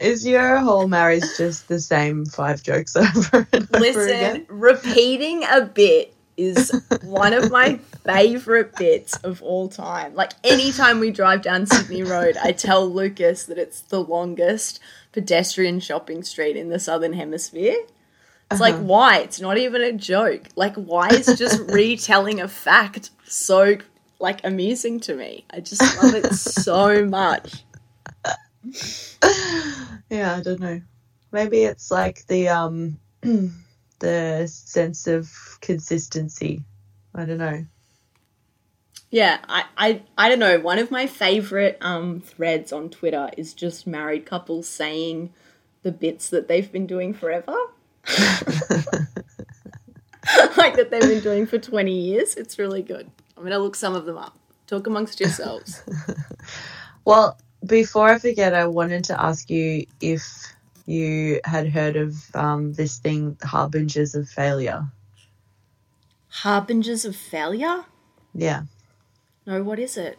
Is 0.00 0.24
your 0.24 0.58
whole 0.58 0.86
marriage 0.86 1.24
just 1.36 1.66
the 1.66 1.80
same 1.80 2.24
five 2.24 2.62
jokes 2.62 2.94
over 2.94 3.48
and 3.52 3.68
over 3.74 3.80
Listen, 3.80 4.02
again? 4.02 4.46
repeating 4.48 5.42
a 5.44 5.62
bit 5.62 6.14
is 6.36 6.70
one 7.02 7.32
of 7.32 7.50
my 7.50 7.78
favorite 8.04 8.76
bits 8.76 9.16
of 9.18 9.42
all 9.42 9.68
time. 9.68 10.14
Like 10.14 10.32
anytime 10.44 11.00
we 11.00 11.10
drive 11.10 11.42
down 11.42 11.66
Sydney 11.66 12.04
Road, 12.04 12.36
I 12.36 12.52
tell 12.52 12.88
Lucas 12.88 13.46
that 13.46 13.58
it's 13.58 13.80
the 13.80 14.00
longest 14.00 14.78
pedestrian 15.12 15.80
shopping 15.80 16.22
street 16.22 16.56
in 16.56 16.68
the 16.68 16.78
southern 16.78 17.12
hemisphere. 17.14 17.76
It's 18.50 18.60
like 18.60 18.74
Uh-huh. 18.74 18.84
why? 18.84 19.18
It's 19.18 19.40
not 19.40 19.58
even 19.58 19.82
a 19.82 19.92
joke. 19.92 20.48
Like 20.56 20.74
why 20.76 21.10
is 21.10 21.26
just 21.38 21.60
retelling 21.68 22.40
a 22.40 22.48
fact 22.48 23.10
so 23.24 23.76
like 24.20 24.40
amusing 24.44 25.00
to 25.00 25.14
me? 25.14 25.44
I 25.50 25.60
just 25.60 25.82
love 26.02 26.14
it 26.14 26.32
so 26.34 27.04
much. 27.04 27.64
yeah, 30.10 30.36
I 30.36 30.40
don't 30.42 30.60
know. 30.60 30.80
Maybe 31.32 31.64
it's 31.64 31.90
like 31.90 32.26
the 32.26 32.48
um 32.48 32.98
the 34.00 34.46
sense 34.46 35.06
of 35.06 35.30
consistency. 35.60 36.64
I 37.14 37.24
don't 37.24 37.38
know. 37.38 37.64
Yeah, 39.10 39.38
I, 39.48 39.64
I 39.76 40.02
I 40.18 40.28
don't 40.28 40.38
know. 40.38 40.58
One 40.60 40.78
of 40.78 40.90
my 40.90 41.06
favorite 41.06 41.78
um 41.80 42.20
threads 42.20 42.72
on 42.72 42.90
Twitter 42.90 43.30
is 43.36 43.54
just 43.54 43.86
married 43.86 44.26
couples 44.26 44.68
saying 44.68 45.32
the 45.82 45.92
bits 45.92 46.28
that 46.30 46.48
they've 46.48 46.70
been 46.70 46.86
doing 46.86 47.14
forever. 47.14 47.56
like 50.56 50.76
that 50.76 50.88
they've 50.90 51.00
been 51.00 51.22
doing 51.22 51.46
for 51.46 51.58
20 51.58 51.92
years. 51.92 52.34
It's 52.34 52.58
really 52.58 52.82
good. 52.82 53.10
I'm 53.36 53.42
going 53.42 53.52
to 53.52 53.58
look 53.58 53.76
some 53.76 53.94
of 53.94 54.04
them 54.04 54.18
up. 54.18 54.36
Talk 54.66 54.86
amongst 54.86 55.20
yourselves. 55.20 55.82
Well, 57.08 57.38
before 57.64 58.10
I 58.10 58.18
forget, 58.18 58.52
I 58.52 58.66
wanted 58.66 59.02
to 59.04 59.18
ask 59.18 59.48
you 59.48 59.86
if 59.98 60.22
you 60.84 61.40
had 61.42 61.66
heard 61.66 61.96
of 61.96 62.14
um, 62.34 62.74
this 62.74 62.98
thing, 62.98 63.38
harbingers 63.42 64.14
of 64.14 64.28
failure. 64.28 64.86
Harbingers 66.28 67.06
of 67.06 67.16
failure? 67.16 67.86
Yeah, 68.34 68.64
No, 69.48 69.62
what 69.62 69.78
is 69.78 69.96
it? 69.96 70.18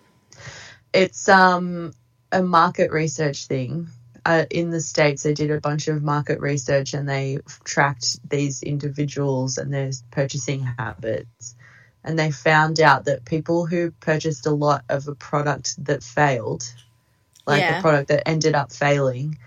it's 0.92 1.30
um 1.30 1.94
a 2.32 2.42
market 2.42 2.92
research 2.92 3.46
thing. 3.46 3.88
Uh, 4.26 4.46
in 4.50 4.72
the 4.72 4.82
states, 4.82 5.24
they 5.24 5.34
did 5.36 5.52
a 5.52 5.62
bunch 5.62 5.88
of 5.88 6.04
market 6.04 6.40
research 6.40 6.96
and 6.96 7.08
they 7.08 7.38
tracked 7.64 8.18
these 8.30 8.64
individuals 8.64 9.60
and 9.60 9.72
their 9.74 9.92
purchasing 10.12 10.62
habits. 10.80 11.56
And 12.04 12.18
they 12.18 12.32
found 12.32 12.80
out 12.80 13.06
that 13.06 13.24
people 13.26 13.68
who 13.68 13.92
purchased 13.92 14.48
a 14.48 14.52
lot 14.52 14.84
of 14.90 15.08
a 15.08 15.16
product 15.16 15.84
that 15.86 16.04
failed, 16.04 16.64
like 17.48 17.62
Yeah. 17.62 17.78
a 17.80 17.82
product 17.82 18.10
that 18.10 18.28
ended 18.28 18.56
up 18.56 18.74
failing, 18.74 19.38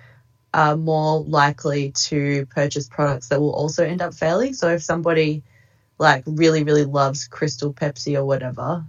are 0.54 0.76
more 0.76 1.20
likely 1.20 1.90
to 1.92 2.46
purchase 2.46 2.88
products 2.88 3.28
that 3.28 3.40
will 3.40 3.54
also 3.54 3.84
end 3.84 4.00
up 4.00 4.14
failing. 4.14 4.54
So 4.54 4.68
if 4.68 4.82
somebody 4.82 5.42
like 5.98 6.24
really, 6.26 6.64
really 6.64 6.84
loves 6.84 7.28
Crystal 7.28 7.72
Pepsi 7.74 8.16
or 8.16 8.24
whatever, 8.24 8.84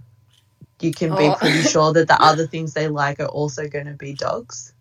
you 0.84 0.92
can 0.92 1.10
be 1.16 1.28
Oh. 1.28 1.34
pretty 1.34 1.62
sure 1.62 1.92
that 1.94 2.08
the 2.08 2.20
other 2.30 2.46
things 2.46 2.74
they 2.74 2.88
like 2.88 3.18
are 3.20 3.26
also 3.26 3.68
going 3.68 3.86
to 3.86 3.94
be 3.94 4.12
dogs. 4.12 4.72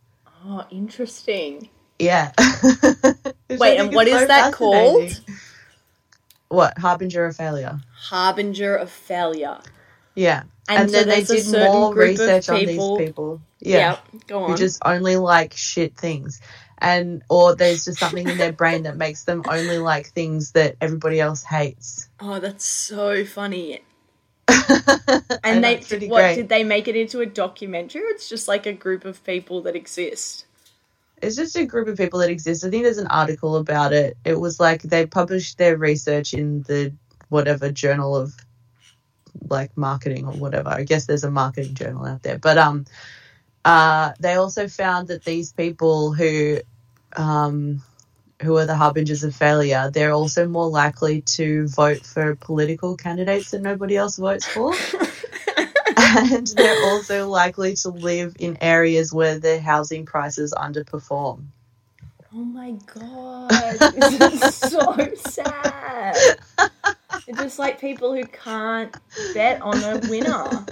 Oh, 0.46 0.66
interesting. 0.70 1.70
Yeah. 2.00 2.32
Wait, 3.50 3.78
and 3.78 3.94
what 3.96 4.08
is 4.08 4.20
so 4.20 4.28
that 4.28 4.54
called? 4.54 5.22
What? 6.50 6.78
Harbinger 6.78 7.26
of 7.26 7.36
failure. 7.36 7.80
Harbinger 7.96 8.76
of 8.76 8.92
failure. 8.92 9.60
Yeah. 10.16 10.44
And, 10.68 10.82
And, 10.82 10.92
so 10.92 10.98
then 11.04 11.08
they 11.10 11.24
did 11.24 11.52
more 11.52 11.94
research 11.94 12.50
on 12.50 12.66
these 12.66 12.98
people. 12.98 13.42
Yeah. 13.60 13.98
Yep, 14.14 14.28
go 14.28 14.44
on. 14.44 14.52
Who 14.52 14.58
just 14.58 14.82
only 14.86 15.16
like 15.16 15.54
shit 15.54 15.96
things. 15.96 16.42
And 16.78 17.24
or 17.30 17.56
there's 17.56 17.86
just 17.86 18.00
something 18.00 18.28
in 18.28 18.38
their 18.38 18.52
brain 18.62 18.84
that 18.84 18.98
makes 18.98 19.24
them 19.24 19.44
only 19.48 19.78
like 19.78 20.08
things 20.08 20.52
that 20.52 20.76
everybody 20.82 21.20
else 21.22 21.44
hates. 21.44 22.10
Oh, 22.20 22.40
that's 22.40 22.66
so 22.66 23.24
funny. 23.26 23.82
And 24.50 25.24
And 25.44 25.64
they 25.64 25.86
what 26.06 26.10
great. 26.16 26.36
did 26.36 26.50
they 26.50 26.64
make 26.64 26.88
it 26.88 26.96
into 26.96 27.22
a 27.22 27.26
documentary? 27.28 28.02
Or 28.04 28.08
it's 28.10 28.30
just 28.30 28.48
like 28.48 28.66
a 28.66 28.74
group 28.74 29.06
of 29.06 29.24
people 29.26 29.62
that 29.64 29.76
exist. 29.76 30.46
it's 31.22 31.36
just 31.36 31.56
a 31.58 31.66
group 31.66 31.88
of 31.88 31.98
people 31.98 32.20
that 32.20 32.30
exist. 32.30 32.66
I 32.66 32.70
think 32.70 32.84
there's 32.84 33.00
an 33.00 33.08
article 33.08 33.56
about 33.58 33.94
it. 33.94 34.18
It 34.26 34.40
was 34.40 34.60
like 34.60 34.84
they 34.84 35.06
published 35.08 35.58
their 35.58 35.78
research 35.78 36.34
in 36.34 36.64
the 36.64 36.94
whatever 37.30 37.72
journal 37.72 38.16
of 38.16 38.34
like 39.50 39.78
marketing 39.78 40.28
or 40.28 40.34
whatever. 40.34 40.70
I 40.70 40.84
guess 40.84 41.06
there's 41.08 41.24
a 41.26 41.32
marketing 41.32 41.76
journal 41.76 42.06
out 42.06 42.24
there. 42.24 42.40
But 42.40 42.58
um 42.58 42.86
uh 43.66 44.14
they 44.20 44.36
also 44.36 44.68
found 44.68 45.10
that 45.10 45.26
these 45.26 45.54
people 45.54 46.14
who 46.14 46.60
um 47.18 47.84
who 48.42 48.58
are 48.58 48.66
the 48.66 48.76
harbingers 48.76 49.24
of 49.24 49.36
failure, 49.36 49.90
they're 49.94 50.12
also 50.12 50.48
more 50.48 50.68
likely 50.70 51.22
to 51.22 51.68
vote 51.68 52.06
for 52.06 52.36
political 52.36 52.98
candidates 52.98 53.52
that 53.52 53.62
nobody 53.62 53.96
else 53.98 54.18
votes 54.18 54.46
for. 54.48 54.74
and 55.98 56.48
they're 56.48 56.84
also 56.86 57.28
likely 57.30 57.76
to 57.76 57.90
live 57.90 58.36
in 58.40 58.58
areas 58.62 59.14
where 59.14 59.40
their 59.40 59.60
housing 59.62 60.06
prices 60.06 60.54
underperform. 60.58 61.44
Oh 62.34 62.44
my 62.44 62.72
god, 62.94 63.50
this 63.94 64.20
is 64.44 64.56
so 64.56 64.98
sad. 65.16 66.18
It's 67.28 67.40
just 67.40 67.60
like 67.60 67.80
people 67.80 68.14
who 68.14 68.26
can't 68.26 68.96
bet 69.34 69.62
on 69.62 69.84
a 69.84 70.00
winner. 70.10 70.66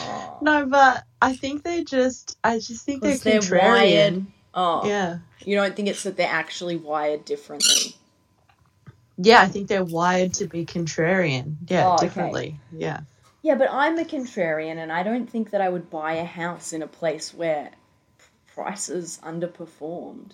Oh, 0.00 0.38
No, 0.40 0.66
but 0.66 1.04
I 1.20 1.34
think 1.36 1.64
they 1.64 1.84
just, 1.84 2.38
I 2.44 2.58
just 2.58 2.84
think 2.86 3.02
they're 3.02 3.18
they're 3.18 3.40
contrarian. 3.40 3.60
wired. 3.68 4.26
Oh, 4.60 4.84
Yeah. 4.84 5.18
you 5.44 5.54
don't 5.54 5.76
think 5.76 5.86
it's 5.86 6.02
that 6.02 6.16
they're 6.16 6.26
actually 6.28 6.74
wired 6.74 7.24
differently? 7.24 7.94
Yeah, 9.16 9.40
I 9.40 9.46
think 9.46 9.68
they're 9.68 9.84
wired 9.84 10.34
to 10.34 10.48
be 10.48 10.66
contrarian. 10.66 11.54
Yeah, 11.68 11.86
Oh, 11.86 11.94
okay. 11.94 12.06
differently. 12.06 12.60
Yeah. 12.72 13.00
Yeah, 13.42 13.54
but 13.54 13.70
I'm 13.70 13.96
a 13.98 14.04
contrarian, 14.04 14.78
and 14.78 14.90
I 14.90 15.04
don't 15.04 15.30
think 15.30 15.50
that 15.50 15.60
I 15.60 15.68
would 15.68 15.90
buy 15.90 16.14
a 16.14 16.24
house 16.24 16.72
in 16.72 16.82
a 16.82 16.88
place 16.88 17.32
where 17.32 17.70
prices 18.52 19.20
underperformed. 19.22 20.32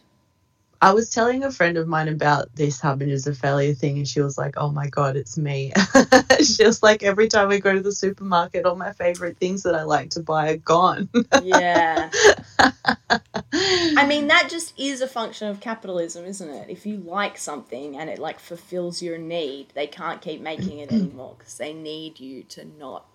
I 0.85 0.93
was 0.93 1.09
telling 1.09 1.43
a 1.43 1.51
friend 1.51 1.79
of 1.79 1.89
mine 1.89 2.09
about 2.09 2.55
this 2.57 2.79
harbingers 2.79 3.27
of 3.27 3.39
failure 3.39 3.73
thing, 3.73 3.97
and 3.97 4.07
she 4.07 4.21
was 4.21 4.37
like, 4.37 4.53
"Oh 4.59 4.71
my 4.71 4.87
god, 4.87 5.17
it's 5.17 5.39
me." 5.39 5.73
she 6.45 6.63
was 6.63 6.83
like, 6.83 7.03
"Every 7.03 7.27
time 7.27 7.49
we 7.49 7.59
go 7.59 7.73
to 7.73 7.81
the 7.81 7.91
supermarket, 7.91 8.67
all 8.67 8.77
my 8.77 8.93
favorite 8.93 9.39
things 9.39 9.63
that 9.63 9.75
I 9.75 9.85
like 9.85 10.11
to 10.11 10.21
buy 10.21 10.51
are 10.51 10.57
gone." 10.59 11.09
Yeah. 11.43 12.11
I 12.59 14.05
mean, 14.07 14.27
that 14.27 14.49
just 14.51 14.79
is 14.79 15.01
a 15.01 15.09
function 15.09 15.49
of 15.49 15.59
capitalism, 15.59 16.27
isn't 16.27 16.51
it? 16.51 16.69
If 16.69 16.85
you 16.85 16.99
like 16.99 17.39
something 17.39 17.97
and 17.97 18.11
it 18.11 18.19
like 18.19 18.39
fulfills 18.39 19.01
your 19.01 19.17
need, 19.17 19.69
they 19.75 19.87
can't 19.87 20.21
keep 20.21 20.43
making 20.43 20.81
it 20.81 20.93
anymore 20.93 21.37
because 21.39 21.57
they 21.57 21.73
need 21.73 22.21
you 22.21 22.43
to 22.43 22.67
not 22.79 23.07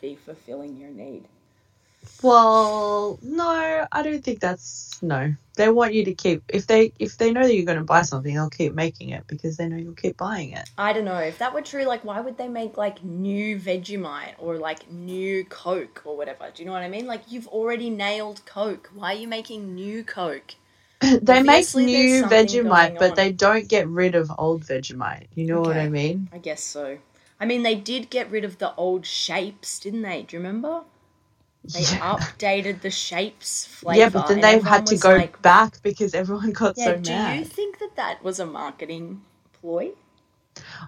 be 0.00 0.14
fulfilling 0.14 0.78
your 0.78 0.90
need. 0.90 1.28
Well, 2.22 3.18
no, 3.22 3.86
I 3.92 4.02
don't 4.02 4.24
think 4.24 4.40
that's 4.40 5.00
no. 5.02 5.34
They 5.54 5.68
want 5.68 5.94
you 5.94 6.04
to 6.04 6.14
keep 6.14 6.42
if 6.48 6.66
they 6.66 6.92
if 6.98 7.16
they 7.16 7.32
know 7.32 7.42
that 7.42 7.54
you're 7.54 7.64
going 7.64 7.78
to 7.78 7.84
buy 7.84 8.02
something, 8.02 8.34
they'll 8.34 8.50
keep 8.50 8.74
making 8.74 9.10
it 9.10 9.24
because 9.26 9.56
they 9.56 9.68
know 9.68 9.76
you'll 9.76 9.94
keep 9.94 10.16
buying 10.16 10.52
it. 10.52 10.68
I 10.76 10.92
don't 10.92 11.04
know 11.04 11.18
if 11.18 11.38
that 11.38 11.54
were 11.54 11.62
true. 11.62 11.84
Like, 11.84 12.04
why 12.04 12.20
would 12.20 12.36
they 12.36 12.48
make 12.48 12.76
like 12.76 13.04
new 13.04 13.58
Vegemite 13.58 14.34
or 14.38 14.56
like 14.56 14.90
new 14.90 15.44
Coke 15.44 16.02
or 16.04 16.16
whatever? 16.16 16.50
Do 16.52 16.62
you 16.62 16.66
know 16.66 16.72
what 16.72 16.82
I 16.82 16.88
mean? 16.88 17.06
Like, 17.06 17.22
you've 17.28 17.48
already 17.48 17.90
nailed 17.90 18.44
Coke. 18.46 18.90
Why 18.94 19.14
are 19.14 19.18
you 19.18 19.28
making 19.28 19.74
new 19.74 20.02
Coke? 20.04 20.54
they 21.00 21.42
make 21.42 21.48
Obviously, 21.48 21.92
there's 21.92 22.22
new 22.22 22.24
Vegemite, 22.24 22.98
but 22.98 23.14
they 23.14 23.30
don't 23.30 23.68
get 23.68 23.86
rid 23.88 24.16
of 24.16 24.30
old 24.36 24.62
Vegemite. 24.64 25.28
You 25.34 25.46
know 25.46 25.60
what 25.60 25.76
I 25.76 25.88
mean? 25.88 26.28
I 26.32 26.38
guess 26.38 26.62
so. 26.62 26.98
I 27.40 27.46
mean, 27.46 27.62
they 27.62 27.76
did 27.76 28.10
get 28.10 28.28
rid 28.30 28.44
of 28.44 28.58
the 28.58 28.74
old 28.74 29.06
shapes, 29.06 29.78
didn't 29.78 30.02
they? 30.02 30.22
Do 30.22 30.36
you 30.36 30.42
remember? 30.42 30.82
They 31.72 31.82
Yeah. 31.82 32.16
updated 32.16 32.80
the 32.80 32.90
shapes 32.90 33.66
flavor. 33.66 34.00
Yeah, 34.00 34.08
but 34.08 34.26
then 34.28 34.36
and 34.36 34.44
they 34.44 34.68
had 34.68 34.86
to 34.86 34.96
go 34.96 35.16
like, 35.16 35.40
back 35.42 35.82
because 35.82 36.14
everyone 36.14 36.52
got 36.64 36.76
Yeah, 36.78 36.84
so 36.84 36.98
mad. 36.98 37.04
do 37.04 37.38
you 37.38 37.44
think 37.44 37.78
that 37.78 37.96
that 37.96 38.22
was 38.24 38.40
a 38.40 38.46
marketing 38.46 39.22
ploy? 39.60 39.92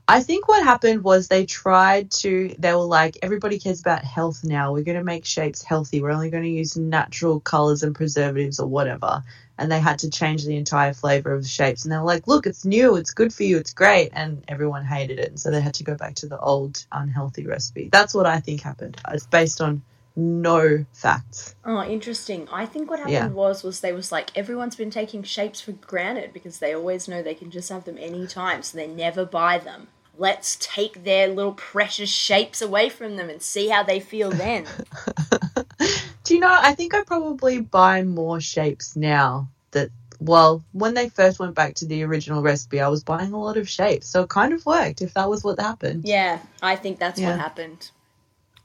I 0.09 0.23
think 0.23 0.49
what 0.49 0.63
happened 0.65 1.05
was 1.05 1.29
they 1.29 1.47
tried 1.47 2.11
to, 2.23 2.55
they 2.59 2.73
were 2.73 2.81
like, 2.81 3.19
everybody 3.23 3.59
cares 3.59 3.81
about 3.81 4.05
health 4.05 4.45
now. 4.45 4.73
We're 4.73 4.85
going 4.85 4.99
to 4.99 5.05
make 5.05 5.25
shapes 5.25 5.63
healthy. 5.63 6.03
We're 6.03 6.11
only 6.11 6.31
going 6.31 6.43
to 6.43 6.49
use 6.51 6.77
natural 6.77 7.41
colors 7.41 7.83
and 7.83 7.95
preservatives 7.95 8.61
or 8.61 8.67
whatever. 8.67 9.23
And 9.59 9.71
they 9.71 9.81
had 9.81 9.99
to 10.01 10.11
change 10.11 10.45
the 10.45 10.57
entire 10.57 10.95
flavor 10.95 11.33
of 11.33 11.43
the 11.43 11.49
shapes. 11.49 11.85
And 11.85 11.93
they 11.93 11.97
were 11.99 12.05
like, 12.05 12.27
look, 12.27 12.47
it's 12.47 12.65
new. 12.65 12.97
It's 12.97 13.13
good 13.13 13.33
for 13.33 13.45
you. 13.45 13.59
It's 13.59 13.75
great. 13.75 14.11
And 14.13 14.45
everyone 14.49 14.85
hated 14.85 15.19
it. 15.19 15.29
And 15.29 15.41
so 15.41 15.51
they 15.51 15.61
had 15.61 15.75
to 15.75 15.85
go 15.85 15.95
back 15.95 16.15
to 16.17 16.27
the 16.29 16.39
old 16.39 16.85
unhealthy 16.93 17.47
recipe. 17.47 17.89
That's 17.93 18.15
what 18.15 18.27
I 18.27 18.41
think 18.41 18.63
happened. 18.63 19.01
It's 19.13 19.27
based 19.27 19.61
on 19.61 19.83
no 20.17 20.85
facts. 20.93 21.55
Oh, 21.65 21.83
interesting. 21.85 22.49
I 22.53 22.67
think 22.67 22.91
what 22.91 22.99
happened 22.99 23.15
Yeah. 23.15 23.29
was 23.29 23.63
was 23.63 23.81
they 23.81 23.93
was 23.93 24.11
like 24.13 24.37
everyone's 24.37 24.77
been 24.77 24.91
taking 24.91 25.23
shapes 25.23 25.61
for 25.61 25.73
granted 25.73 26.33
because 26.33 26.59
they 26.59 26.75
always 26.75 27.09
know 27.09 27.23
they 27.23 27.35
can 27.35 27.51
just 27.51 27.69
have 27.69 27.85
them 27.85 27.99
anytime, 27.99 28.63
so 28.63 28.77
they 28.77 28.87
never 28.87 29.25
buy 29.25 29.59
them. 29.59 29.89
Let's 30.19 30.57
take 30.61 31.05
their 31.05 31.29
little 31.29 31.53
precious 31.55 32.11
shapes 32.11 32.61
away 32.61 32.89
from 32.91 33.17
them 33.17 33.31
and 33.31 33.41
see 33.41 33.69
how 33.69 33.83
they 33.83 34.01
feel 34.01 34.31
then. 34.31 34.67
Do 36.25 36.35
you 36.35 36.41
know, 36.41 36.55
I 36.61 36.75
think 36.75 36.95
I 36.95 37.03
probably 37.05 37.61
buy 37.61 38.03
more 38.03 38.41
shapes 38.41 38.95
now 38.97 39.49
that, 39.71 39.89
well, 40.21 40.63
when 40.73 40.93
they 40.95 41.09
first 41.09 41.39
went 41.39 41.55
back 41.55 41.75
to 41.77 41.87
the 41.87 42.03
original 42.03 42.43
recipe, 42.43 42.81
I 42.81 42.89
was 42.89 43.03
buying 43.03 43.33
a 43.33 43.41
lot 43.41 43.57
of 43.57 43.69
shapes. 43.69 44.09
So 44.09 44.23
it 44.23 44.29
kind 44.29 44.53
of 44.53 44.65
worked 44.67 45.01
if 45.01 45.15
that 45.15 45.31
was 45.31 45.43
what 45.43 45.59
happened. 45.59 46.05
yeah, 46.05 46.41
I 46.61 46.77
think 46.77 46.99
that's 46.99 47.19
Yeah. 47.19 47.31
what 47.31 47.39
happened. 47.41 47.91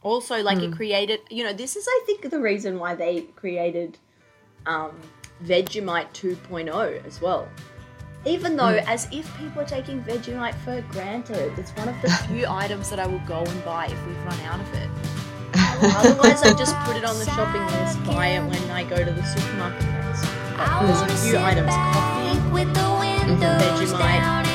Also, 0.05 0.43
like 0.43 0.59
it 0.59 0.71
created, 0.71 1.19
you 1.31 1.43
know, 1.43 1.51
this 1.51 1.75
is 1.75 1.87
I 1.89 2.03
think 2.05 2.29
the 2.29 2.39
reason 2.39 2.77
why 2.77 2.93
they 2.93 3.21
created 3.35 3.97
um, 4.67 4.91
Vegemite 5.43 6.13
2.0 6.13 7.03
as 7.07 7.19
well. 7.19 7.49
Even 8.23 8.55
though, 8.55 8.77
as 8.85 9.07
if 9.11 9.35
people 9.39 9.63
are 9.63 9.65
taking 9.65 10.03
Vegemite 10.03 10.53
for 10.63 10.79
granted, 10.91 11.57
it's 11.57 11.71
one 11.71 11.89
of 11.89 11.99
the 12.03 12.09
few 12.27 12.45
items 12.47 12.91
that 12.91 12.99
I 12.99 13.07
will 13.07 13.21
go 13.25 13.39
and 13.39 13.65
buy 13.65 13.87
if 13.87 14.05
we've 14.05 14.25
run 14.25 14.39
out 14.41 14.59
of 14.59 14.71
it. 14.75 14.89
Otherwise, 15.97 16.43
I 16.43 16.53
just 16.53 16.77
put 16.81 16.97
it 16.97 17.03
on 17.03 17.17
the 17.17 17.25
shopping 17.25 17.65
list, 17.65 18.03
buy 18.05 18.27
it 18.27 18.41
when 18.41 18.69
I 18.69 18.83
go 18.83 19.03
to 19.03 19.11
the 19.11 19.23
supermarket 19.23 19.85
next. 19.85 20.23
But 20.55 20.85
there's 20.85 21.01
a 21.01 21.17
few 21.27 21.39
items: 21.39 21.71
coffee, 21.71 22.51
with 22.51 22.71
the 22.75 22.81
mm-hmm. 22.81 23.29
windows 23.29 23.91
Vegemite. 23.91 24.45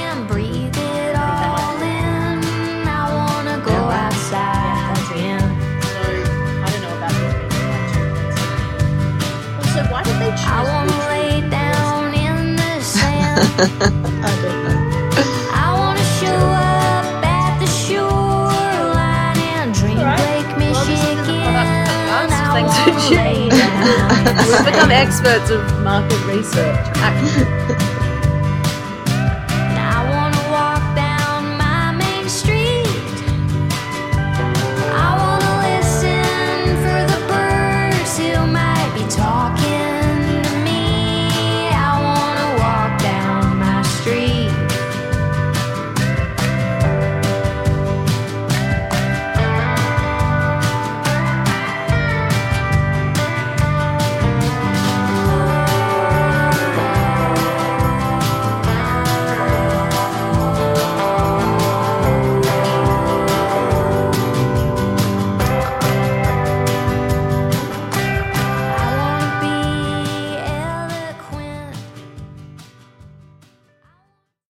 We've 13.60 13.68
become 24.64 24.90
experts 24.90 25.50
of 25.50 25.60
market 25.82 26.24
research. 26.24 27.56